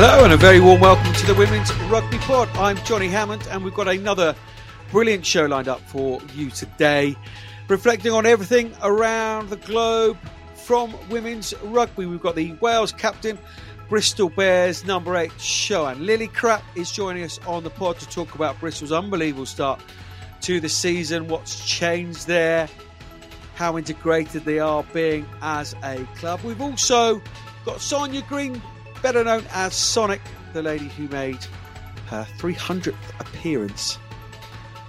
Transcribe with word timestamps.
Hello 0.00 0.22
and 0.22 0.32
a 0.32 0.36
very 0.36 0.60
warm 0.60 0.80
welcome 0.80 1.12
to 1.12 1.26
the 1.26 1.34
Women's 1.34 1.74
Rugby 1.90 2.18
Pod. 2.18 2.48
I'm 2.54 2.76
Johnny 2.84 3.08
Hammond 3.08 3.48
and 3.50 3.64
we've 3.64 3.74
got 3.74 3.88
another 3.88 4.32
brilliant 4.92 5.26
show 5.26 5.46
lined 5.46 5.66
up 5.66 5.80
for 5.80 6.20
you 6.36 6.50
today, 6.50 7.16
reflecting 7.66 8.12
on 8.12 8.24
everything 8.24 8.72
around 8.84 9.50
the 9.50 9.56
globe 9.56 10.16
from 10.54 10.94
women's 11.08 11.52
rugby. 11.64 12.06
We've 12.06 12.22
got 12.22 12.36
the 12.36 12.52
Wales 12.60 12.92
captain, 12.92 13.40
Bristol 13.88 14.28
Bears 14.28 14.84
number 14.84 15.16
eight, 15.16 15.32
Siwan 15.32 15.96
Lillicrap 16.06 16.62
is 16.76 16.92
joining 16.92 17.24
us 17.24 17.40
on 17.44 17.64
the 17.64 17.70
pod 17.70 17.98
to 17.98 18.08
talk 18.08 18.36
about 18.36 18.60
Bristol's 18.60 18.92
unbelievable 18.92 19.46
start 19.46 19.80
to 20.42 20.60
the 20.60 20.68
season, 20.68 21.26
what's 21.26 21.68
changed 21.68 22.28
there, 22.28 22.68
how 23.56 23.76
integrated 23.76 24.44
they 24.44 24.60
are 24.60 24.84
being 24.92 25.26
as 25.42 25.74
a 25.82 25.96
club. 26.14 26.38
We've 26.44 26.62
also 26.62 27.20
got 27.64 27.80
Sonia 27.80 28.22
Green 28.22 28.62
better 29.02 29.24
known 29.24 29.44
as 29.52 29.74
Sonic, 29.74 30.20
the 30.52 30.62
lady 30.62 30.88
who 30.88 31.08
made 31.08 31.38
her 32.06 32.26
300th 32.38 32.94
appearance 33.20 33.98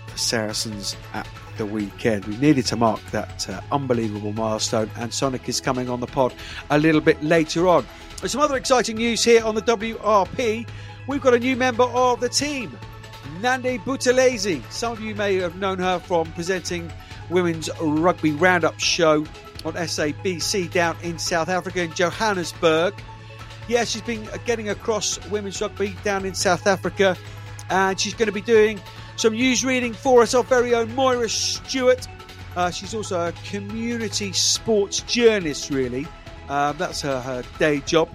for 0.08 0.18
Saracens 0.18 0.96
at 1.14 1.28
the 1.58 1.66
weekend. 1.66 2.26
We 2.26 2.38
needed 2.38 2.66
to 2.68 2.76
mark 2.76 3.02
that 3.12 3.50
uh, 3.50 3.62
unbelievable 3.72 4.34
milestone, 4.34 4.90
and 4.96 5.14
Sonic 5.14 5.48
is 5.50 5.60
coming 5.62 5.90
on 5.90 6.00
the 6.00 6.08
pod 6.08 6.34
a 6.70 6.80
little 6.80 7.02
bit 7.02 7.22
later 7.22 7.68
on. 7.68 7.86
There's 8.20 8.32
some 8.32 8.42
other 8.42 8.56
exciting 8.56 8.98
news 8.98 9.24
here 9.24 9.44
on 9.44 9.56
the 9.56 9.62
WRP. 9.62 10.68
We've 11.08 11.22
got 11.22 11.34
a 11.34 11.40
new 11.40 11.56
member 11.56 11.84
of 11.84 12.20
the 12.20 12.30
team, 12.30 12.78
Nandi 13.42 13.78
Buthelezi. 13.80 14.64
Some 14.72 14.94
of 14.94 15.02
you 15.02 15.16
may 15.16 15.36
have 15.36 15.58
known 15.58 15.80
her 15.80 16.00
from 16.00 16.32
presenting 16.34 16.92
Women's 17.30 17.70
Rugby 17.80 18.32
Roundup 18.32 18.80
show 18.80 19.26
on 19.66 19.74
SABC 19.74 20.72
down 20.72 20.98
in 21.04 21.20
South 21.20 21.50
Africa 21.50 21.82
in 21.82 21.94
Johannesburg 21.94 22.94
yeah, 23.70 23.86
she's 23.86 24.02
been 24.02 24.28
getting 24.46 24.70
across 24.70 25.24
women's 25.30 25.62
rugby 25.62 25.96
down 26.04 26.26
in 26.26 26.34
South 26.34 26.66
Africa, 26.66 27.16
and 27.70 28.00
she's 28.00 28.16
going 28.16 28.26
to 28.26 28.34
be 28.34 28.42
doing 28.42 28.82
some 29.16 29.34
news 29.34 29.64
reading 29.64 29.94
for 29.94 30.24
us. 30.24 30.34
Our 30.34 30.44
very 30.44 30.74
own 30.74 30.94
Moira 30.96 31.30
Stuart. 31.30 32.08
Uh, 32.56 32.72
she's 32.72 32.96
also 32.96 33.28
a 33.28 33.32
community 33.46 34.34
sports 34.34 35.02
journalist, 35.02 35.70
really. 35.70 36.08
Um, 36.50 36.78
that's 36.78 37.02
her, 37.02 37.22
her 37.22 37.44
day 37.60 37.82
job. 37.82 38.10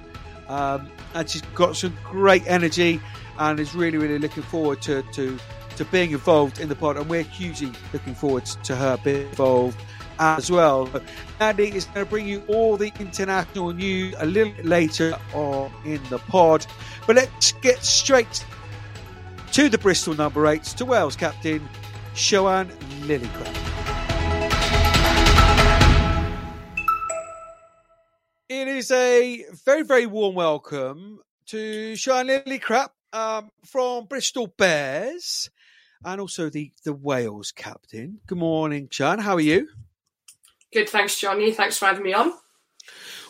Um, 0.48 0.91
and 1.14 1.30
she's 1.30 1.42
got 1.55 1.77
some 1.77 1.96
great 2.02 2.44
energy 2.48 3.00
and 3.39 3.61
is 3.61 3.77
really, 3.77 3.96
really 3.96 4.18
looking 4.18 4.42
forward 4.42 4.83
to, 4.83 5.02
to, 5.12 5.39
to 5.77 5.84
being 5.86 6.11
involved 6.11 6.58
in 6.58 6.68
the 6.68 6.74
pod. 6.74 6.96
And 6.96 7.08
we're 7.08 7.22
hugely 7.22 7.70
looking 7.92 8.16
forward 8.16 8.44
to 8.46 8.74
her 8.74 8.98
being 9.05 9.28
involved 9.28 9.80
as 10.19 10.51
well. 10.51 10.89
Andy 11.41 11.75
is 11.75 11.84
going 11.87 12.07
to 12.07 12.11
bring 12.11 12.27
you 12.27 12.43
all 12.48 12.77
the 12.77 12.93
international 12.98 13.73
news 13.73 14.15
a 14.19 14.27
little 14.27 14.53
bit 14.53 14.65
later 14.65 15.17
on 15.33 15.73
in 15.84 16.01
the 16.11 16.19
pod. 16.19 16.67
But 17.07 17.17
let's 17.17 17.53
get 17.53 17.84
straight 17.84 18.45
to 19.53 19.69
the 19.69 19.79
Bristol 19.79 20.15
number 20.15 20.47
eight, 20.47 20.65
to 20.65 20.85
Wales 20.85 21.17
captain 21.17 21.69
Siwan 22.15 22.70
Lillicrap. 23.03 23.75
It 28.48 28.69
is 28.69 28.91
a 28.91 29.45
very, 29.65 29.83
very 29.83 30.07
warm 30.07 30.35
welcome 30.35 31.20
to 31.47 31.92
Siwan 31.95 32.29
Lillicrap 32.29 32.89
um, 33.12 33.51
from 33.65 34.07
Bristol 34.07 34.47
Bears 34.47 35.51
and 36.05 36.20
also 36.20 36.51
the, 36.51 36.73
the 36.85 36.92
Wales 36.92 37.53
captain. 37.53 38.20
Good 38.27 38.39
morning, 38.39 38.89
Siwan. 38.89 39.20
How 39.20 39.35
are 39.35 39.41
you? 39.41 39.69
Good, 40.75 40.89
thanks, 40.89 41.19
Johnny. 41.20 41.53
Thanks 41.53 41.78
for 41.78 41.86
having 41.86 42.03
me 42.03 42.12
on. 42.12 42.33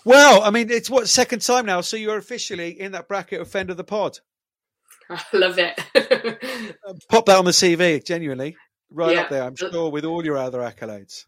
Well, 0.07 0.43
I 0.43 0.51
mean, 0.51 0.71
it's 0.71 0.89
what 0.89 1.11
second 1.11 1.41
time 1.41 1.67
now, 1.67 1.83
so 1.83 1.99
you're 1.99 2.17
officially 2.17 2.81
in 2.81 2.93
that 2.93 3.07
bracket 3.07 3.41
of 3.43 3.51
friend 3.51 3.69
of 3.69 3.77
the 3.77 3.85
pod. 3.85 4.19
I 5.11 5.23
love 5.35 5.59
it. 5.59 5.79
Pop 7.11 7.27
that 7.27 7.37
on 7.37 7.45
the 7.45 7.51
CV, 7.51 8.03
genuinely, 8.03 8.57
right 8.91 9.15
yeah. 9.15 9.23
up 9.23 9.29
there. 9.29 9.43
I'm 9.43 9.55
sure 9.57 9.91
with 9.91 10.07
all 10.07 10.25
your 10.25 10.39
other 10.39 10.61
accolades. 10.61 11.25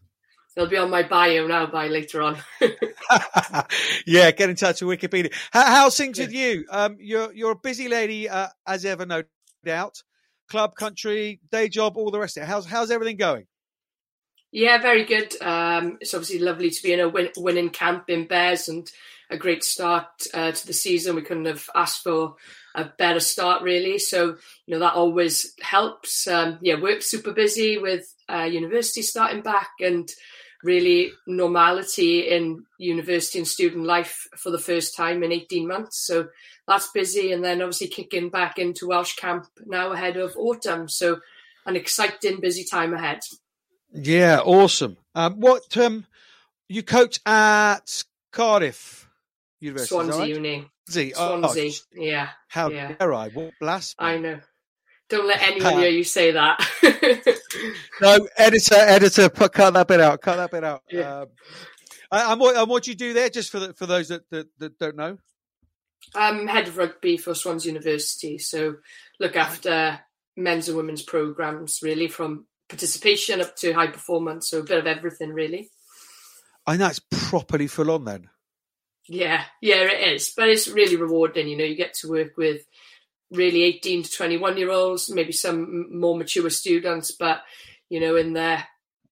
They'll 0.55 0.65
be 0.65 0.77
on 0.77 0.89
my 0.89 1.03
bio 1.03 1.45
now 1.45 1.67
by 1.67 1.87
later 1.87 2.23
on. 2.23 2.39
yeah, 4.07 4.31
get 4.31 4.49
in 4.49 4.55
touch 4.55 4.81
with 4.81 4.99
Wikipedia. 4.99 5.31
How, 5.51 5.67
how's 5.67 5.95
things 5.95 6.17
yeah. 6.17 6.25
with 6.25 6.33
you? 6.33 6.65
Um, 6.71 6.97
you're 6.99 7.31
you're 7.31 7.51
a 7.51 7.55
busy 7.55 7.87
lady 7.87 8.27
uh, 8.27 8.47
as 8.65 8.85
ever, 8.85 9.05
no 9.05 9.21
doubt. 9.63 10.01
Club, 10.49 10.73
country, 10.73 11.41
day 11.51 11.69
job, 11.69 11.95
all 11.95 12.09
the 12.09 12.19
rest 12.19 12.37
of 12.37 12.43
it. 12.43 12.47
How's 12.47 12.65
how's 12.65 12.89
everything 12.89 13.17
going? 13.17 13.45
Yeah, 14.57 14.79
very 14.79 15.05
good. 15.05 15.39
Um, 15.39 15.99
it's 16.01 16.15
obviously 16.15 16.39
lovely 16.39 16.71
to 16.71 16.81
be 16.81 16.91
in 16.91 16.99
a 16.99 17.07
win- 17.07 17.29
winning 17.37 17.69
camp 17.69 18.09
in 18.09 18.25
Bears 18.25 18.67
and 18.67 18.91
a 19.29 19.37
great 19.37 19.63
start 19.63 20.07
uh, 20.33 20.51
to 20.51 20.65
the 20.65 20.73
season. 20.73 21.15
We 21.15 21.21
couldn't 21.21 21.45
have 21.45 21.69
asked 21.75 22.01
for 22.01 22.37
a 22.73 22.85
better 22.85 23.19
start, 23.19 23.61
really. 23.61 23.99
So, 23.99 24.35
you 24.65 24.73
know, 24.73 24.79
that 24.79 24.95
always 24.95 25.53
helps. 25.61 26.25
Um, 26.25 26.57
yeah, 26.63 26.81
work 26.81 27.03
super 27.03 27.33
busy 27.33 27.77
with 27.77 28.11
uh, 28.27 28.49
university 28.49 29.03
starting 29.03 29.43
back 29.43 29.69
and 29.79 30.09
really 30.63 31.11
normality 31.27 32.21
in 32.21 32.65
university 32.79 33.37
and 33.37 33.47
student 33.47 33.85
life 33.85 34.27
for 34.37 34.49
the 34.49 34.57
first 34.57 34.97
time 34.97 35.21
in 35.21 35.31
18 35.31 35.67
months. 35.67 36.03
So 36.07 36.29
that's 36.67 36.89
busy. 36.89 37.31
And 37.31 37.43
then 37.43 37.61
obviously 37.61 37.89
kicking 37.89 38.31
back 38.31 38.57
into 38.57 38.87
Welsh 38.87 39.17
camp 39.17 39.45
now 39.67 39.91
ahead 39.91 40.17
of 40.17 40.35
autumn. 40.35 40.89
So 40.89 41.19
an 41.67 41.75
exciting, 41.75 42.39
busy 42.39 42.63
time 42.63 42.95
ahead. 42.95 43.19
Yeah, 43.93 44.39
awesome. 44.39 44.97
Um, 45.15 45.39
what 45.39 45.75
um, 45.77 46.05
you 46.69 46.83
coach 46.83 47.19
at 47.25 48.03
Cardiff 48.31 49.09
University? 49.59 49.95
Swansea 49.95 50.19
right? 50.19 50.29
Uni. 50.29 50.69
Swansea. 50.87 51.71
Oh, 51.71 52.01
yeah. 52.01 52.29
How 52.47 52.69
yeah. 52.69 52.93
dare 52.93 53.13
I? 53.13 53.29
What 53.29 53.53
blasphemy! 53.59 54.09
I 54.09 54.17
know. 54.17 54.39
Don't 55.09 55.27
let 55.27 55.41
anyone 55.41 55.73
uh, 55.73 55.77
hear 55.77 55.89
you 55.89 56.03
say 56.03 56.31
that. 56.31 56.59
no, 58.01 58.27
editor, 58.37 58.75
editor, 58.75 59.29
put, 59.29 59.53
cut 59.53 59.73
that 59.73 59.87
bit 59.87 60.01
out. 60.01 60.21
Cut 60.21 60.35
that 60.35 60.51
bit 60.51 60.65
out. 60.65 60.83
Yeah. 60.91 61.21
Um, 61.21 61.27
and, 62.11 62.39
what, 62.39 62.57
and 62.57 62.69
what 62.69 62.83
do 62.83 62.91
you 62.91 62.97
do 62.97 63.13
there, 63.13 63.29
just 63.29 63.49
for 63.49 63.59
the, 63.59 63.73
for 63.73 63.85
those 63.85 64.09
that, 64.09 64.29
that, 64.31 64.47
that 64.59 64.77
don't 64.77 64.97
know? 64.97 65.17
I'm 66.13 66.47
head 66.47 66.67
of 66.67 66.77
rugby 66.77 67.17
for 67.17 67.33
Swansea 67.33 67.71
University, 67.71 68.37
so 68.37 68.75
look 69.19 69.35
after 69.35 69.99
men's 70.35 70.67
and 70.67 70.77
women's 70.77 71.01
programs, 71.01 71.79
really 71.81 72.07
from 72.07 72.45
participation 72.69 73.41
up 73.41 73.55
to 73.57 73.73
high 73.73 73.87
performance, 73.87 74.49
so 74.49 74.59
a 74.59 74.63
bit 74.63 74.79
of 74.79 74.87
everything 74.87 75.31
really. 75.33 75.69
And 76.65 76.81
that's 76.81 76.99
properly 77.09 77.67
full 77.67 77.91
on 77.91 78.05
then. 78.05 78.29
Yeah, 79.07 79.43
yeah, 79.61 79.83
it 79.83 80.15
is, 80.15 80.33
but 80.35 80.49
it's 80.49 80.67
really 80.67 80.97
rewarding. 80.97 81.47
You 81.47 81.57
know, 81.57 81.63
you 81.63 81.75
get 81.75 81.93
to 81.95 82.09
work 82.09 82.35
with 82.35 82.61
really 83.31 83.63
18 83.63 84.03
to 84.03 84.11
21 84.11 84.57
year 84.57 84.71
olds, 84.71 85.09
maybe 85.09 85.31
some 85.31 85.97
more 85.97 86.17
mature 86.17 86.49
students, 86.49 87.11
but 87.11 87.41
you 87.89 88.01
know, 88.01 88.17
in 88.17 88.33
their 88.33 88.65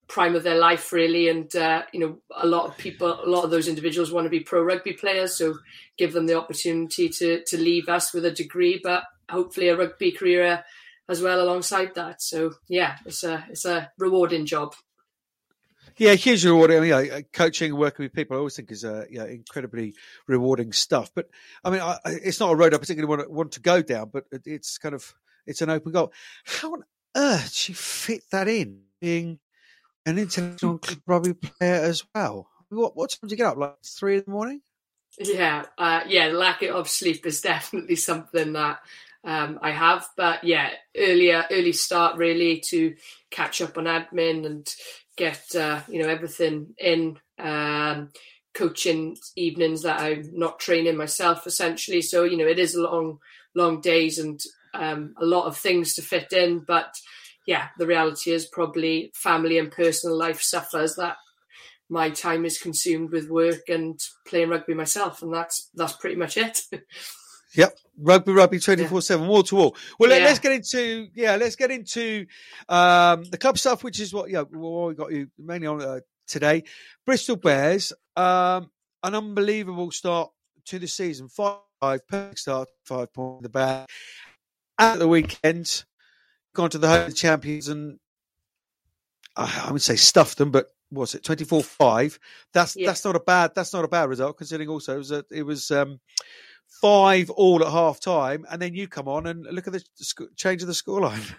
prime 0.07 0.35
of 0.35 0.43
their 0.43 0.57
life, 0.57 0.91
really. 0.91 1.29
And 1.29 1.53
uh, 1.55 1.83
you 1.93 1.99
know, 2.01 2.17
a 2.35 2.45
lot 2.45 2.65
of 2.65 2.77
people, 2.77 3.07
a 3.23 3.29
lot 3.29 3.45
of 3.45 3.51
those 3.51 3.69
individuals 3.69 4.11
want 4.11 4.25
to 4.25 4.29
be 4.29 4.41
pro 4.41 4.61
rugby 4.61 4.93
players, 4.93 5.37
so 5.37 5.55
give 5.97 6.11
them 6.11 6.27
the 6.27 6.37
opportunity 6.37 7.07
to 7.07 7.43
to 7.45 7.57
leave 7.57 7.87
us 7.87 8.13
with 8.13 8.25
a 8.25 8.31
degree, 8.31 8.81
but 8.83 9.03
hopefully 9.29 9.69
a 9.69 9.77
rugby 9.77 10.11
career 10.11 10.63
as 11.07 11.21
well 11.21 11.41
alongside 11.41 11.95
that. 11.95 12.21
So 12.21 12.53
yeah, 12.67 12.97
it's 13.05 13.23
a 13.23 13.45
it's 13.49 13.65
a 13.65 13.91
rewarding 13.97 14.45
job. 14.45 14.75
Yeah, 15.97 16.13
hugely 16.15 16.51
rewarding. 16.51 16.77
I 16.77 16.81
mean, 16.81 16.89
yeah, 16.89 17.21
coaching 17.31 17.71
and 17.71 17.79
working 17.79 18.03
with 18.03 18.13
people, 18.13 18.35
I 18.35 18.39
always 18.39 18.55
think 18.55 18.71
is 18.71 18.83
uh, 18.83 19.05
yeah, 19.09 19.25
incredibly 19.25 19.95
rewarding 20.27 20.73
stuff. 20.73 21.09
But 21.15 21.29
I 21.63 21.69
mean, 21.69 21.79
I, 21.79 21.97
it's 22.05 22.39
not 22.39 22.51
a 22.51 22.55
road 22.55 22.73
I 22.73 22.77
particularly 22.77 23.09
want 23.09 23.27
to, 23.27 23.33
want 23.33 23.51
to 23.53 23.61
go 23.61 23.81
down, 23.81 24.09
but 24.11 24.25
it's 24.31 24.77
kind 24.77 24.93
of 24.93 25.13
it's 25.45 25.61
an 25.61 25.69
open 25.69 25.93
goal. 25.93 26.11
How 26.43 26.73
on 26.73 26.83
earth 27.15 27.69
you 27.69 27.75
fit 27.75 28.23
that 28.31 28.47
in, 28.47 28.81
being 28.99 29.39
an 30.05 30.17
international 30.17 30.81
rugby 31.05 31.33
player 31.33 31.81
as 31.81 32.03
well? 32.13 32.49
What 32.69 32.97
what 32.97 33.11
time 33.11 33.29
do 33.29 33.33
you 33.33 33.37
get 33.37 33.47
up? 33.47 33.57
Like 33.57 33.75
three 33.85 34.17
in 34.17 34.23
the 34.25 34.31
morning? 34.31 34.61
Yeah, 35.17 35.65
uh, 35.77 36.01
yeah. 36.07 36.27
Lack 36.27 36.61
of 36.63 36.89
sleep 36.89 37.25
is 37.25 37.39
definitely 37.41 37.95
something 37.95 38.53
that 38.53 38.79
um, 39.25 39.59
I 39.61 39.71
have. 39.71 40.07
But 40.15 40.43
yeah, 40.43 40.69
earlier, 40.95 41.45
early 41.51 41.73
start 41.73 42.17
really 42.17 42.61
to 42.69 42.95
catch 43.31 43.61
up 43.61 43.77
on 43.77 43.85
admin 43.85 44.45
and 44.45 44.67
get 45.17 45.43
uh, 45.55 45.81
you 45.87 46.01
know 46.01 46.09
everything 46.09 46.75
in. 46.77 47.19
Um, 47.37 48.11
coaching 48.53 49.17
evenings 49.35 49.83
that 49.83 49.99
I'm 49.99 50.29
not 50.31 50.59
training 50.59 50.95
myself 50.95 51.45
essentially. 51.45 52.01
So 52.01 52.23
you 52.23 52.37
know 52.37 52.47
it 52.47 52.57
is 52.57 52.73
long, 52.73 53.19
long 53.53 53.81
days 53.81 54.17
and 54.17 54.39
um, 54.73 55.13
a 55.19 55.25
lot 55.25 55.45
of 55.45 55.57
things 55.57 55.93
to 55.95 56.01
fit 56.01 56.31
in. 56.33 56.59
But 56.59 56.93
yeah, 57.45 57.67
the 57.77 57.85
reality 57.85 58.31
is 58.31 58.47
probably 58.47 59.11
family 59.13 59.59
and 59.59 59.71
personal 59.71 60.17
life 60.17 60.41
suffers 60.41 60.95
that 60.95 61.17
my 61.89 62.09
time 62.09 62.45
is 62.45 62.57
consumed 62.57 63.11
with 63.11 63.29
work 63.29 63.69
and 63.69 63.99
playing 64.27 64.49
rugby 64.49 64.73
myself, 64.73 65.21
and 65.21 65.33
that's 65.33 65.69
that's 65.75 65.93
pretty 65.93 66.15
much 66.15 66.37
it. 66.37 66.61
Yep, 67.55 67.77
rugby, 67.99 68.31
rugby, 68.31 68.59
twenty 68.59 68.85
four 68.85 69.01
seven, 69.01 69.27
wall 69.27 69.43
to 69.43 69.55
wall. 69.55 69.75
Well, 69.99 70.09
yeah. 70.09 70.17
let, 70.17 70.31
us 70.31 70.39
get 70.39 70.51
into 70.51 71.07
yeah, 71.13 71.35
let's 71.35 71.55
get 71.55 71.71
into 71.71 72.25
um, 72.69 73.23
the 73.25 73.37
club 73.37 73.57
stuff, 73.57 73.83
which 73.83 73.99
is 73.99 74.13
what 74.13 74.29
yeah, 74.29 74.41
what 74.41 74.87
we 74.87 74.93
got 74.93 75.11
you 75.11 75.29
mainly 75.37 75.67
on 75.67 75.81
uh, 75.81 75.99
today. 76.27 76.63
Bristol 77.05 77.35
Bears, 77.35 77.93
um, 78.15 78.69
an 79.03 79.15
unbelievable 79.15 79.91
start 79.91 80.31
to 80.65 80.79
the 80.79 80.87
season. 80.87 81.29
Five 81.29 81.59
five, 81.85 82.07
perfect 82.07 82.39
start, 82.39 82.69
five 82.83 83.13
points 83.13 83.39
in 83.39 83.43
the 83.43 83.49
bag. 83.49 83.87
At 84.79 84.99
the 84.99 85.07
weekend, 85.07 85.85
gone 86.53 86.69
to 86.71 86.77
the 86.77 86.87
home 86.87 87.07
of 87.07 87.15
champions 87.15 87.67
and 87.67 87.99
I 89.35 89.69
would 89.71 89.81
say 89.81 89.95
stuffed 89.95 90.37
them, 90.37 90.51
but 90.51 90.67
was 90.91 91.15
it 91.15 91.23
24-5 91.23 92.19
that's 92.53 92.75
yeah. 92.75 92.85
that's 92.85 93.03
not 93.03 93.15
a 93.15 93.19
bad 93.19 93.51
that's 93.55 93.73
not 93.73 93.83
a 93.83 93.87
bad 93.87 94.07
result 94.07 94.37
considering 94.37 94.69
also 94.69 94.93
it 94.93 94.97
was 94.99 95.11
a, 95.11 95.25
it 95.31 95.41
was 95.41 95.71
um, 95.71 95.99
five 96.81 97.29
all 97.29 97.63
at 97.63 97.71
half 97.71 97.99
time 97.99 98.45
and 98.49 98.61
then 98.61 98.73
you 98.73 98.87
come 98.87 99.07
on 99.07 99.27
and 99.27 99.45
look 99.51 99.67
at 99.67 99.73
the 99.73 99.83
sc- 99.95 100.35
change 100.35 100.61
of 100.61 100.67
the 100.67 100.73
scoreline 100.73 101.35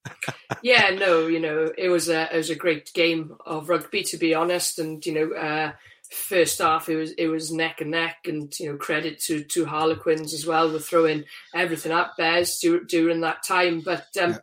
yeah 0.62 0.90
no 0.90 1.26
you 1.26 1.40
know 1.40 1.70
it 1.76 1.88
was 1.88 2.08
a 2.08 2.32
it 2.32 2.36
was 2.36 2.50
a 2.50 2.54
great 2.54 2.92
game 2.94 3.34
of 3.44 3.68
rugby 3.68 4.02
to 4.02 4.16
be 4.16 4.34
honest 4.34 4.78
and 4.78 5.04
you 5.04 5.12
know 5.12 5.36
uh, 5.36 5.72
first 6.10 6.58
half 6.60 6.88
it 6.88 6.96
was 6.96 7.12
it 7.12 7.26
was 7.26 7.52
neck 7.52 7.80
and 7.80 7.90
neck 7.90 8.16
and 8.26 8.58
you 8.58 8.70
know 8.70 8.76
credit 8.76 9.18
to 9.18 9.42
to 9.44 9.66
harlequins 9.66 10.32
as 10.32 10.46
well 10.46 10.70
with 10.70 10.86
throwing 10.86 11.24
everything 11.54 11.92
at 11.92 12.16
bears 12.16 12.62
during 12.88 13.20
that 13.20 13.42
time 13.42 13.80
but 13.80 14.06
um, 14.20 14.32
yeah 14.32 14.38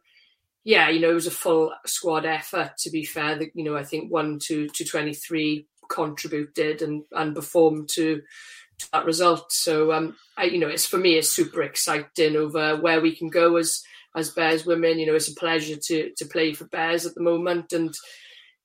yeah, 0.65 0.89
you 0.89 1.01
know, 1.01 1.09
it 1.09 1.15
was 1.15 1.27
a 1.27 1.31
full 1.31 1.73
squad 1.85 2.25
effort. 2.25 2.77
To 2.79 2.89
be 2.89 3.03
fair, 3.03 3.35
that 3.35 3.49
you 3.53 3.63
know, 3.63 3.75
I 3.75 3.83
think 3.83 4.11
one 4.11 4.39
to 4.43 4.67
to 4.69 4.85
twenty 4.85 5.13
three 5.13 5.67
contributed 5.89 6.81
and 6.81 7.03
and 7.11 7.35
performed 7.35 7.89
to 7.93 8.21
to 8.79 8.89
that 8.93 9.05
result. 9.05 9.51
So, 9.51 9.91
um, 9.91 10.15
I, 10.37 10.45
you 10.45 10.59
know, 10.59 10.67
it's 10.67 10.85
for 10.85 10.97
me, 10.97 11.15
it's 11.15 11.29
super 11.29 11.61
exciting 11.61 12.35
over 12.35 12.77
where 12.77 13.01
we 13.01 13.15
can 13.15 13.29
go 13.29 13.57
as 13.57 13.81
as 14.15 14.29
Bears 14.29 14.65
women. 14.65 14.99
You 14.99 15.07
know, 15.07 15.15
it's 15.15 15.31
a 15.31 15.35
pleasure 15.35 15.77
to 15.87 16.11
to 16.17 16.25
play 16.25 16.53
for 16.53 16.65
Bears 16.65 17.05
at 17.05 17.15
the 17.15 17.21
moment, 17.21 17.73
and 17.73 17.93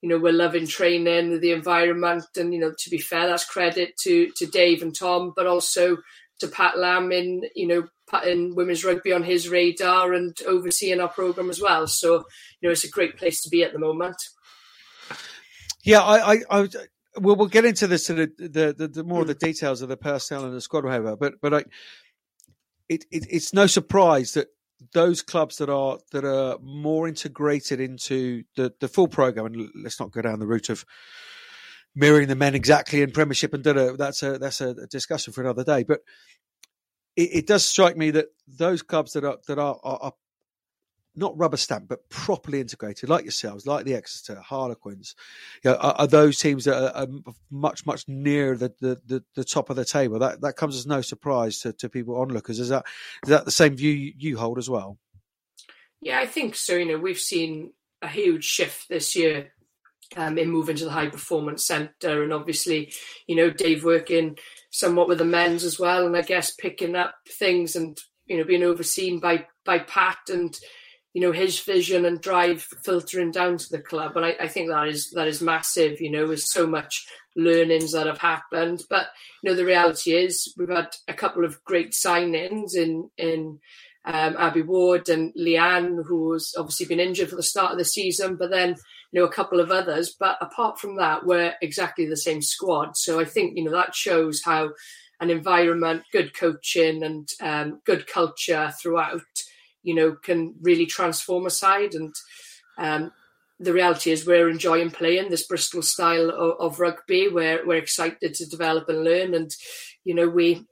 you 0.01 0.09
know, 0.09 0.19
we're 0.19 0.33
loving 0.33 0.67
training, 0.67 1.41
the 1.41 1.53
environment, 1.53 2.27
and 2.37 2.53
you 2.53 2.61
know, 2.61 2.73
to 2.79 2.91
be 2.91 2.99
fair, 2.99 3.27
that's 3.27 3.45
credit 3.45 3.97
to 4.03 4.31
to 4.37 4.47
Dave 4.47 4.83
and 4.83 4.95
Tom, 4.95 5.33
but 5.35 5.47
also 5.47 5.99
to 6.41 6.49
Pat 6.49 6.79
Lam 6.79 7.11
in 7.13 7.43
you 7.55 7.67
know 7.67 7.89
putting 8.09 8.55
women's 8.55 8.85
rugby 8.85 9.13
on 9.13 9.23
his 9.23 9.49
radar 9.49 10.13
and 10.13 10.37
overseeing 10.47 11.01
our 11.01 11.09
program 11.09 11.51
as 11.51 11.61
well. 11.61 11.87
So, 11.87 12.25
you 12.61 12.69
know, 12.69 12.71
it's 12.71 12.85
a 12.85 12.91
great 12.91 13.17
place 13.17 13.43
to 13.43 13.51
be 13.51 13.63
at 13.63 13.73
the 13.73 13.79
moment. 13.79 14.17
Yeah, 15.85 16.01
I, 16.01 16.35
I, 16.35 16.41
I 16.51 16.69
we'll, 17.17 17.37
we'll 17.37 17.49
get 17.49 17.65
into 17.65 17.87
this 17.87 18.07
the, 18.07 18.31
the, 18.39 18.75
the, 18.77 18.89
the 18.89 19.05
more 19.05 19.23
of 19.23 19.27
the 19.27 19.35
details 19.35 19.83
of 19.83 19.89
the 19.89 19.97
personnel 19.97 20.45
and 20.45 20.55
the 20.55 20.61
squad, 20.61 20.85
however. 20.85 21.17
But, 21.17 21.35
but 21.41 21.55
I, 21.55 21.59
it, 22.89 23.05
it, 23.11 23.27
it's 23.31 23.53
no 23.53 23.67
surprise 23.67 24.33
that 24.33 24.49
those 24.93 25.23
clubs 25.23 25.57
that 25.57 25.69
are 25.69 25.99
that 26.13 26.25
are 26.25 26.57
more 26.63 27.09
integrated 27.09 27.81
into 27.81 28.45
the, 28.57 28.73
the 28.81 28.89
full 28.89 29.09
program, 29.09 29.47
and 29.47 29.69
let's 29.83 30.01
not 30.01 30.13
go 30.13 30.23
down 30.23 30.39
the 30.39 30.47
route 30.47 30.71
of 30.71 30.85
mirroring 31.95 32.29
the 32.29 32.37
men 32.37 32.55
exactly 32.55 33.03
in 33.03 33.11
Premiership 33.11 33.53
and 33.55 33.65
da, 33.65 33.97
that's 33.97 34.23
a 34.23 34.39
that's 34.39 34.61
a 34.61 34.87
discussion 34.87 35.33
for 35.33 35.41
another 35.41 35.65
day. 35.65 35.83
But 35.83 36.01
it, 37.17 37.31
it, 37.35 37.47
does 37.47 37.65
strike 37.65 37.97
me 37.97 38.13
that 38.13 38.27
those 38.47 38.83
clubs 38.83 39.15
that 39.15 39.25
are 39.25 39.39
that 39.49 39.59
are, 39.59 39.79
are, 39.83 39.99
are 40.03 40.13
not 41.19 41.37
rubber 41.37 41.57
stamp, 41.57 41.89
but 41.89 42.09
properly 42.09 42.61
integrated, 42.61 43.09
like 43.09 43.25
yourselves, 43.25 43.67
like 43.67 43.85
the 43.85 43.95
Exeter 43.95 44.41
Harlequins, 44.41 45.15
you 45.63 45.71
know, 45.71 45.77
are, 45.77 45.95
are, 45.99 46.07
those 46.07 46.39
teams 46.39 46.65
that 46.65 46.83
are, 46.83 47.03
are, 47.03 47.09
much, 47.51 47.85
much 47.87 48.07
nearer 48.09 48.57
the, 48.57 48.73
the, 48.81 49.01
the, 49.07 49.25
the, 49.35 49.45
top 49.45 49.71
of 49.71 49.77
the 49.77 49.85
table. 49.85 50.19
That 50.19 50.41
that 50.41 50.57
comes 50.57 50.77
as 50.77 50.87
no 50.87 51.01
surprise 51.01 51.59
to, 51.61 51.73
to 51.75 51.89
people 51.89 52.21
onlookers. 52.21 52.61
Is 52.61 52.69
that 52.69 52.87
is 53.25 53.31
that 53.31 53.45
the 53.45 53.51
same 53.51 53.77
view 53.77 54.13
you 54.17 54.39
hold 54.39 54.59
as 54.59 54.71
well? 54.71 54.99
Yeah, 56.01 56.21
I 56.21 56.27
think 56.27 56.55
so. 56.55 56.77
You 56.77 56.87
know, 56.87 56.99
we've 56.99 57.19
seen 57.19 57.73
a 58.03 58.09
huge 58.09 58.45
shift 58.45 58.89
this 58.89 59.17
year 59.17 59.53
um, 60.17 60.39
in 60.39 60.51
moving 60.51 60.77
to 60.77 60.85
the 60.85 60.91
high 60.91 61.09
performance 61.09 61.67
centre, 61.67 62.23
and 62.23 62.33
obviously, 62.33 62.93
you 63.27 63.37
know, 63.37 63.51
Dave 63.51 63.85
working 63.85 64.39
somewhat 64.71 65.09
with 65.09 65.19
the 65.19 65.25
men's 65.25 65.65
as 65.65 65.79
well, 65.79 66.07
and 66.07 66.17
I 66.17 66.23
guess 66.23 66.55
picking 66.55 66.95
up 66.95 67.15
things 67.29 67.77
and 67.77 67.99
you 68.27 68.37
know 68.37 68.45
being 68.45 68.63
overseen 68.63 69.21
by 69.21 69.47
by 69.65 69.81
Pat 69.81 70.19
and 70.29 70.57
you 71.19 71.27
know 71.27 71.33
his 71.33 71.59
vision 71.59 72.05
and 72.05 72.21
drive 72.21 72.63
filtering 72.85 73.33
down 73.33 73.57
to 73.59 73.69
the 73.71 73.81
club, 73.81 74.17
and 74.17 74.25
I, 74.25 74.37
I 74.39 74.47
think 74.47 74.69
that 74.69 74.87
is 74.87 75.11
that 75.17 75.27
is 75.27 75.43
massive. 75.43 76.01
You 76.01 76.13
know, 76.13 76.29
with 76.29 76.41
so 76.41 76.65
much 76.65 77.09
learnings 77.35 77.91
that 77.91 78.07
have 78.07 78.19
happened, 78.19 78.85
but 78.89 79.09
you 79.43 79.51
know 79.51 79.57
the 79.57 79.65
reality 79.65 80.13
is 80.13 80.55
we've 80.57 80.69
had 80.69 80.91
a 81.09 81.13
couple 81.15 81.45
of 81.45 81.65
great 81.65 81.91
signings 81.91 82.77
in 82.77 83.11
in 83.19 83.59
um, 84.05 84.37
Abby 84.39 84.63
Ward 84.63 85.09
and 85.09 85.35
Leanne, 85.35 86.05
who's 86.07 86.55
obviously 86.57 86.87
been 86.87 87.01
injured 87.01 87.31
for 87.31 87.35
the 87.35 87.43
start 87.43 87.73
of 87.73 87.79
the 87.79 87.85
season, 87.85 88.37
but 88.37 88.51
then 88.51 88.77
you 89.11 89.21
know 89.21 89.25
a 89.25 89.33
couple 89.33 89.59
of 89.59 89.73
others. 89.73 90.15
But 90.21 90.39
apart 90.41 90.79
from 90.79 90.99
that, 90.99 91.27
we're 91.27 91.57
exactly 91.61 92.07
the 92.07 92.17
same 92.17 92.43
squad. 92.43 92.97
So 92.97 93.19
I 93.19 93.25
think 93.25 93.57
you 93.57 93.65
know 93.65 93.73
that 93.73 93.93
shows 93.93 94.41
how 94.45 94.71
an 95.19 95.31
environment, 95.31 96.05
good 96.13 96.33
coaching, 96.33 97.03
and 97.03 97.29
um, 97.41 97.81
good 97.85 98.07
culture 98.07 98.73
throughout, 98.81 99.23
you 99.89 99.95
know, 99.95 100.13
can 100.13 100.55
really 100.61 100.87
transform 100.87 101.47
a 101.47 101.51
side. 101.51 101.95
And 101.95 102.15
um, 102.77 103.11
the 103.59 103.73
reality 103.73 104.11
is, 104.11 104.27
we're 104.27 104.51
enjoying 104.51 104.91
playing 104.91 105.31
this 105.31 105.47
Bristol 105.47 105.83
style 105.83 106.29
of, 106.31 106.61
of 106.61 106.81
rugby. 106.81 107.29
We're 107.29 107.67
we're 107.67 107.83
excited 107.83 108.35
to 108.35 108.47
develop 108.47 108.89
and 108.89 109.03
learn, 109.03 109.35
and 109.35 109.51
you 110.05 110.15
know 110.15 110.29
we 110.29 110.67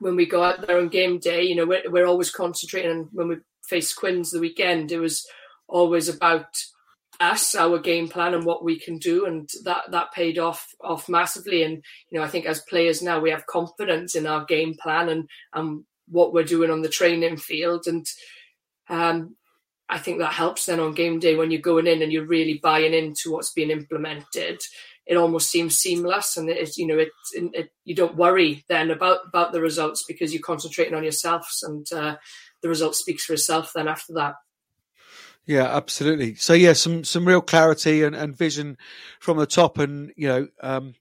when 0.00 0.16
we 0.16 0.26
go 0.26 0.42
out 0.42 0.66
there 0.66 0.78
on 0.78 0.88
game 0.88 1.18
day, 1.18 1.42
you 1.42 1.54
know, 1.56 1.66
we're, 1.66 1.90
we're 1.90 2.06
always 2.06 2.30
concentrating 2.30 2.90
on 2.90 3.08
when 3.12 3.28
we 3.28 3.36
faced 3.64 3.96
Quins 3.96 4.30
the 4.30 4.40
weekend, 4.40 4.92
it 4.92 4.98
was 4.98 5.26
always 5.68 6.08
about 6.08 6.46
us, 7.20 7.54
our 7.54 7.78
game 7.78 8.08
plan 8.08 8.34
and 8.34 8.44
what 8.44 8.64
we 8.64 8.78
can 8.78 8.98
do. 8.98 9.26
And 9.26 9.48
that, 9.64 9.90
that 9.90 10.12
paid 10.12 10.38
off, 10.38 10.66
off 10.82 11.08
massively. 11.08 11.62
And, 11.62 11.82
you 12.10 12.18
know, 12.18 12.24
I 12.24 12.28
think 12.28 12.46
as 12.46 12.60
players 12.60 13.02
now 13.02 13.20
we 13.20 13.30
have 13.30 13.46
confidence 13.46 14.14
in 14.14 14.26
our 14.26 14.44
game 14.44 14.74
plan 14.80 15.08
and, 15.08 15.28
and 15.52 15.84
what 16.10 16.32
we're 16.32 16.44
doing 16.44 16.70
on 16.70 16.82
the 16.82 16.88
training 16.88 17.36
field. 17.36 17.86
And, 17.86 18.06
um, 18.88 19.36
I 19.88 19.98
think 19.98 20.18
that 20.18 20.34
helps 20.34 20.66
then 20.66 20.80
on 20.80 20.92
game 20.92 21.18
day 21.18 21.34
when 21.34 21.50
you're 21.50 21.62
going 21.62 21.86
in 21.86 22.02
and 22.02 22.12
you're 22.12 22.26
really 22.26 22.60
buying 22.62 22.92
into 22.92 23.32
what's 23.32 23.52
being 23.52 23.70
implemented 23.70 24.60
it 25.08 25.16
almost 25.16 25.50
seems 25.50 25.78
seamless, 25.78 26.36
and 26.36 26.50
it, 26.50 26.76
you 26.76 26.86
know, 26.86 26.98
it, 26.98 27.08
it, 27.32 27.70
you 27.84 27.94
don't 27.94 28.16
worry 28.16 28.62
then 28.68 28.90
about 28.90 29.20
about 29.26 29.52
the 29.52 29.60
results 29.60 30.04
because 30.06 30.34
you're 30.34 30.42
concentrating 30.42 30.94
on 30.94 31.02
yourselves, 31.02 31.62
and 31.62 31.90
uh, 31.92 32.16
the 32.60 32.68
result 32.68 32.94
speaks 32.94 33.24
for 33.24 33.32
itself. 33.32 33.72
Then 33.74 33.88
after 33.88 34.12
that. 34.12 34.34
Yeah, 35.46 35.74
absolutely. 35.74 36.34
So 36.34 36.52
yeah, 36.52 36.74
some 36.74 37.04
some 37.04 37.26
real 37.26 37.40
clarity 37.40 38.02
and, 38.02 38.14
and 38.14 38.36
vision 38.36 38.76
from 39.18 39.38
the 39.38 39.46
top, 39.46 39.78
and 39.78 40.12
you 40.14 40.28
know, 40.28 40.48
um, 40.60 40.94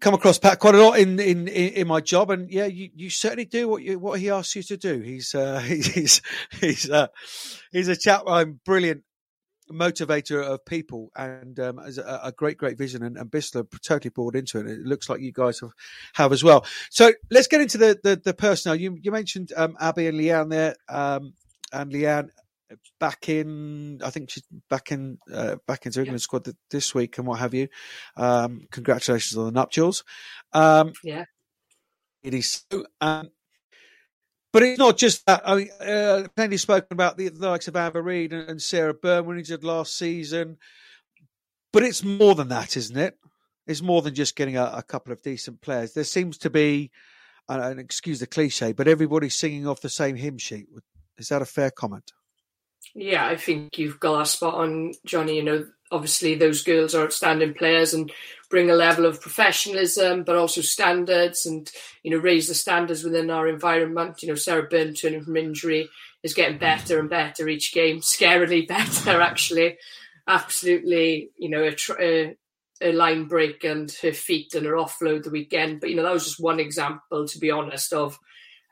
come 0.00 0.14
across 0.14 0.38
Pat 0.38 0.58
quite 0.58 0.74
a 0.74 0.82
lot 0.82 0.98
in, 0.98 1.18
in, 1.20 1.46
in, 1.48 1.86
my 1.86 2.00
job, 2.00 2.30
and 2.30 2.50
yeah, 2.50 2.66
you, 2.66 2.90
you 2.94 3.10
certainly 3.10 3.44
do 3.44 3.68
what 3.68 3.82
you, 3.82 3.98
what 3.98 4.18
he 4.18 4.30
asks 4.30 4.56
you 4.56 4.62
to 4.64 4.76
do. 4.76 5.00
He's 5.00 5.34
uh, 5.34 5.60
he's 5.64 6.22
he's 6.60 6.90
uh, 6.90 7.08
he's 7.70 7.88
a 7.88 7.96
chap. 7.96 8.22
I'm 8.26 8.60
brilliant 8.64 9.04
motivator 9.72 10.42
of 10.42 10.64
people 10.64 11.10
and 11.16 11.58
um, 11.60 11.78
a, 11.78 12.20
a, 12.24 12.32
great, 12.32 12.58
great 12.58 12.76
vision. 12.76 13.02
And, 13.02 13.16
and 13.16 13.32
totally 13.82 14.10
bought 14.10 14.34
into 14.34 14.58
it. 14.58 14.66
It 14.66 14.80
looks 14.80 15.08
like 15.08 15.20
you 15.20 15.32
guys 15.32 15.60
have, 15.60 15.70
have 16.14 16.32
as 16.32 16.42
well. 16.42 16.66
So 16.90 17.12
let's 17.30 17.46
get 17.46 17.60
into 17.60 17.78
the 17.78 17.98
the, 18.02 18.16
the 18.16 18.34
personnel. 18.34 18.76
You 18.76 18.98
you 19.00 19.12
mentioned 19.12 19.52
um, 19.56 19.76
Abby 19.80 20.06
and 20.06 20.18
Leanne 20.18 20.50
there, 20.50 20.76
um, 20.88 21.34
and 21.72 21.92
Leanne 21.92 22.30
back 22.98 23.28
in. 23.28 24.00
I 24.04 24.10
think 24.10 24.30
she's 24.30 24.44
back 24.68 24.92
in 24.92 25.18
uh, 25.32 25.56
back 25.66 25.86
into 25.86 26.00
England 26.00 26.20
yeah. 26.20 26.22
squad 26.22 26.48
this 26.70 26.94
week 26.94 27.18
and 27.18 27.26
what 27.26 27.40
have 27.40 27.54
you. 27.54 27.68
Um, 28.16 28.66
congratulations 28.70 29.36
on 29.38 29.46
the 29.46 29.52
nuptials. 29.52 30.04
Um, 30.52 30.92
yeah. 31.04 31.24
It 32.22 32.34
is 32.34 32.64
so. 32.70 32.84
Um, 33.00 33.30
but 34.52 34.62
it's 34.62 34.78
not 34.78 34.98
just 34.98 35.24
that. 35.26 35.42
I 35.44 35.54
mean, 35.56 35.70
uh, 35.80 36.28
plenty 36.34 36.56
spoken 36.56 36.88
about 36.90 37.16
the, 37.16 37.28
the, 37.28 37.48
likes 37.48 37.68
of 37.68 37.76
Amber 37.76 38.02
Reid 38.02 38.32
and, 38.32 38.48
and 38.48 38.62
Sarah 38.62 38.94
Bern 38.94 39.24
when 39.24 39.36
he 39.36 39.42
did 39.42 39.64
last 39.64 39.96
season. 39.96 40.58
But 41.72 41.84
it's 41.84 42.02
more 42.02 42.34
than 42.34 42.48
that, 42.48 42.76
isn't 42.76 42.96
it? 42.96 43.16
It's 43.66 43.82
more 43.82 44.02
than 44.02 44.14
just 44.14 44.34
getting 44.34 44.56
a, 44.56 44.64
a 44.76 44.82
couple 44.82 45.12
of 45.12 45.22
decent 45.22 45.60
players. 45.60 45.92
There 45.92 46.02
seems 46.02 46.36
to 46.38 46.50
be, 46.50 46.90
and 47.48 47.78
excuse 47.78 48.18
the 48.18 48.26
cliche, 48.26 48.72
but 48.72 48.88
everybody's 48.88 49.36
singing 49.36 49.68
off 49.68 49.80
the 49.80 49.88
same 49.88 50.16
hymn 50.16 50.38
sheet. 50.38 50.66
Is 51.16 51.28
that 51.28 51.42
a 51.42 51.46
fair 51.46 51.70
comment? 51.70 52.12
Yeah, 52.94 53.26
I 53.26 53.36
think 53.36 53.78
you've 53.78 54.00
got 54.00 54.22
a 54.22 54.26
spot 54.26 54.54
on, 54.54 54.92
Johnny. 55.04 55.36
You 55.36 55.44
know, 55.44 55.66
obviously 55.92 56.34
those 56.34 56.62
girls 56.62 56.94
are 56.94 57.04
outstanding 57.04 57.54
players 57.54 57.94
and 57.94 58.10
bring 58.48 58.70
a 58.70 58.74
level 58.74 59.06
of 59.06 59.20
professionalism, 59.20 60.24
but 60.24 60.36
also 60.36 60.60
standards 60.60 61.46
and, 61.46 61.70
you 62.02 62.10
know, 62.10 62.18
raise 62.18 62.48
the 62.48 62.54
standards 62.54 63.04
within 63.04 63.30
our 63.30 63.46
environment. 63.48 64.22
You 64.22 64.28
know, 64.28 64.34
Sarah 64.34 64.68
Bern 64.68 64.94
turning 64.94 65.22
from 65.22 65.36
injury 65.36 65.88
is 66.22 66.34
getting 66.34 66.58
better 66.58 66.98
and 66.98 67.08
better 67.08 67.48
each 67.48 67.72
game, 67.72 68.00
scarily 68.00 68.66
better, 68.66 69.20
actually. 69.20 69.78
Absolutely, 70.26 71.30
you 71.38 71.48
know, 71.48 71.62
a, 71.62 71.76
a, 72.00 72.36
a 72.80 72.92
line 72.92 73.24
break 73.24 73.64
and 73.64 73.90
her 74.02 74.12
feet 74.12 74.54
and 74.54 74.66
her 74.66 74.74
offload 74.74 75.22
the 75.22 75.30
weekend. 75.30 75.80
But, 75.80 75.90
you 75.90 75.96
know, 75.96 76.02
that 76.02 76.12
was 76.12 76.24
just 76.24 76.40
one 76.40 76.60
example, 76.60 77.26
to 77.26 77.38
be 77.38 77.50
honest, 77.50 77.92
of 77.92 78.18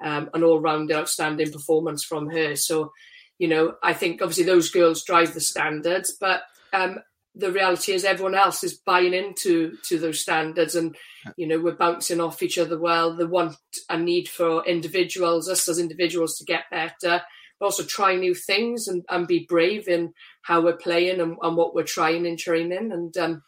um, 0.03 0.31
an 0.35 0.43
all 0.43 0.61
round 0.61 0.93
outstanding 0.93 1.53
performance 1.53 2.05
from 2.05 2.29
her. 2.31 2.57
So, 2.57 2.93
you 3.39 3.49
know, 3.49 3.75
I 3.83 3.93
think 3.93 4.21
obviously 4.21 4.45
those 4.45 4.71
girls 4.71 5.05
drive 5.05 5.35
the 5.35 5.41
standards, 5.41 6.17
but 6.21 6.43
um, 6.73 6.99
the 7.35 7.53
reality 7.53 7.93
is 7.93 8.05
everyone 8.05 8.35
else 8.35 8.65
is 8.65 8.75
buying 8.75 9.15
into 9.15 9.77
to 9.85 9.99
those 9.99 10.21
standards 10.21 10.75
and 10.75 10.97
you 11.37 11.47
know 11.47 11.61
we're 11.61 11.77
bouncing 11.77 12.21
off 12.21 12.43
each 12.43 12.59
other 12.59 12.79
well. 12.79 13.15
The 13.15 13.27
want 13.27 13.57
and 13.89 14.05
need 14.05 14.29
for 14.29 14.67
individuals 14.67 15.49
us 15.49 15.69
as 15.69 15.79
individuals 15.79 16.37
to 16.39 16.45
get 16.45 16.65
better 16.71 17.23
but 17.59 17.67
also 17.67 17.83
try 17.85 18.15
new 18.15 18.35
things 18.35 18.89
and, 18.89 19.05
and 19.09 19.27
be 19.27 19.47
brave 19.49 19.89
in 19.89 20.13
how 20.43 20.61
we're 20.61 20.77
playing 20.77 21.21
and, 21.21 21.37
and 21.43 21.57
what 21.57 21.75
we're 21.75 21.83
trying 21.83 22.25
in 22.25 22.37
training. 22.37 22.93
And 22.93 23.17
um, 23.17 23.43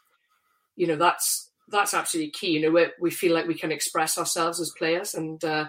you 0.77 0.87
know 0.87 0.97
that's 0.97 1.51
that's 1.69 1.95
absolutely 1.95 2.31
key. 2.31 2.51
You 2.51 2.63
know 2.63 2.71
we 2.71 2.87
we 3.01 3.11
feel 3.11 3.35
like 3.35 3.47
we 3.47 3.59
can 3.59 3.73
express 3.73 4.19
ourselves 4.19 4.61
as 4.61 4.73
players 4.77 5.15
and 5.15 5.43
uh, 5.45 5.69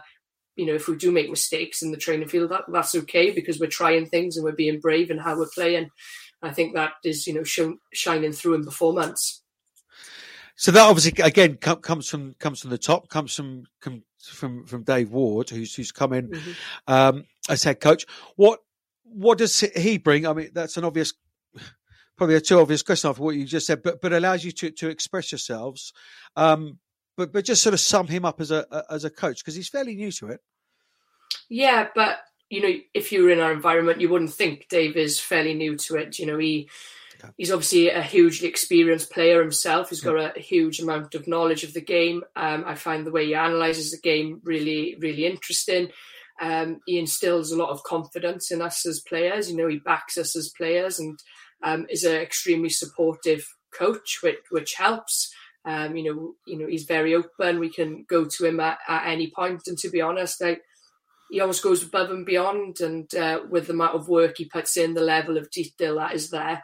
you 0.56 0.66
know 0.66 0.74
if 0.74 0.88
we 0.88 0.96
do 0.96 1.12
make 1.12 1.30
mistakes 1.30 1.82
in 1.82 1.92
the 1.92 1.98
training 1.98 2.28
field 2.28 2.52
that, 2.52 2.64
that's 2.72 2.96
okay 2.96 3.32
because 3.32 3.60
we're 3.60 3.68
trying 3.68 4.06
things 4.06 4.36
and 4.36 4.44
we're 4.44 4.52
being 4.52 4.80
brave 4.80 5.10
in 5.10 5.18
how 5.18 5.38
we're 5.38 5.48
playing 5.54 5.90
I 6.42 6.52
think 6.52 6.74
that 6.76 6.94
is, 7.04 7.28
you 7.28 7.34
know, 7.34 7.44
shown, 7.44 7.80
shining 7.94 8.32
through 8.32 8.56
in 8.56 8.66
performance. 8.66 9.44
So 10.56 10.72
that 10.72 10.82
obviously 10.82 11.24
again 11.24 11.58
comes 11.58 12.08
from 12.08 12.36
comes 12.36 12.62
from 12.62 12.70
the 12.70 12.78
top, 12.78 13.10
comes 13.10 13.34
from 13.34 13.64
from 14.20 14.66
from 14.68 14.84
Dave 14.84 15.12
Ward, 15.12 15.50
who's 15.50 15.74
who's 15.74 15.92
come 15.92 16.14
in 16.14 16.30
mm-hmm. 16.30 16.52
um, 16.88 17.26
as 17.50 17.64
head 17.64 17.80
coach. 17.80 18.06
What 18.36 18.60
what 19.04 19.40
does 19.40 19.60
he 19.60 19.98
bring? 19.98 20.28
I 20.28 20.34
mean, 20.34 20.50
that's 20.54 20.78
an 20.78 20.84
obvious, 20.84 21.14
probably 22.16 22.36
a 22.36 22.42
too 22.42 22.60
obvious 22.60 22.84
question 22.84 23.10
after 23.10 23.24
what 23.24 23.36
you 23.36 23.46
just 23.46 23.66
said, 23.66 23.82
but 23.82 24.02
but 24.02 24.14
allows 24.14 24.44
you 24.44 24.52
to 24.52 24.72
to 24.72 24.90
express 24.90 25.32
yourselves. 25.32 25.94
Um, 26.36 26.78
but 27.22 27.32
but 27.32 27.46
just 27.46 27.62
sort 27.62 27.74
of 27.74 27.80
sum 27.80 28.08
him 28.08 28.26
up 28.26 28.42
as 28.42 28.50
a 28.52 28.86
as 28.90 29.04
a 29.04 29.10
coach 29.10 29.40
because 29.44 29.56
he's 29.56 29.70
fairly 29.70 29.96
new 29.96 30.12
to 30.14 30.28
it. 30.28 30.42
Yeah, 31.50 31.88
but 31.94 32.20
you 32.50 32.62
know, 32.62 32.74
if 32.94 33.12
you 33.12 33.24
were 33.24 33.30
in 33.30 33.40
our 33.40 33.52
environment, 33.52 34.02
you 34.02 34.10
wouldn't 34.10 34.34
think 34.34 34.68
Dave 34.70 34.98
is 34.98 35.20
fairly 35.20 35.54
new 35.54 35.78
to 35.78 35.96
it. 35.98 36.18
You 36.18 36.26
know, 36.26 36.38
he 36.40 36.68
okay. 37.20 37.32
he's 37.38 37.52
obviously 37.52 37.90
a 37.90 38.02
hugely 38.02 38.48
experienced 38.48 39.12
player 39.12 39.42
himself. 39.42 39.90
He's 39.90 40.02
got 40.02 40.18
a, 40.18 40.36
a 40.36 40.42
huge 40.42 40.80
amount 40.80 41.14
of 41.14 41.28
knowledge 41.28 41.64
of 41.64 41.74
the 41.74 41.82
game. 41.82 42.24
Um, 42.36 42.64
I 42.66 42.74
find 42.76 43.06
the 43.06 43.12
way 43.12 43.28
he 43.28 43.36
analyzes 43.36 43.92
the 43.92 44.00
game 44.00 44.42
really, 44.44 44.98
really 45.00 45.26
interesting. 45.26 45.90
Um, 46.42 46.80
he 46.88 46.98
instills 46.98 47.52
a 47.52 47.58
lot 47.58 47.70
of 47.70 47.84
confidence 47.84 48.52
in 48.52 48.64
us 48.64 48.84
as 48.88 49.00
players. 49.00 49.52
You 49.52 49.58
know, 49.58 49.68
he 49.68 49.78
backs 49.78 50.18
us 50.18 50.36
as 50.36 50.50
players 50.50 51.00
and 51.00 51.20
um, 51.62 51.86
is 51.88 52.04
an 52.04 52.16
extremely 52.16 52.70
supportive 52.70 53.46
coach, 53.72 54.20
which 54.24 54.40
which 54.50 54.74
helps. 54.74 55.32
Um, 55.64 55.96
you 55.96 56.04
know, 56.04 56.34
you 56.48 56.58
know, 56.58 56.68
he's 56.68 56.86
very 56.86 57.14
open. 57.14 57.60
We 57.60 57.70
can 57.70 58.06
go 58.10 58.26
to 58.26 58.46
him 58.46 58.60
at, 58.60 58.80
at 58.88 59.08
any 59.08 59.32
point. 59.36 59.62
And 59.68 59.78
to 59.80 59.90
be 59.90 60.02
honest, 60.02 60.42
like 60.42 60.62
he 61.30 61.40
always 61.40 61.60
goes 61.62 61.84
above 61.84 62.10
and 62.10 62.26
beyond, 62.26 62.82
and 62.82 63.14
uh, 63.16 63.42
with 63.50 63.68
the 63.68 63.74
amount 63.74 63.96
of 63.96 64.10
work 64.10 64.38
he 64.38 64.46
puts 64.46 64.76
in, 64.76 64.94
the 64.94 65.02
level 65.02 65.38
of 65.38 65.52
detail 65.52 65.96
that 65.96 66.14
is 66.14 66.30
there, 66.30 66.62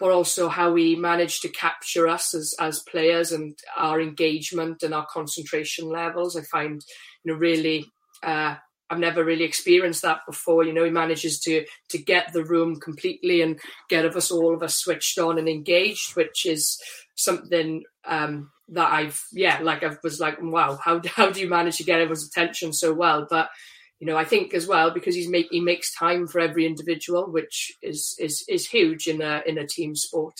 but 0.00 0.10
also 0.10 0.48
how 0.48 0.74
he 0.74 0.96
managed 0.96 1.42
to 1.42 1.48
capture 1.48 2.08
us 2.08 2.34
as 2.34 2.54
as 2.58 2.82
players 2.90 3.32
and 3.32 3.56
our 3.76 4.00
engagement 4.00 4.82
and 4.82 4.92
our 4.92 5.06
concentration 5.06 5.88
levels. 5.88 6.36
I 6.36 6.42
find, 6.42 6.82
you 7.24 7.32
know, 7.32 7.38
really. 7.38 7.86
Uh, 8.22 8.56
I've 8.90 8.98
never 8.98 9.24
really 9.24 9.44
experienced 9.44 10.02
that 10.02 10.18
before. 10.26 10.64
You 10.64 10.74
know, 10.74 10.84
he 10.84 10.90
manages 10.90 11.40
to 11.40 11.64
to 11.88 11.98
get 11.98 12.32
the 12.32 12.44
room 12.44 12.78
completely 12.78 13.40
and 13.40 13.58
get 13.88 14.04
of 14.04 14.16
us 14.16 14.30
all 14.30 14.54
of 14.54 14.62
us 14.62 14.76
switched 14.76 15.18
on 15.18 15.38
and 15.38 15.48
engaged, 15.48 16.14
which 16.14 16.44
is 16.44 16.78
something 17.14 17.84
um, 18.04 18.50
that 18.68 18.92
I've 18.92 19.22
yeah, 19.32 19.60
like 19.62 19.82
I 19.82 19.96
was 20.02 20.20
like, 20.20 20.38
wow, 20.40 20.78
how 20.82 21.00
how 21.06 21.30
do 21.30 21.40
you 21.40 21.48
manage 21.48 21.78
to 21.78 21.84
get 21.84 22.00
everyone's 22.00 22.26
attention 22.26 22.72
so 22.72 22.92
well? 22.92 23.26
But 23.28 23.50
you 24.00 24.06
know, 24.06 24.16
I 24.16 24.24
think 24.24 24.52
as 24.54 24.66
well 24.66 24.90
because 24.90 25.14
he's 25.14 25.28
make 25.28 25.48
he 25.50 25.60
makes 25.60 25.94
time 25.94 26.26
for 26.26 26.40
every 26.40 26.66
individual, 26.66 27.30
which 27.30 27.72
is 27.82 28.16
is 28.18 28.44
is 28.48 28.66
huge 28.66 29.06
in 29.06 29.22
a 29.22 29.42
in 29.46 29.58
a 29.58 29.66
team 29.66 29.94
sport. 29.94 30.34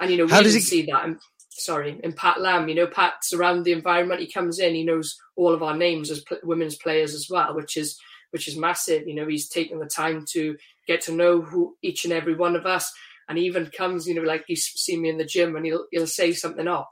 And 0.00 0.10
you 0.10 0.16
know, 0.16 0.24
we 0.24 0.32
How 0.32 0.42
does 0.42 0.54
he 0.54 0.60
see 0.60 0.82
that? 0.82 0.96
I'm 0.96 1.20
sorry, 1.48 2.00
in 2.02 2.12
Pat 2.12 2.40
Lam, 2.40 2.68
you 2.68 2.74
know, 2.74 2.86
Pat's 2.86 3.32
around 3.32 3.62
the 3.62 3.72
environment. 3.72 4.20
He 4.20 4.30
comes 4.30 4.58
in, 4.58 4.74
he 4.74 4.84
knows 4.84 5.16
all 5.36 5.54
of 5.54 5.62
our 5.62 5.76
names 5.76 6.10
as 6.10 6.20
pl- 6.20 6.38
women's 6.42 6.76
players 6.76 7.14
as 7.14 7.28
well, 7.30 7.54
which 7.54 7.76
is 7.76 7.98
which 8.32 8.48
is 8.48 8.56
massive. 8.56 9.06
You 9.06 9.14
know, 9.14 9.28
he's 9.28 9.48
taken 9.48 9.78
the 9.78 9.86
time 9.86 10.24
to 10.32 10.56
get 10.86 11.00
to 11.02 11.12
know 11.12 11.40
who 11.40 11.76
each 11.82 12.04
and 12.04 12.12
every 12.12 12.34
one 12.34 12.56
of 12.56 12.66
us, 12.66 12.92
and 13.28 13.38
he 13.38 13.44
even 13.44 13.66
comes, 13.66 14.06
you 14.06 14.14
know, 14.14 14.22
like 14.22 14.44
he's 14.46 14.64
seen 14.64 15.02
me 15.02 15.08
in 15.08 15.18
the 15.18 15.24
gym, 15.24 15.56
and 15.56 15.64
he'll 15.64 15.86
he'll 15.90 16.06
say 16.06 16.32
something. 16.32 16.66
Oh, 16.68 16.84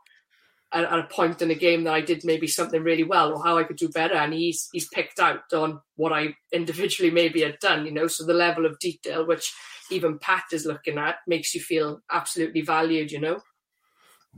at, 0.73 0.85
at, 0.85 0.99
a 0.99 1.05
point 1.05 1.43
in 1.43 1.49
the 1.49 1.55
game 1.55 1.85
that 1.85 1.95
I 1.95 2.01
did 2.01 2.25
maybe 2.25 2.47
something 2.47 2.83
really 2.83 3.05
well 3.05 3.33
or 3.33 3.43
how 3.43 3.59
I 3.59 3.65
could 3.65 3.77
do 3.77 3.89
better. 3.89 4.15
And 4.15 4.33
he's 4.33 4.69
he's 4.73 4.89
picked 4.89 5.19
out 5.19 5.53
on 5.53 5.81
what 5.97 6.13
I 6.13 6.35
individually 6.53 7.11
maybe 7.11 7.43
had 7.43 7.59
done, 7.61 7.87
you 7.87 7.93
know. 7.93 8.07
So 8.07 8.25
the 8.25 8.35
level 8.35 8.67
of 8.67 8.79
detail 8.79 9.27
which 9.27 9.53
even 9.91 10.19
Pat 10.19 10.45
is 10.53 10.67
looking 10.67 10.99
at 10.99 11.17
makes 11.27 11.55
you 11.55 11.61
feel 11.61 12.01
absolutely 12.11 12.61
valued, 12.61 13.11
you 13.11 13.21
know. 13.21 13.41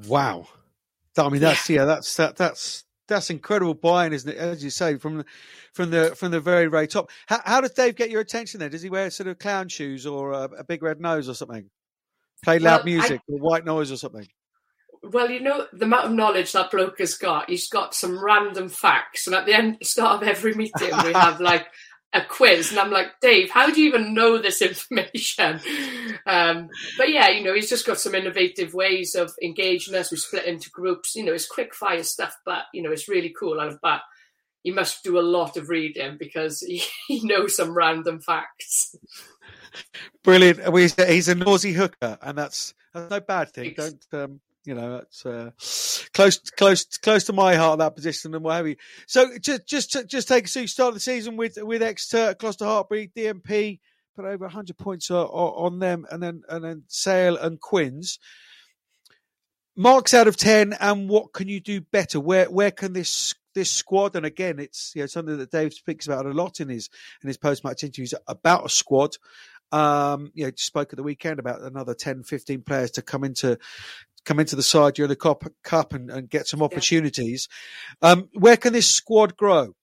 Wow. 0.06 0.46
I 1.16 1.28
mean 1.28 1.42
that's 1.42 1.68
yeah, 1.68 1.80
yeah 1.80 1.84
that's 1.84 2.16
that 2.16 2.37
that's 2.37 2.84
that's 3.08 3.28
incredible 3.28 3.75
buying, 3.75 4.14
isn't 4.14 4.30
it? 4.30 4.38
As 4.38 4.64
you 4.64 4.70
say, 4.70 4.96
from 4.96 5.18
the 5.18 5.25
from 5.75 5.90
the 5.90 6.14
from 6.16 6.30
the 6.30 6.40
very 6.40 6.66
very 6.68 6.88
top. 6.88 7.11
How, 7.26 7.40
how 7.44 7.61
does 7.61 7.72
Dave 7.72 7.96
get 7.96 8.11
your 8.11 8.22
attention? 8.22 8.61
There, 8.61 8.70
does 8.70 8.80
he 8.80 8.88
wear 8.88 9.11
sort 9.11 9.26
of 9.26 9.38
clown 9.38 9.68
shoes 9.68 10.06
or 10.06 10.32
a, 10.32 10.44
a 10.44 10.64
big 10.64 10.82
red 10.82 11.00
nose 11.00 11.28
or 11.28 11.34
something? 11.34 11.68
Play 12.42 12.58
loud 12.58 12.78
well, 12.78 12.84
music 12.84 13.20
I, 13.28 13.32
or 13.32 13.38
white 13.38 13.64
noise 13.64 13.92
or 13.92 13.96
something? 13.96 14.26
well, 15.02 15.30
you 15.30 15.40
know, 15.40 15.66
the 15.72 15.84
amount 15.84 16.06
of 16.06 16.12
knowledge 16.12 16.52
that 16.52 16.70
bloke 16.70 16.99
has 16.99 17.14
got, 17.14 17.50
he's 17.50 17.68
got 17.68 17.94
some 17.94 18.22
random 18.22 18.68
facts. 18.68 19.26
And 19.26 19.34
at 19.34 19.46
the 19.46 19.54
end, 19.54 19.78
start 19.82 20.22
of 20.22 20.28
every 20.28 20.54
meeting, 20.54 20.90
we 21.04 21.12
have 21.12 21.40
like 21.40 21.66
a 22.12 22.22
quiz. 22.25 22.70
And 22.70 22.78
I'm 22.78 22.90
like, 22.90 23.08
Dave, 23.20 23.50
how 23.50 23.70
do 23.70 23.80
you 23.80 23.88
even 23.88 24.14
know 24.14 24.38
this 24.38 24.62
information? 24.62 25.61
Um, 26.25 26.68
but 26.96 27.11
yeah, 27.11 27.30
you 27.30 27.42
know, 27.42 27.52
he's 27.52 27.68
just 27.68 27.84
got 27.84 27.99
some 27.99 28.14
innovative 28.14 28.75
ways 28.75 29.16
of 29.16 29.32
engaging 29.42 29.96
us. 29.96 30.12
We 30.12 30.18
split 30.18 30.44
into 30.44 30.70
groups. 30.70 31.16
You 31.16 31.25
know, 31.25 31.32
it's 31.32 31.49
quick 31.49 31.75
fire 31.75 32.04
stuff, 32.04 32.37
but, 32.44 32.64
you 32.72 32.80
know, 32.80 32.92
it's 32.92 33.08
really 33.08 33.34
cool. 33.37 33.58
And, 33.58 33.76
but 33.82 34.02
you 34.62 34.72
must 34.72 35.02
do 35.02 35.18
a 35.18 35.20
lot 35.20 35.56
of 35.56 35.68
reading 35.68 36.16
because 36.20 36.61
he 36.61 37.26
knows 37.26 37.56
some 37.56 37.75
random 37.75 38.20
facts. 38.20 38.94
Brilliant. 40.25 40.76
He's 41.09 41.28
a 41.28 41.35
noisy 41.35 41.73
hooker, 41.73 42.18
and 42.23 42.37
that's, 42.37 42.75
that's 42.92 43.11
no 43.11 43.21
bad 43.21 43.50
thing. 43.50 43.75
Don't 43.76 44.06
um, 44.12 44.40
you 44.64 44.75
know, 44.75 44.99
That's 44.99 45.26
uh, 45.26 45.50
close, 46.12 46.38
close, 46.38 46.85
close 46.99 47.25
to 47.25 47.32
my 47.32 47.54
heart 47.56 47.78
that 47.80 47.97
position 47.97 48.35
and 48.35 48.44
what 48.44 48.56
have 48.56 48.68
you. 48.68 48.76
So 49.06 49.37
just, 49.38 49.66
just, 49.66 49.97
just 50.06 50.28
take. 50.28 50.49
So 50.49 50.61
you 50.61 50.66
start 50.66 50.94
the 50.94 51.00
season 51.00 51.37
with 51.37 51.59
with 51.61 51.82
Exeter, 51.82 52.35
Gloucester 52.38 52.64
Hartpury, 52.64 53.12
DMP, 53.12 53.80
put 54.14 54.25
over 54.25 54.49
hundred 54.49 54.78
points 54.78 55.11
on 55.11 55.78
them, 55.78 56.06
and 56.11 56.23
then 56.23 56.42
and 56.49 56.64
then 56.64 56.85
Sale 56.88 57.37
and 57.37 57.61
Quins. 57.61 58.18
Marks 59.75 60.12
out 60.14 60.28
of 60.28 60.37
ten, 60.37 60.75
and 60.75 61.09
what 61.09 61.32
can 61.32 61.49
you 61.49 61.59
do 61.59 61.80
better? 61.80 62.21
Where 62.21 62.50
where 62.50 62.71
can 62.71 62.92
this 62.92 63.35
this 63.54 63.71
squad? 63.71 64.16
And 64.16 64.26
again, 64.26 64.59
it's 64.59 64.92
you 64.94 65.02
know 65.02 65.06
something 65.06 65.38
that 65.38 65.50
Dave 65.50 65.73
speaks 65.73 66.06
about 66.06 66.26
a 66.26 66.30
lot 66.30 66.61
in 66.61 66.68
his 66.68 66.88
in 67.23 67.28
his 67.28 67.37
post 67.37 67.64
match 67.64 67.85
interviews 67.85 68.14
about 68.26 68.66
a 68.66 68.68
squad. 68.68 69.16
Um, 69.71 70.30
you 70.35 70.44
know, 70.44 70.52
spoke 70.56 70.92
at 70.92 70.99
the 70.99 71.02
weekend 71.02 71.38
about 71.38 71.62
another 71.62 71.94
10, 71.94 72.25
15 72.25 72.61
players 72.61 72.90
to 72.90 73.00
come 73.00 73.25
into 73.25 73.59
come 74.25 74.38
into 74.38 74.54
the 74.54 74.62
side 74.62 74.94
during 74.94 75.09
the 75.09 75.16
Cup, 75.16 75.44
cup 75.64 75.94
and, 75.94 76.11
and 76.11 76.28
get 76.30 76.47
some 76.47 76.62
opportunities. 76.62 77.49
Yeah. 78.02 78.11
Um, 78.11 78.28
where 78.35 78.56
can 78.56 78.73
this 78.73 78.88
squad 78.88 79.37
grow? 79.37 79.75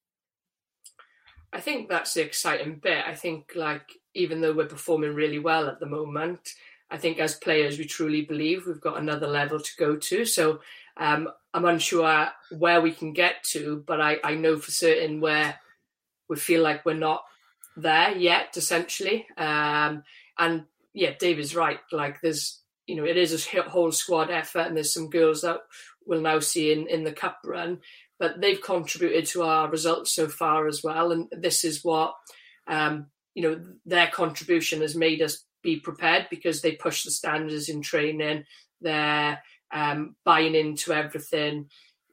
I 1.51 1.59
think 1.59 1.89
that's 1.89 2.13
the 2.13 2.21
exciting 2.21 2.79
bit. 2.81 3.03
I 3.05 3.15
think, 3.15 3.53
like, 3.55 3.93
even 4.13 4.41
though 4.41 4.53
we're 4.53 4.67
performing 4.67 5.15
really 5.15 5.39
well 5.39 5.67
at 5.67 5.79
the 5.79 5.87
moment, 5.87 6.53
I 6.91 6.97
think 6.97 7.19
as 7.19 7.35
players, 7.35 7.77
we 7.77 7.85
truly 7.85 8.21
believe 8.21 8.65
we've 8.65 8.81
got 8.81 8.99
another 8.99 9.27
level 9.27 9.59
to 9.59 9.71
go 9.77 9.95
to. 9.95 10.25
So 10.25 10.59
um, 10.99 11.29
I'm 11.53 11.65
unsure 11.65 12.27
where 12.51 12.81
we 12.81 12.91
can 12.91 13.13
get 13.13 13.43
to, 13.51 13.83
but 13.87 13.99
I, 13.99 14.17
I 14.23 14.35
know 14.35 14.57
for 14.57 14.71
certain 14.71 15.21
where 15.21 15.59
we 16.27 16.35
feel 16.35 16.61
like 16.61 16.85
we're 16.85 16.93
not 16.93 17.23
there 17.75 18.15
yet, 18.15 18.55
essentially. 18.55 19.25
Um, 19.37 20.03
and 20.37 20.65
yeah, 20.93 21.13
Dave 21.19 21.39
is 21.39 21.55
right. 21.55 21.79
Like, 21.91 22.21
there's 22.21 22.59
you 22.89 22.95
know, 22.95 23.05
it 23.05 23.17
is 23.17 23.47
a 23.53 23.61
whole 23.61 23.91
squad 23.91 24.31
effort, 24.31 24.61
and 24.61 24.75
there's 24.75 24.93
some 24.93 25.11
girls 25.11 25.41
that 25.41 25.59
we'll 26.07 26.21
now 26.21 26.39
see 26.39 26.73
in, 26.73 26.87
in 26.87 27.03
the 27.03 27.11
cup 27.11 27.37
run, 27.45 27.79
but 28.17 28.41
they've 28.41 28.61
contributed 28.61 29.27
to 29.27 29.43
our 29.43 29.69
results 29.69 30.11
so 30.11 30.27
far 30.27 30.67
as 30.67 30.83
well. 30.83 31.11
And 31.11 31.27
this 31.31 31.63
is 31.63 31.83
what, 31.83 32.15
um, 32.67 33.05
you 33.35 33.43
know, 33.43 33.63
their 33.85 34.07
contribution 34.07 34.81
has 34.81 34.95
made 34.95 35.21
us 35.21 35.45
be 35.61 35.79
prepared 35.79 36.27
because 36.31 36.61
they 36.61 36.71
push 36.71 37.03
the 37.03 37.11
standards 37.11 37.69
in 37.69 37.83
training. 37.83 38.45
They're 38.81 39.39
um, 39.71 40.15
buying 40.25 40.55
into 40.55 40.93
everything 40.93 41.69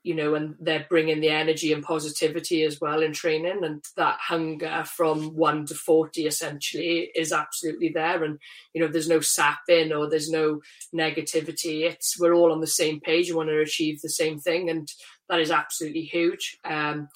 you 0.07 0.15
know, 0.15 0.37
and 0.37 0.55
they're 0.61 0.87
bringing 0.89 1.19
the 1.19 1.31
energy 1.31 1.73
and 1.73 1.83
positivity 1.83 2.63
as 2.63 2.81
well 2.81 3.03
in 3.03 3.13
training. 3.13 3.65
And 3.65 3.85
that 3.97 4.19
hunger 4.21 4.85
from 4.87 5.35
one 5.35 5.67
to 5.67 5.75
40 5.75 6.29
essentially 6.29 7.11
is 7.17 7.33
absolutely 7.33 7.89
there. 7.89 8.23
And, 8.23 8.39
you 8.73 8.81
know, 8.81 8.87
there's 8.87 9.09
no 9.09 9.19
sapping 9.19 9.93
or 9.93 10.09
there's 10.09 10.31
no 10.31 10.61
negativity. 10.95 11.91
It's, 11.91 12.21
we're 12.21 12.35
all 12.35 12.53
on 12.53 12.61
the 12.61 12.69
same 12.69 13.01
page. 13.01 13.27
You 13.27 13.37
want 13.37 13.49
to 13.49 13.59
achieve 13.59 14.01
the 14.01 14.09
same 14.09 14.39
thing. 14.39 14.71
And 14.71 14.89
that 15.29 15.41
is 15.41 15.51
absolutely 15.51 16.03
huge. 16.03 16.57
Um, 16.65 17.09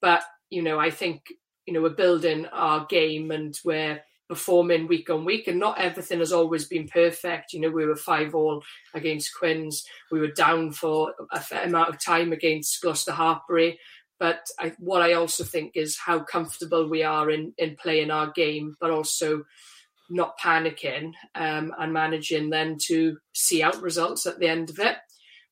but, 0.00 0.22
you 0.48 0.62
know, 0.62 0.78
I 0.78 0.90
think, 0.90 1.22
you 1.66 1.74
know, 1.74 1.82
we're 1.82 1.90
building 1.90 2.46
our 2.52 2.86
game 2.86 3.32
and 3.32 3.58
we're, 3.64 4.02
performing 4.28 4.86
week 4.86 5.10
on 5.10 5.24
week, 5.24 5.46
and 5.48 5.58
not 5.58 5.78
everything 5.78 6.18
has 6.18 6.32
always 6.32 6.66
been 6.66 6.88
perfect. 6.88 7.52
You 7.52 7.60
know, 7.60 7.70
we 7.70 7.86
were 7.86 7.96
five 7.96 8.34
all 8.34 8.62
against 8.94 9.36
Quins. 9.36 9.84
We 10.10 10.20
were 10.20 10.28
down 10.28 10.72
for 10.72 11.14
a 11.32 11.40
fair 11.40 11.64
amount 11.64 11.90
of 11.90 12.02
time 12.02 12.32
against 12.32 12.80
Gloucester 12.82 13.12
Hartpury. 13.12 13.76
But 14.18 14.46
I, 14.58 14.72
what 14.78 15.02
I 15.02 15.12
also 15.12 15.44
think 15.44 15.72
is 15.74 15.98
how 15.98 16.20
comfortable 16.20 16.88
we 16.88 17.02
are 17.02 17.30
in 17.30 17.52
in 17.58 17.76
playing 17.76 18.10
our 18.10 18.30
game, 18.30 18.76
but 18.80 18.90
also 18.90 19.44
not 20.08 20.38
panicking 20.38 21.12
um, 21.34 21.74
and 21.78 21.92
managing 21.92 22.50
then 22.50 22.78
to 22.86 23.18
see 23.32 23.62
out 23.62 23.82
results 23.82 24.24
at 24.26 24.38
the 24.38 24.48
end 24.48 24.70
of 24.70 24.78
it. 24.78 24.96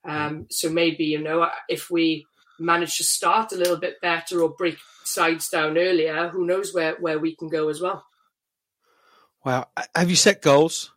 Um, 0.06 0.46
so 0.50 0.70
maybe 0.70 1.04
you 1.04 1.22
know 1.22 1.48
if 1.68 1.90
we 1.90 2.26
manage 2.58 2.96
to 2.98 3.04
start 3.04 3.52
a 3.52 3.56
little 3.56 3.76
bit 3.76 4.00
better 4.00 4.42
or 4.42 4.50
break 4.50 4.78
sides 5.04 5.48
down 5.48 5.76
earlier, 5.76 6.28
who 6.28 6.46
knows 6.46 6.72
where 6.72 6.94
where 6.96 7.18
we 7.18 7.36
can 7.36 7.48
go 7.48 7.68
as 7.68 7.80
well. 7.80 8.04
Wow, 9.44 9.68
have 9.94 10.08
you 10.08 10.16
set 10.16 10.40
goals? 10.40 10.92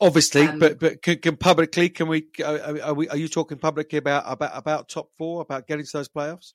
Obviously, 0.00 0.42
um, 0.42 0.58
but 0.58 0.78
but 0.78 1.02
can, 1.02 1.18
can, 1.18 1.36
publicly 1.36 1.88
can 1.88 2.06
we 2.06 2.26
are, 2.44 2.92
we 2.92 3.08
are 3.08 3.16
you 3.16 3.28
talking 3.28 3.58
publicly 3.58 3.98
about 3.98 4.24
about 4.26 4.52
about 4.54 4.88
top 4.88 5.10
four 5.16 5.40
about 5.40 5.66
getting 5.66 5.86
to 5.86 5.92
those 5.92 6.08
playoffs? 6.08 6.52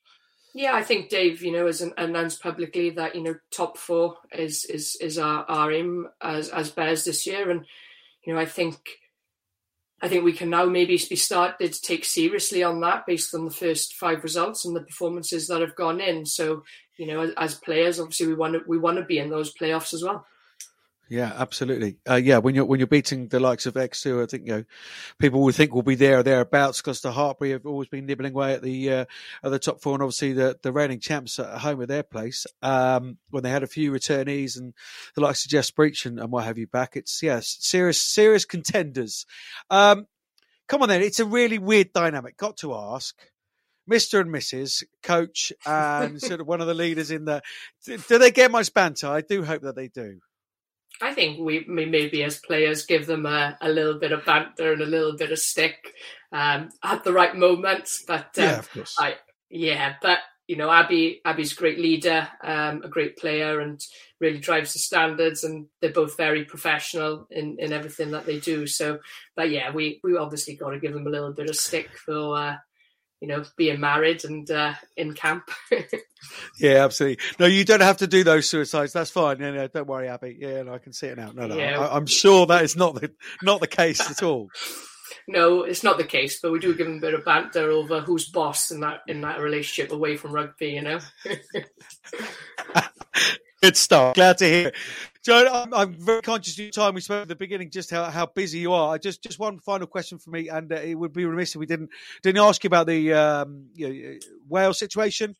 Yeah, 0.53 0.73
I 0.73 0.83
think 0.83 1.09
Dave, 1.09 1.41
you 1.41 1.51
know, 1.51 1.65
has 1.65 1.81
announced 1.81 2.43
publicly 2.43 2.89
that 2.91 3.15
you 3.15 3.23
know 3.23 3.35
top 3.51 3.77
four 3.77 4.17
is 4.31 4.65
is 4.65 4.95
is 5.01 5.17
our, 5.17 5.43
our 5.45 5.71
aim 5.71 6.07
as 6.21 6.49
as 6.49 6.69
Bears 6.69 7.03
this 7.03 7.25
year, 7.25 7.49
and 7.49 7.65
you 8.23 8.33
know 8.33 8.39
I 8.39 8.45
think 8.45 8.77
I 10.01 10.07
think 10.07 10.23
we 10.23 10.33
can 10.33 10.49
now 10.49 10.65
maybe 10.65 10.99
be 11.09 11.15
started 11.15 11.73
to 11.73 11.81
take 11.81 12.05
seriously 12.05 12.63
on 12.63 12.79
that 12.81 13.05
based 13.05 13.33
on 13.33 13.45
the 13.45 13.51
first 13.51 13.95
five 13.95 14.23
results 14.23 14.65
and 14.65 14.75
the 14.75 14.81
performances 14.81 15.47
that 15.47 15.61
have 15.61 15.75
gone 15.75 15.99
in. 15.99 16.25
So 16.25 16.63
you 16.97 17.07
know, 17.07 17.21
as, 17.21 17.31
as 17.37 17.55
players, 17.55 17.99
obviously 17.99 18.27
we 18.27 18.35
want 18.35 18.53
to 18.53 18.61
we 18.67 18.77
want 18.77 18.97
to 18.97 19.05
be 19.05 19.17
in 19.17 19.29
those 19.29 19.53
playoffs 19.53 19.93
as 19.93 20.03
well. 20.03 20.25
Yeah, 21.11 21.33
absolutely. 21.35 21.97
Uh, 22.09 22.15
yeah, 22.15 22.37
when 22.37 22.55
you're 22.55 22.63
when 22.63 22.79
you're 22.79 22.87
beating 22.87 23.27
the 23.27 23.41
likes 23.41 23.65
of 23.65 23.75
Exeter, 23.75 24.23
I 24.23 24.27
think 24.27 24.47
you 24.47 24.53
know 24.53 24.63
people 25.19 25.41
will 25.41 25.51
think 25.51 25.73
will 25.73 25.81
be 25.81 25.95
there 25.95 26.19
or 26.19 26.23
thereabouts 26.23 26.79
because 26.79 27.01
the 27.01 27.11
Hartpury 27.11 27.51
have 27.51 27.65
always 27.65 27.89
been 27.89 28.05
nibbling 28.05 28.31
away 28.31 28.53
at 28.53 28.61
the 28.61 28.93
uh, 28.93 29.05
at 29.43 29.51
the 29.51 29.59
top 29.59 29.81
four, 29.81 29.93
and 29.95 30.03
obviously 30.03 30.31
the 30.31 30.57
the 30.63 30.71
reigning 30.71 31.01
champs 31.01 31.37
at 31.37 31.57
home 31.57 31.81
at 31.81 31.89
their 31.89 32.03
place. 32.03 32.47
Um, 32.61 33.17
when 33.29 33.43
they 33.43 33.49
had 33.49 33.61
a 33.61 33.67
few 33.67 33.91
returnees 33.91 34.57
and 34.57 34.73
the 35.13 35.19
likes 35.19 35.43
of 35.43 35.51
Jess 35.51 35.69
Breach 35.69 36.05
and, 36.05 36.17
and 36.17 36.31
what 36.31 36.45
have 36.45 36.57
you 36.57 36.65
back, 36.65 36.95
it's 36.95 37.21
yeah, 37.21 37.41
serious 37.43 38.01
serious 38.01 38.45
contenders. 38.45 39.25
Um, 39.69 40.07
come 40.69 40.81
on 40.81 40.87
then, 40.87 41.01
it's 41.01 41.19
a 41.19 41.25
really 41.25 41.59
weird 41.59 41.91
dynamic. 41.91 42.37
Got 42.37 42.55
to 42.59 42.73
ask. 42.73 43.19
Mr. 43.89 44.21
and 44.21 44.33
Mrs. 44.33 44.85
Coach 45.03 45.51
and 45.65 46.21
sort 46.21 46.39
of 46.39 46.47
one 46.47 46.61
of 46.61 46.67
the 46.67 46.73
leaders 46.73 47.11
in 47.11 47.25
the. 47.25 47.41
Do 47.85 48.17
they 48.17 48.31
get 48.31 48.49
much 48.49 48.73
banter? 48.73 49.07
I 49.07 49.19
do 49.19 49.43
hope 49.43 49.63
that 49.63 49.75
they 49.75 49.89
do. 49.89 50.21
I 51.01 51.13
think 51.13 51.39
we 51.39 51.65
maybe 51.67 52.23
as 52.23 52.39
players 52.39 52.85
give 52.85 53.07
them 53.07 53.25
a, 53.25 53.57
a 53.61 53.69
little 53.69 53.99
bit 53.99 54.11
of 54.11 54.25
banter 54.25 54.73
and 54.73 54.81
a 54.81 54.85
little 54.85 55.15
bit 55.15 55.31
of 55.31 55.39
stick 55.39 55.93
um, 56.31 56.69
at 56.83 57.03
the 57.03 57.13
right 57.13 57.35
moments. 57.35 58.03
But 58.07 58.37
um, 58.37 58.43
yeah, 58.43 58.59
of 58.59 58.71
course. 58.71 58.95
I, 58.99 59.15
yeah, 59.49 59.95
but 60.01 60.19
you 60.47 60.57
know, 60.57 60.69
Abby 60.69 61.21
Abby's 61.25 61.53
a 61.53 61.55
great 61.55 61.79
leader, 61.79 62.27
um, 62.43 62.83
a 62.83 62.89
great 62.89 63.17
player, 63.17 63.61
and 63.61 63.81
really 64.19 64.39
drives 64.39 64.73
the 64.73 64.79
standards. 64.79 65.43
And 65.43 65.67
they're 65.79 65.91
both 65.91 66.17
very 66.17 66.45
professional 66.45 67.27
in, 67.31 67.57
in 67.59 67.73
everything 67.73 68.11
that 68.11 68.25
they 68.25 68.39
do. 68.39 68.67
So, 68.67 68.99
but 69.35 69.49
yeah, 69.49 69.71
we 69.71 69.99
we 70.03 70.17
obviously 70.17 70.55
got 70.55 70.71
to 70.71 70.79
give 70.79 70.93
them 70.93 71.07
a 71.07 71.11
little 71.11 71.33
bit 71.33 71.49
of 71.49 71.55
stick 71.55 71.89
for 71.97 72.37
uh, 72.37 72.57
you 73.21 73.27
know, 73.27 73.43
being 73.55 73.79
married 73.79 74.25
and 74.25 74.49
uh, 74.49 74.73
in 74.97 75.13
camp. 75.13 75.51
yeah, 76.59 76.83
absolutely. 76.83 77.23
No, 77.39 77.45
you 77.45 77.63
don't 77.63 77.81
have 77.81 77.97
to 77.97 78.07
do 78.07 78.23
those 78.23 78.49
suicides. 78.49 78.93
That's 78.93 79.11
fine. 79.11 79.37
No, 79.37 79.53
no, 79.53 79.67
don't 79.67 79.87
worry, 79.87 80.07
Abby. 80.07 80.35
Yeah, 80.39 80.63
no, 80.63 80.73
I 80.73 80.79
can 80.79 80.91
see 80.91 81.05
it 81.07 81.17
now. 81.17 81.31
No, 81.31 81.45
no, 81.45 81.55
yeah. 81.55 81.79
I, 81.79 81.97
am 81.97 82.07
sure 82.07 82.47
that 82.47 82.63
is 82.63 82.75
not 82.75 82.95
the 82.95 83.11
not 83.43 83.61
the 83.61 83.67
case 83.67 84.01
at 84.09 84.23
all. 84.23 84.49
no, 85.27 85.61
it's 85.61 85.83
not 85.83 85.99
the 85.99 86.03
case, 86.03 86.39
but 86.41 86.51
we 86.51 86.57
do 86.57 86.75
give 86.75 86.87
them 86.87 86.97
a 86.97 87.01
bit 87.01 87.13
of 87.13 87.23
banter 87.23 87.69
over 87.69 88.01
who's 88.01 88.27
boss 88.27 88.71
in 88.71 88.79
that 88.79 89.01
in 89.07 89.21
that 89.21 89.39
relationship 89.39 89.91
away 89.91 90.17
from 90.17 90.33
rugby. 90.33 90.69
You 90.69 90.81
know. 90.81 90.99
Good 93.61 93.77
stuff. 93.77 94.15
Glad 94.15 94.39
to 94.39 94.45
hear. 94.45 94.71
Joe, 95.23 95.47
I'm, 95.53 95.71
I'm, 95.71 95.93
very 95.93 96.21
conscious 96.23 96.57
of 96.57 96.71
time. 96.71 96.95
We 96.95 97.01
spoke 97.01 97.21
at 97.21 97.27
the 97.27 97.35
beginning 97.35 97.69
just 97.69 97.91
how, 97.91 98.05
how 98.05 98.25
busy 98.25 98.57
you 98.57 98.73
are. 98.73 98.97
Just 98.97 99.21
just 99.21 99.37
one 99.37 99.59
final 99.59 99.85
question 99.85 100.17
for 100.17 100.31
me, 100.31 100.49
and 100.49 100.71
uh, 100.73 100.77
it 100.77 100.95
would 100.95 101.13
be 101.13 101.25
remiss 101.25 101.53
if 101.53 101.59
we 101.59 101.67
didn't 101.67 101.91
didn't 102.23 102.41
ask 102.41 102.63
you 102.63 102.69
about 102.69 102.87
the 102.87 103.13
um, 103.13 103.67
you 103.75 103.87
know, 103.87 104.19
Wales 104.49 104.79
situation. 104.79 105.35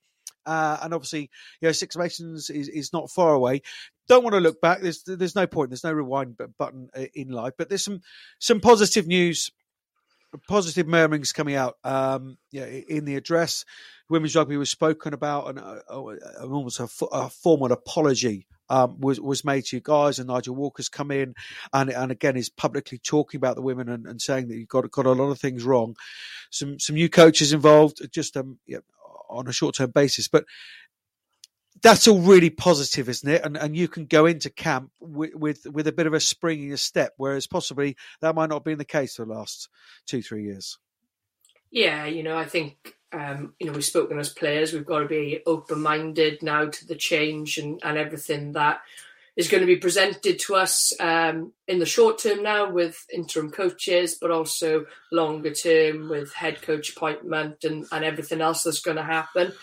Uh, 0.45 0.77
and 0.81 0.93
obviously, 0.93 1.29
you 1.61 1.67
know, 1.67 1.71
Six 1.71 1.95
Nations 1.97 2.49
is, 2.49 2.67
is 2.67 2.93
not 2.93 3.09
far 3.09 3.33
away. 3.33 3.61
Don't 4.07 4.23
want 4.23 4.35
to 4.35 4.39
look 4.39 4.61
back. 4.61 4.81
There's 4.81 5.01
there's 5.03 5.35
no 5.35 5.47
point. 5.47 5.71
There's 5.71 5.83
no 5.83 5.93
rewind 5.93 6.39
button 6.59 6.89
uh, 6.95 7.05
in 7.15 7.29
life. 7.29 7.53
But 7.57 7.69
there's 7.69 7.83
some 7.83 8.01
some 8.37 8.59
positive 8.59 9.07
news, 9.07 9.49
positive 10.47 10.87
murmurings 10.87 11.33
coming 11.33 11.55
out. 11.55 11.77
Um, 11.83 12.37
yeah, 12.51 12.65
in 12.65 13.05
the 13.05 13.15
address, 13.15 13.65
women's 14.11 14.35
rugby 14.35 14.57
was 14.57 14.69
spoken 14.69 15.15
about, 15.15 15.49
and 15.49 15.59
uh, 15.59 15.79
uh 15.89 16.15
almost 16.43 16.79
a, 16.79 16.87
a 17.11 17.29
formal 17.31 17.71
apology 17.71 18.45
um, 18.71 19.01
was 19.01 19.19
was 19.19 19.43
made 19.43 19.65
to 19.65 19.75
you 19.75 19.81
guys, 19.83 20.17
and 20.17 20.29
Nigel 20.29 20.55
Walker's 20.55 20.87
come 20.87 21.11
in, 21.11 21.35
and 21.73 21.89
and 21.89 22.09
again 22.09 22.37
is 22.37 22.47
publicly 22.47 22.97
talking 22.97 23.37
about 23.37 23.57
the 23.57 23.61
women 23.61 23.89
and, 23.89 24.07
and 24.07 24.21
saying 24.21 24.47
that 24.47 24.55
you've 24.55 24.69
got 24.69 24.89
got 24.89 25.05
a 25.05 25.11
lot 25.11 25.29
of 25.29 25.39
things 25.39 25.65
wrong. 25.65 25.97
Some 26.51 26.79
some 26.79 26.95
new 26.95 27.09
coaches 27.09 27.51
involved, 27.51 28.01
just 28.11 28.37
um 28.37 28.59
yeah, 28.65 28.79
on 29.29 29.49
a 29.49 29.51
short 29.51 29.75
term 29.75 29.91
basis, 29.91 30.29
but 30.29 30.45
that's 31.81 32.07
all 32.07 32.19
really 32.21 32.49
positive, 32.49 33.09
isn't 33.09 33.29
it? 33.29 33.43
And 33.43 33.57
and 33.57 33.75
you 33.75 33.89
can 33.89 34.05
go 34.05 34.25
into 34.25 34.49
camp 34.49 34.91
with, 35.01 35.35
with 35.35 35.65
with, 35.65 35.87
a 35.87 35.91
bit 35.91 36.07
of 36.07 36.13
a 36.13 36.21
spring 36.21 36.61
in 36.61 36.69
your 36.69 36.77
step, 36.77 37.11
whereas 37.17 37.47
possibly 37.47 37.97
that 38.21 38.35
might 38.35 38.47
not 38.47 38.57
have 38.57 38.63
been 38.63 38.77
the 38.77 38.85
case 38.85 39.17
for 39.17 39.25
the 39.25 39.33
last 39.33 39.67
two 40.07 40.21
three 40.21 40.45
years. 40.45 40.77
Yeah, 41.71 42.05
you 42.05 42.23
know, 42.23 42.37
I 42.37 42.45
think 42.45 42.95
um, 43.13 43.53
you 43.59 43.67
know, 43.67 43.73
we've 43.73 43.83
spoken 43.83 44.19
as 44.19 44.29
players, 44.29 44.73
we've 44.73 44.85
got 44.85 44.99
to 44.99 45.07
be 45.07 45.41
open 45.45 45.81
minded 45.81 46.41
now 46.41 46.65
to 46.65 46.87
the 46.87 46.95
change 46.95 47.57
and, 47.57 47.79
and 47.83 47.97
everything 47.97 48.53
that 48.53 48.81
is 49.35 49.47
going 49.47 49.61
to 49.61 49.67
be 49.67 49.77
presented 49.77 50.39
to 50.39 50.55
us 50.55 50.93
um, 50.99 51.53
in 51.67 51.79
the 51.79 51.85
short 51.85 52.19
term 52.19 52.43
now 52.43 52.69
with 52.69 53.05
interim 53.13 53.49
coaches, 53.49 54.17
but 54.19 54.31
also 54.31 54.85
longer 55.11 55.53
term 55.53 56.09
with 56.09 56.33
head 56.33 56.61
coach 56.61 56.95
appointment 56.95 57.63
and, 57.63 57.85
and 57.91 58.03
everything 58.03 58.41
else 58.41 58.63
that's 58.63 58.81
going 58.81 58.97
to 58.97 59.03
happen. 59.03 59.53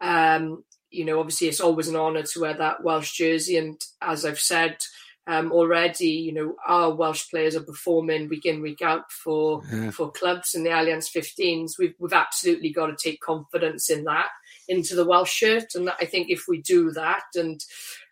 Um, 0.00 0.64
you 0.90 1.04
know, 1.04 1.18
obviously, 1.18 1.48
it's 1.48 1.60
always 1.60 1.88
an 1.88 1.96
honour 1.96 2.22
to 2.22 2.40
wear 2.40 2.54
that 2.54 2.82
Welsh 2.84 3.12
jersey. 3.12 3.56
And 3.56 3.84
as 4.00 4.24
I've 4.24 4.40
said, 4.40 4.78
um, 5.26 5.50
already, 5.50 6.08
you 6.08 6.32
know, 6.32 6.54
our 6.66 6.94
Welsh 6.94 7.28
players 7.30 7.56
are 7.56 7.62
performing 7.62 8.28
week 8.28 8.46
in, 8.46 8.62
week 8.62 8.82
out 8.82 9.10
for 9.10 9.62
yeah. 9.72 9.90
for 9.90 10.10
clubs 10.10 10.54
in 10.54 10.62
the 10.62 10.70
Allianz 10.70 11.10
15s. 11.10 11.72
We've 11.78 11.94
we've 11.98 12.12
absolutely 12.12 12.70
got 12.70 12.86
to 12.86 12.96
take 12.96 13.20
confidence 13.20 13.90
in 13.90 14.04
that 14.04 14.28
into 14.68 14.94
the 14.94 15.04
Welsh 15.04 15.32
shirt, 15.32 15.74
and 15.74 15.90
I 15.90 16.04
think 16.04 16.30
if 16.30 16.44
we 16.48 16.62
do 16.62 16.92
that 16.92 17.24
and 17.34 17.60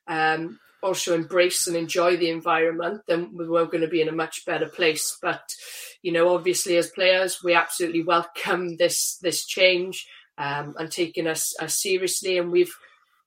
um, 0.09 0.59
also 0.83 1.15
embrace 1.15 1.67
and 1.67 1.77
enjoy 1.77 2.17
the 2.17 2.31
environment, 2.31 3.03
then 3.07 3.31
we're 3.33 3.65
going 3.67 3.81
to 3.81 3.89
be 3.89 4.03
in 4.03 4.09
a 4.09 4.13
much 4.13 4.45
better 4.45 4.67
place. 4.67 5.17
But 5.23 5.55
you 6.03 6.13
know, 6.13 6.35
obviously, 6.35 6.77
as 6.77 6.91
players, 6.91 7.43
we 7.45 7.55
absolutely 7.55 8.03
welcome 8.03 8.77
this 8.77 9.19
this 9.23 9.47
change 9.47 10.07
um, 10.37 10.75
and 10.79 10.91
taking 10.91 11.27
us, 11.27 11.55
us 11.61 11.81
seriously, 11.81 12.39
and 12.39 12.51
we've 12.51 12.75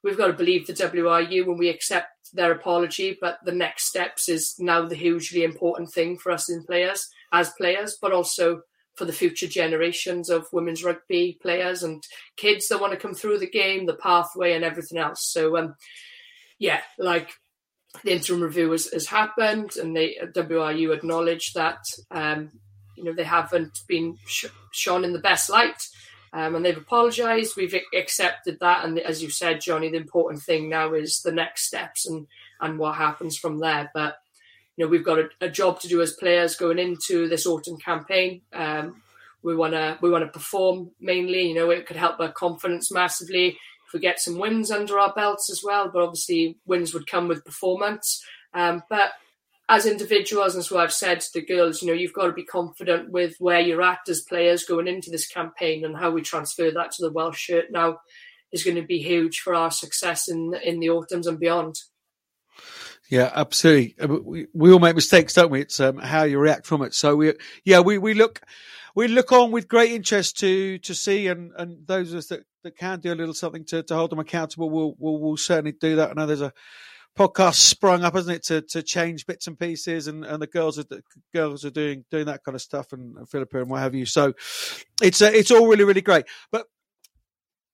we've 0.04 0.17
got 0.17 0.28
to 0.28 0.34
believe 0.34 0.67
the 0.67 0.73
WRU 0.73 1.45
when 1.45 1.58
we 1.58 1.69
accept 1.69 2.17
their 2.34 2.52
apology. 2.52 3.18
But 3.20 3.40
the 3.44 3.52
next 3.52 3.86
steps 3.86 4.30
is 4.30 4.56
now 4.60 4.86
the 4.86 4.96
hugely 4.96 5.44
important 5.44 5.92
thing 5.92 6.18
for 6.18 6.32
us 6.32 6.50
in 6.50 6.63
players 6.63 7.10
as 7.32 7.50
players, 7.52 7.98
but 8.02 8.12
also 8.12 8.62
for 8.96 9.06
the 9.06 9.13
future 9.13 9.48
generations 9.48 10.30
of 10.30 10.48
women's 10.52 10.84
rugby 10.84 11.38
players 11.42 11.84
and 11.84 12.04
kids 12.36 12.68
that 12.68 12.82
want 12.82 12.94
to 12.94 13.00
come 13.00 13.13
through 13.13 13.38
the 13.38 13.50
game, 13.50 13.86
the 13.86 13.94
pathway, 13.94 14.54
and 14.54 14.66
everything 14.66 14.98
else. 14.98 15.32
So, 15.32 15.56
um, 15.56 15.76
yeah, 16.58 16.82
like 16.98 17.30
the 18.04 18.12
interim 18.12 18.42
review 18.42 18.72
has, 18.72 18.92
has 18.92 19.08
happened, 19.08 19.78
and 19.78 19.96
the 19.96 20.16
WRU 20.36 20.94
acknowledged 20.96 21.54
that 21.56 21.80
um, 22.12 22.52
you 22.96 23.04
know 23.04 23.13
they 23.13 23.24
haven't 23.24 23.80
been 23.88 24.18
sh- 24.26 24.46
in 24.88 25.13
the 25.13 25.20
best 25.20 25.50
light 25.50 25.82
um, 26.34 26.56
and 26.56 26.66
they've 26.66 26.78
apologised. 26.78 27.56
We've 27.56 27.76
accepted 27.96 28.60
that, 28.60 28.86
and 28.86 29.00
as 29.00 29.24
you 29.24 29.30
said, 29.30 29.62
Johnny, 29.62 29.90
the 29.90 29.98
important 29.98 30.42
thing 30.42 30.70
now 30.70 30.94
is 30.94 31.22
the 31.22 31.32
next 31.32 31.66
steps 31.66 32.06
and 32.08 32.28
and 32.60 32.80
what 32.80 32.96
happens 32.96 33.38
from 33.38 33.60
there. 33.60 33.92
But 33.94 34.18
you 34.76 34.86
know, 34.86 34.90
we've 34.90 35.06
got 35.06 35.20
a, 35.20 35.30
a 35.42 35.50
job 35.50 35.80
to 35.82 35.88
do 35.88 36.02
as 36.02 36.13
players 36.13 36.56
going 36.56 36.80
into 36.80 37.28
this 37.28 37.46
autumn 37.46 37.78
campaign. 37.78 38.42
Um, 38.54 39.02
we 39.44 39.56
want 39.56 39.74
to 39.74 39.98
we 40.02 40.10
want 40.10 40.26
to 40.26 40.32
perform 40.32 40.92
mainly. 41.00 41.48
You 41.50 41.56
know, 41.56 41.70
it 41.70 41.86
could 41.86 41.98
help 41.98 42.20
our 42.20 42.32
confidence 42.32 42.92
massively 42.92 43.58
if 43.88 43.94
we 43.94 44.00
get 44.00 44.20
some 44.20 44.38
wins 44.38 44.72
under 44.72 45.00
our 45.00 45.13
belts 45.13 45.50
as 45.50 45.62
well. 45.63 45.90
But 45.92 46.04
obviously, 46.04 46.58
wins 46.66 46.94
would 46.94 47.08
come 47.08 47.28
with 47.28 47.46
performance. 47.46 48.24
Um, 48.54 48.84
but 48.90 49.12
as 49.70 49.86
individuals, 49.86 50.56
and 50.56 50.64
so 50.64 50.80
I've 50.80 50.94
said 50.94 51.20
to 51.20 51.30
the 51.34 51.46
girls, 51.46 51.82
you 51.82 51.88
know, 51.88 51.94
you've 51.94 52.14
got 52.14 52.28
to 52.28 52.34
be 52.34 52.46
confident 52.46 53.12
with 53.12 53.36
where 53.40 53.60
you're 53.60 53.82
at 53.82 54.08
as 54.08 54.22
players 54.22 54.64
going 54.64 54.88
into 54.88 55.10
this 55.10 55.28
campaign 55.28 55.84
and 55.84 55.98
how 55.98 56.12
we 56.12 56.22
transfer 56.22 56.72
that 56.72 56.92
to 56.92 57.04
the 57.04 57.12
Welsh 57.12 57.38
shirt 57.38 57.66
now 57.72 58.00
is 58.52 58.64
going 58.64 58.78
to 58.78 58.82
be 58.82 59.00
huge 59.00 59.40
for 59.40 59.54
our 59.54 59.72
success 59.72 60.30
in 60.30 60.54
in 60.64 60.80
the 60.80 60.90
autumns 60.90 61.28
and 61.28 61.40
beyond. 61.40 61.76
Yeah, 63.10 63.32
absolutely. 63.34 63.96
Uh, 64.02 64.08
we, 64.08 64.48
we 64.54 64.72
all 64.72 64.80
make 64.80 64.96
mistakes, 64.96 65.34
don't 65.34 65.52
we? 65.52 65.62
It's 65.62 65.80
um, 65.80 65.98
how 65.98 66.24
you 66.24 66.40
react 66.40 66.66
from 66.66 66.82
it. 66.82 66.94
So 66.94 67.16
we, 67.16 67.34
yeah, 67.64 67.80
we, 67.80 67.98
we 67.98 68.14
look, 68.14 68.42
we 68.96 69.08
look 69.08 69.32
on 69.32 69.52
with 69.52 69.70
great 69.70 69.92
interest 69.92 70.38
to 70.40 70.78
to 70.80 70.94
see, 70.94 71.28
and, 71.28 71.52
and 71.58 71.88
those 71.88 72.12
of 72.12 72.20
us 72.20 72.28
that, 72.28 72.44
that 72.64 72.78
can 72.78 73.00
do 73.00 73.14
a 73.14 73.16
little 73.16 73.34
something 73.34 73.64
to, 73.66 73.84
to 73.84 73.96
hold 73.96 74.12
them 74.12 74.20
accountable, 74.20 74.70
will 74.70 74.96
will 74.98 75.22
will 75.22 75.38
certainly 75.38 75.72
do 75.74 75.98
that. 75.98 76.10
I 76.10 76.14
know 76.14 76.26
there's 76.26 76.42
a 76.42 76.54
podcast 77.18 77.56
sprung 77.56 78.04
up, 78.04 78.14
hasn't 78.14 78.38
it, 78.38 78.44
to 78.46 78.62
to 78.62 78.84
change 78.84 79.26
bits 79.26 79.48
and 79.48 79.60
pieces, 79.60 80.08
and, 80.08 80.26
and 80.26 80.42
the 80.42 80.48
girls 80.48 80.78
are 80.80 80.84
the 80.84 81.02
girls 81.34 81.66
are 81.66 81.70
doing 81.70 82.06
doing 82.12 82.26
that 82.26 82.44
kind 82.44 82.56
of 82.56 82.62
stuff, 82.62 82.94
and, 82.94 83.18
and 83.18 83.30
Philippa 83.30 83.60
and 83.60 83.70
what 83.70 83.82
have 83.82 83.96
you. 83.96 84.06
So 84.06 84.34
it's 85.02 85.22
uh, 85.22 85.32
it's 85.34 85.52
all 85.52 85.68
really 85.68 85.84
really 85.84 86.02
great. 86.02 86.26
But 86.52 86.68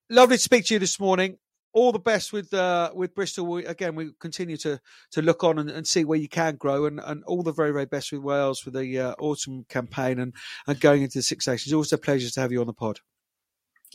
lovely 0.10 0.38
to 0.38 0.44
speak 0.44 0.66
to 0.66 0.74
you 0.74 0.80
this 0.80 1.00
morning 1.00 1.38
all 1.74 1.92
the 1.92 2.00
best 2.00 2.32
with 2.32 2.54
uh, 2.54 2.92
with 2.94 3.14
Bristol. 3.16 3.48
We, 3.48 3.66
again, 3.66 3.96
we 3.96 4.12
continue 4.20 4.58
to 4.58 4.80
to 5.12 5.22
look 5.22 5.44
on 5.44 5.60
and, 5.60 5.70
and, 5.70 5.86
see 5.86 6.06
where 6.06 6.20
you 6.20 6.30
can 6.30 6.56
grow, 6.56 6.86
and, 6.86 7.00
and 7.04 7.24
all 7.26 7.44
the 7.44 7.52
very 7.52 7.72
very 7.72 7.86
best 7.86 8.12
with 8.12 8.22
Wales 8.22 8.60
for 8.60 8.72
the 8.72 9.00
uh, 9.00 9.16
autumn 9.20 9.66
campaign 9.70 10.20
and 10.20 10.34
and 10.68 10.80
going 10.80 11.02
into 11.02 11.18
the 11.18 11.24
Six 11.24 11.48
Nations. 11.48 11.74
Always 11.74 11.92
a 11.92 11.98
pleasure 11.98 12.30
to 12.30 12.42
have 12.42 12.52
you 12.52 12.62
on 12.62 12.68
the 12.68 12.74
pod. 12.74 13.00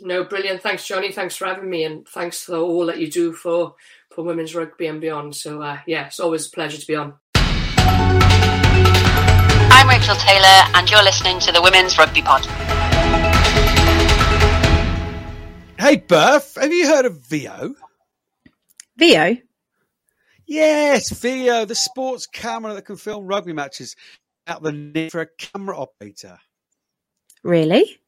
No, 0.01 0.25
brilliant. 0.25 0.63
Thanks, 0.63 0.87
Johnny. 0.87 1.11
Thanks 1.11 1.37
for 1.37 1.47
having 1.47 1.71
me, 1.71 1.85
and 1.85 2.07
thanks 2.09 2.45
for 2.45 2.57
all 2.57 2.87
that 2.87 2.99
you 2.99 3.11
do 3.11 3.33
for 3.33 3.75
for 4.19 4.25
women's 4.25 4.53
rugby 4.53 4.89
and 4.89 5.01
beyond. 5.01 5.37
So 5.37 5.63
uh, 5.63 5.79
yeah, 5.87 6.07
it's 6.07 6.19
always 6.19 6.49
a 6.49 6.51
pleasure 6.51 6.77
to 6.77 6.87
be 6.89 6.97
on. 6.97 7.15
I'm 9.71 9.89
Rachel 9.89 10.17
Taylor, 10.17 10.65
and 10.75 10.91
you're 10.91 11.05
listening 11.05 11.39
to 11.39 11.53
the 11.53 11.63
Women's 11.63 11.97
Rugby 11.97 12.23
Pod. 12.23 12.45
Hey, 15.79 15.99
Berth, 15.99 16.57
have 16.61 16.73
you 16.73 16.89
heard 16.89 17.05
of 17.05 17.25
Veo? 17.29 17.77
Veo? 18.97 19.37
Yes, 20.47 21.11
Veo, 21.11 21.65
the 21.65 21.77
sports 21.77 22.27
camera 22.27 22.75
that 22.75 22.87
can 22.87 22.97
film 22.97 23.25
rugby 23.25 23.53
matches 23.53 23.95
out 24.49 24.65
the 24.65 24.73
need 24.73 25.13
for 25.13 25.21
a 25.21 25.29
camera 25.39 25.79
operator. 25.79 26.41
Really? 27.45 28.01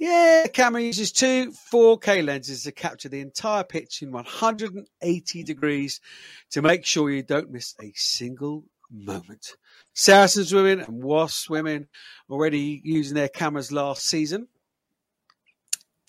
Yeah, 0.00 0.42
the 0.44 0.48
camera 0.48 0.82
uses 0.82 1.12
two 1.12 1.52
4K 1.72 2.24
lenses 2.24 2.64
to 2.64 2.72
capture 2.72 3.08
the 3.08 3.20
entire 3.20 3.62
pitch 3.62 4.02
in 4.02 4.10
180 4.10 5.42
degrees 5.44 6.00
to 6.50 6.62
make 6.62 6.84
sure 6.84 7.10
you 7.10 7.22
don't 7.22 7.52
miss 7.52 7.74
a 7.80 7.92
single 7.94 8.64
moment. 8.90 9.54
Saracens 9.92 10.52
women 10.52 10.80
and 10.80 11.04
Wasps 11.04 11.48
women 11.48 11.86
already 12.28 12.80
using 12.82 13.14
their 13.14 13.28
cameras 13.28 13.70
last 13.70 14.06
season 14.08 14.48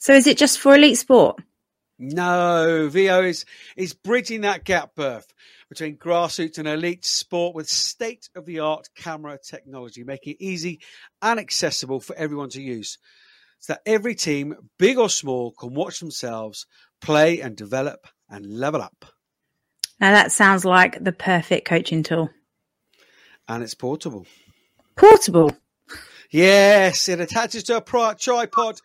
so 0.01 0.13
is 0.13 0.25
it 0.25 0.39
just 0.39 0.57
for 0.57 0.73
elite 0.73 0.97
sport? 0.97 1.39
No, 1.99 2.89
Veo 2.91 3.21
is 3.21 3.45
is 3.77 3.93
bridging 3.93 4.41
that 4.41 4.63
gap 4.63 4.95
Berth 4.95 5.31
between 5.69 5.95
grassroots 5.97 6.57
and 6.57 6.67
elite 6.67 7.05
sport 7.05 7.53
with 7.53 7.69
state 7.69 8.27
of 8.35 8.47
the 8.47 8.61
art 8.61 8.89
camera 8.95 9.37
technology, 9.37 10.03
making 10.03 10.33
it 10.33 10.43
easy 10.43 10.79
and 11.21 11.39
accessible 11.39 11.99
for 11.99 12.15
everyone 12.15 12.49
to 12.49 12.61
use. 12.63 12.97
So 13.61 13.73
that 13.73 13.81
every 13.85 14.15
team, 14.15 14.55
big 14.77 14.97
or 14.97 15.09
small, 15.09 15.51
can 15.51 15.73
watch 15.73 15.99
themselves 15.99 16.65
play 16.99 17.39
and 17.39 17.55
develop 17.55 18.07
and 18.29 18.45
level 18.45 18.81
up. 18.81 19.05
Now 19.99 20.11
that 20.11 20.31
sounds 20.31 20.65
like 20.65 21.01
the 21.03 21.11
perfect 21.13 21.67
coaching 21.67 22.03
tool. 22.03 22.29
And 23.47 23.63
it's 23.63 23.75
portable. 23.75 24.25
Portable? 24.95 25.55
Yes, 26.29 27.07
it 27.07 27.19
attaches 27.19 27.63
to 27.63 27.77
a 27.77 28.15
tripod 28.15 28.81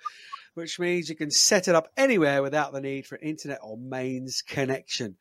which 0.57 0.79
means 0.79 1.11
you 1.11 1.15
can 1.15 1.31
set 1.31 1.69
it 1.69 1.75
up 1.75 1.91
anywhere 1.99 2.41
without 2.41 2.73
the 2.73 2.81
need 2.81 3.07
for 3.07 3.19
internet 3.19 3.59
or 3.62 3.77
mains 3.77 4.41
connection. 4.41 5.15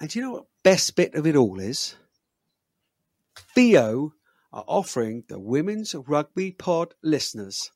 And 0.00 0.08
do 0.08 0.18
you 0.18 0.24
know 0.24 0.30
what 0.30 0.46
best 0.62 0.94
bit 0.94 1.16
of 1.16 1.26
it 1.26 1.34
all 1.34 1.58
is? 1.58 1.96
Veo 3.56 4.12
are 4.52 4.64
offering 4.68 5.24
the 5.28 5.40
Women's 5.40 5.96
Rugby 5.96 6.52
Pod 6.52 6.94
listeners 7.02 7.72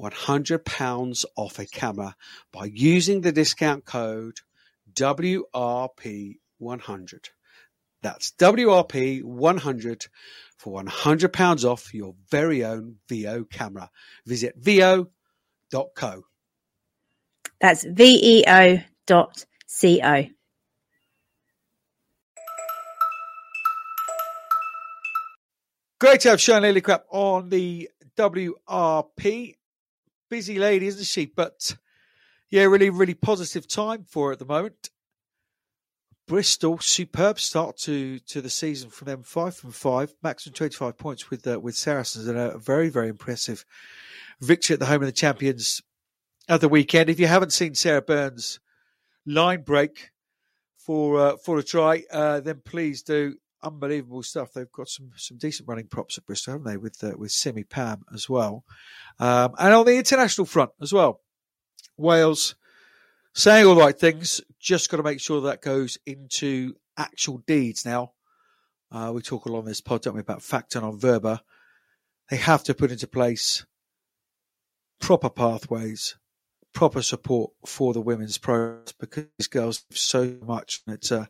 £100 0.00 1.24
off 1.36 1.58
a 1.58 1.66
camera 1.66 2.14
by 2.52 2.66
using 2.66 3.20
the 3.20 3.32
discount 3.32 3.84
code 3.84 4.40
WRP100. 4.92 6.36
That's 8.02 8.32
WRP100 8.32 10.08
for 10.58 10.82
£100 10.82 11.64
off 11.64 11.94
your 11.94 12.14
very 12.30 12.64
own 12.64 12.96
Veo 13.08 13.44
camera. 13.44 13.90
Visit 14.24 14.54
Veo.co. 14.56 16.24
That's 17.60 17.84
veo 17.84 18.82
dot 19.06 19.44
co. 19.68 20.26
Great 25.98 26.20
to 26.20 26.28
have 26.30 26.38
Siwan 26.40 26.62
Lillicrap 26.62 27.02
on 27.10 27.48
the 27.48 27.88
WRP. 28.18 29.54
Busy 30.28 30.58
lady, 30.58 30.86
isn't 30.86 31.04
she? 31.04 31.26
But 31.26 31.76
yeah, 32.48 32.64
really, 32.64 32.90
really 32.90 33.14
positive 33.14 33.68
time 33.68 34.04
for 34.04 34.28
her 34.28 34.32
at 34.32 34.38
the 34.38 34.44
moment. 34.44 34.90
Bristol, 36.26 36.78
superb 36.80 37.38
start 37.38 37.76
to 37.78 38.18
to 38.18 38.40
the 38.40 38.50
season 38.50 38.90
from 38.90 39.06
them, 39.06 39.22
five 39.22 39.54
from 39.54 39.70
five, 39.70 40.12
maximum 40.22 40.54
twenty 40.54 40.74
five 40.74 40.98
points 40.98 41.30
with 41.30 41.46
uh, 41.46 41.60
with 41.60 41.76
Saracens, 41.76 42.26
and 42.26 42.36
a 42.36 42.58
very 42.58 42.88
very 42.88 43.08
impressive 43.08 43.64
victory 44.40 44.74
at 44.74 44.80
the 44.80 44.86
home 44.86 45.02
of 45.02 45.06
the 45.06 45.12
champions 45.12 45.82
of 46.48 46.60
the 46.60 46.68
weekend. 46.68 47.08
If 47.08 47.20
you 47.20 47.28
haven't 47.28 47.52
seen 47.52 47.76
Sarah 47.76 48.02
Bern's 48.02 48.58
line 49.24 49.62
break 49.62 50.10
for 50.76 51.20
uh, 51.20 51.36
for 51.36 51.58
a 51.58 51.62
try, 51.62 52.02
uh, 52.10 52.40
then 52.40 52.60
please 52.64 53.02
do. 53.02 53.36
Unbelievable 53.66 54.22
stuff. 54.22 54.52
They've 54.52 54.70
got 54.70 54.88
some 54.88 55.10
some 55.16 55.38
decent 55.38 55.68
running 55.68 55.88
props 55.88 56.18
at 56.18 56.26
Bristol, 56.26 56.52
haven't 56.52 56.66
they? 56.66 56.76
With 56.76 57.02
uh, 57.02 57.12
with 57.16 57.32
Simi 57.32 57.64
Pam 57.64 58.04
as 58.14 58.28
well, 58.28 58.64
um, 59.18 59.54
and 59.58 59.74
on 59.74 59.84
the 59.84 59.96
international 59.96 60.46
front 60.46 60.70
as 60.80 60.92
well. 60.92 61.20
Wales 61.96 62.54
saying 63.34 63.66
all 63.66 63.74
the 63.74 63.80
right 63.80 63.98
things. 63.98 64.40
Just 64.60 64.90
got 64.90 64.98
to 64.98 65.02
make 65.02 65.20
sure 65.20 65.40
that 65.42 65.62
goes 65.62 65.98
into 66.06 66.74
actual 66.96 67.38
deeds 67.46 67.84
now. 67.84 68.12
Uh, 68.90 69.12
we 69.14 69.20
talk 69.20 69.46
a 69.46 69.52
lot 69.52 69.60
on 69.60 69.64
this 69.64 69.80
pod, 69.80 70.02
don't 70.02 70.14
we, 70.14 70.20
about 70.20 70.42
Facta 70.42 70.80
non 70.80 70.98
Verba. 70.98 71.42
They 72.30 72.36
have 72.36 72.64
to 72.64 72.74
put 72.74 72.92
into 72.92 73.06
place 73.06 73.64
proper 75.00 75.30
pathways, 75.30 76.16
proper 76.76 77.00
support 77.00 77.50
for 77.64 77.94
the 77.94 78.02
women's 78.02 78.36
pros 78.36 78.92
because 79.00 79.24
these 79.38 79.46
girls 79.46 79.82
have 79.88 79.96
so 79.96 80.36
much 80.46 80.82
and 80.86 80.94
it's 80.94 81.10
uh, 81.10 81.24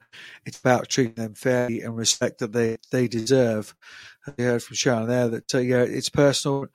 it's 0.45 0.59
about 0.59 0.89
treating 0.89 1.15
them 1.15 1.35
fairly 1.35 1.83
and 1.83 1.97
respect 1.97 2.41
that 2.41 2.53
they, 2.53 2.77
they 2.91 3.07
deserve. 3.07 3.73
I 4.27 4.43
heard 4.43 4.65
from 4.65 4.75
Sharon 4.75 5.07
there 5.07 5.29
that 5.29 5.55
uh, 5.55 5.59
yeah, 5.59 5.83
it's 5.83 6.09
personal 6.09 6.67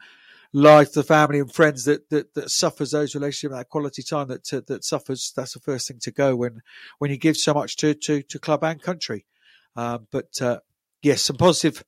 life, 0.53 0.93
the 0.93 1.03
family 1.03 1.39
and 1.39 1.53
friends 1.53 1.83
that, 1.83 2.09
that, 2.11 2.33
that 2.33 2.49
suffers 2.49 2.91
those 2.91 3.13
relationships, 3.13 3.53
that 3.53 3.67
quality 3.67 4.03
time 4.03 4.29
that 4.29 4.45
to, 4.45 4.61
that 4.61 4.85
suffers. 4.85 5.33
That's 5.35 5.53
the 5.53 5.59
first 5.59 5.89
thing 5.89 5.99
to 5.99 6.11
go 6.11 6.37
when 6.37 6.61
when 6.99 7.11
you 7.11 7.17
give 7.17 7.35
so 7.35 7.53
much 7.53 7.75
to 7.77 7.93
to, 7.93 8.21
to 8.23 8.39
club 8.39 8.63
and 8.63 8.81
country. 8.81 9.25
Um, 9.75 10.07
but 10.11 10.41
uh, 10.41 10.61
yes, 11.03 11.23
some 11.23 11.35
positive 11.35 11.83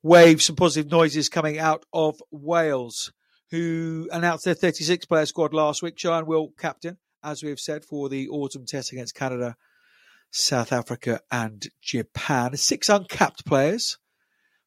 waves, 0.00 0.44
some 0.44 0.54
positive 0.54 0.92
noises 0.92 1.28
coming 1.28 1.58
out 1.58 1.84
of 1.92 2.22
Wales 2.30 3.10
who 3.50 4.08
announced 4.12 4.44
their 4.44 4.54
36 4.54 5.06
player 5.06 5.26
squad 5.26 5.52
last 5.52 5.82
week. 5.82 5.96
Siwan 5.96 6.26
will 6.26 6.52
captain, 6.58 6.98
as 7.22 7.42
we 7.42 7.50
have 7.50 7.60
said, 7.60 7.84
for 7.84 8.08
the 8.08 8.28
autumn 8.28 8.64
test 8.64 8.92
against 8.92 9.14
Canada, 9.14 9.56
South 10.30 10.72
Africa, 10.72 11.20
and 11.30 11.66
Japan. 11.82 12.56
Six 12.56 12.88
uncapped 12.88 13.44
players. 13.44 13.98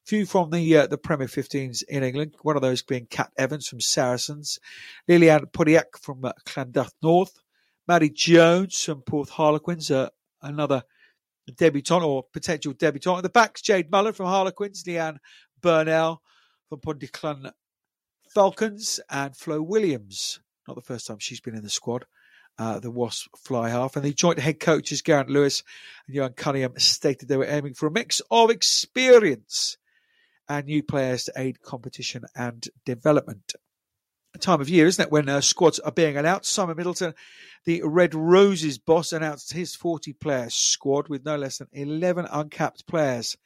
Few 0.04 0.26
from 0.26 0.50
the 0.50 0.76
uh, 0.76 0.86
the 0.86 0.98
Premier 0.98 1.26
15s 1.26 1.82
in 1.88 2.02
England. 2.02 2.34
One 2.42 2.56
of 2.56 2.62
those 2.62 2.82
being 2.82 3.06
Kat 3.06 3.30
Evans 3.38 3.66
from 3.66 3.80
Saracens, 3.80 4.58
Liliane 5.08 5.46
Podiak 5.46 5.96
from 5.98 6.26
uh, 6.26 6.32
Llandaff 6.46 6.90
North, 7.02 7.40
Maddie 7.88 8.10
Jones 8.10 8.82
from 8.82 9.00
Porth 9.00 9.30
Harlequins, 9.30 9.90
uh, 9.90 10.10
another 10.42 10.82
debutant 11.56 12.02
or 12.02 12.24
potential 12.34 12.74
debutant. 12.74 13.16
At 13.16 13.22
the 13.22 13.30
backs, 13.30 13.62
Jade 13.62 13.90
Mullen 13.90 14.12
from 14.12 14.26
Harlequins, 14.26 14.84
Leanne 14.84 15.16
Burnell 15.62 16.20
from 16.68 16.80
Pontyclun 16.80 17.50
Falcons 18.34 18.98
and 19.08 19.36
Flo 19.36 19.62
Williams. 19.62 20.40
Not 20.66 20.74
the 20.74 20.82
first 20.82 21.06
time 21.06 21.18
she's 21.20 21.40
been 21.40 21.54
in 21.54 21.62
the 21.62 21.70
squad. 21.70 22.04
Uh, 22.58 22.80
the 22.80 22.90
Wasp 22.90 23.28
fly 23.36 23.68
half. 23.68 23.94
And 23.94 24.04
the 24.04 24.12
joint 24.12 24.40
head 24.40 24.58
coaches, 24.58 25.02
Geraint 25.02 25.30
Lewis 25.30 25.62
and 26.08 26.16
Ioan 26.16 26.34
Cunningham, 26.34 26.76
stated 26.78 27.28
they 27.28 27.36
were 27.36 27.46
aiming 27.46 27.74
for 27.74 27.86
a 27.86 27.92
mix 27.92 28.20
of 28.32 28.50
experience 28.50 29.76
and 30.48 30.66
new 30.66 30.82
players 30.82 31.24
to 31.24 31.32
aid 31.36 31.62
competition 31.62 32.24
and 32.34 32.66
development. 32.84 33.52
A 34.34 34.38
time 34.38 34.60
of 34.60 34.68
year, 34.68 34.86
isn't 34.86 35.04
it, 35.04 35.12
when 35.12 35.28
uh, 35.28 35.40
squads 35.40 35.78
are 35.78 35.92
being 35.92 36.16
announced? 36.16 36.50
Simon 36.50 36.76
Middleton, 36.76 37.14
the 37.64 37.82
Red 37.84 38.16
Roses 38.16 38.78
boss, 38.78 39.12
announced 39.12 39.52
his 39.52 39.76
40 39.76 40.12
player 40.14 40.50
squad 40.50 41.08
with 41.08 41.24
no 41.24 41.36
less 41.36 41.58
than 41.58 41.68
11 41.72 42.26
uncapped 42.30 42.86
players. 42.88 43.36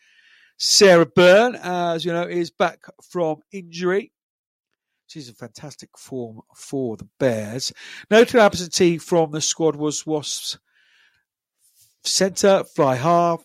Sarah 0.57 1.07
Bern, 1.07 1.57
as 1.57 2.07
you 2.07 2.13
know, 2.13 2.27
is 2.27 2.51
back 2.51 2.81
from 3.03 3.43
injury 3.53 4.13
She's 5.09 5.29
in 5.29 5.35
fantastic 5.35 5.97
form 5.97 6.43
for 6.55 6.99
the 6.99 7.09
Bears. 7.19 7.73
Notable 8.11 8.43
absentee 8.43 8.99
from 8.99 9.31
the 9.31 9.41
squad 9.41 9.75
was 9.75 10.07
Wasps 10.07 10.59
centre, 12.05 12.63
fly 12.65 12.97
half, 12.97 13.43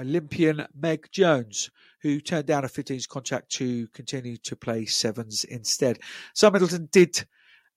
Olympian 0.00 0.66
Meg 0.74 1.08
Jones, 1.12 1.70
who 2.00 2.20
turned 2.20 2.46
down 2.46 2.64
a 2.64 2.68
15s 2.68 3.06
contract 3.06 3.50
to 3.52 3.86
continue 3.88 4.38
to 4.38 4.56
play 4.56 4.86
sevens 4.86 5.44
instead. 5.44 5.98
Sam 6.34 6.54
Middleton 6.54 6.88
did 6.90 7.26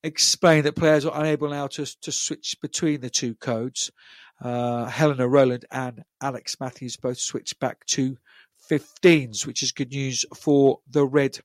explain 0.04 0.64
that 0.64 0.78
players 0.78 1.06
are 1.06 1.22
unable 1.22 1.50
now 1.50 1.68
to, 1.68 1.86
to 2.02 2.12
switch 2.14 2.56
between 2.62 3.02
the 3.02 3.10
two 3.10 3.36
codes. 3.36 3.92
Uh, 4.40 4.86
Helena 4.86 5.28
Rowland 5.28 5.66
and 5.70 6.02
Alex 6.22 6.56
Matthews 6.62 6.96
both 6.96 7.20
switched 7.20 7.60
back 7.60 7.86
to 7.88 8.18
15s, 8.72 9.46
which 9.46 9.64
is 9.64 9.74
good 9.74 9.92
news 9.92 10.26
for 10.34 10.80
the 10.90 11.06
Red 11.06 11.40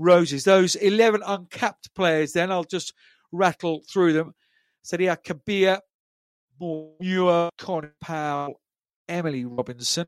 Roses. 0.00 0.44
Those 0.44 0.76
11 0.76 1.22
uncapped 1.24 1.94
players, 1.94 2.32
then 2.32 2.50
I'll 2.50 2.64
just 2.64 2.94
rattle 3.30 3.82
through 3.88 4.14
them. 4.14 4.34
Sadia 4.84 5.16
Kabeya, 5.22 5.80
Muir, 6.58 7.50
Connie 7.58 7.88
Powell, 8.00 8.60
Emily 9.08 9.44
Robinson. 9.44 10.06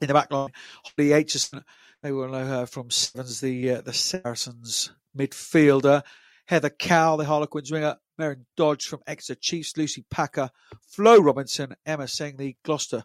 In 0.00 0.06
the 0.06 0.14
back 0.14 0.30
line, 0.30 0.50
Holly 0.84 1.08
Aitchison, 1.08 1.64
they 2.02 2.12
will 2.12 2.28
know 2.28 2.46
her 2.46 2.66
from 2.66 2.88
Sevens, 2.90 3.40
the 3.40 3.72
uh, 3.72 3.80
the 3.80 3.92
Saracens 3.92 4.92
midfielder. 5.16 6.02
Heather 6.46 6.70
Cow, 6.70 7.16
the 7.16 7.24
Harlequins 7.24 7.72
winger. 7.72 7.96
Merryn 8.18 8.44
Doidge 8.56 8.84
from 8.86 9.00
Exeter 9.06 9.38
Chiefs. 9.40 9.76
Lucy 9.76 10.04
Packer, 10.08 10.50
Flo 10.86 11.18
Robinson, 11.18 11.74
Emma 11.84 12.06
Sing, 12.06 12.36
the 12.36 12.56
Gloucester 12.64 13.02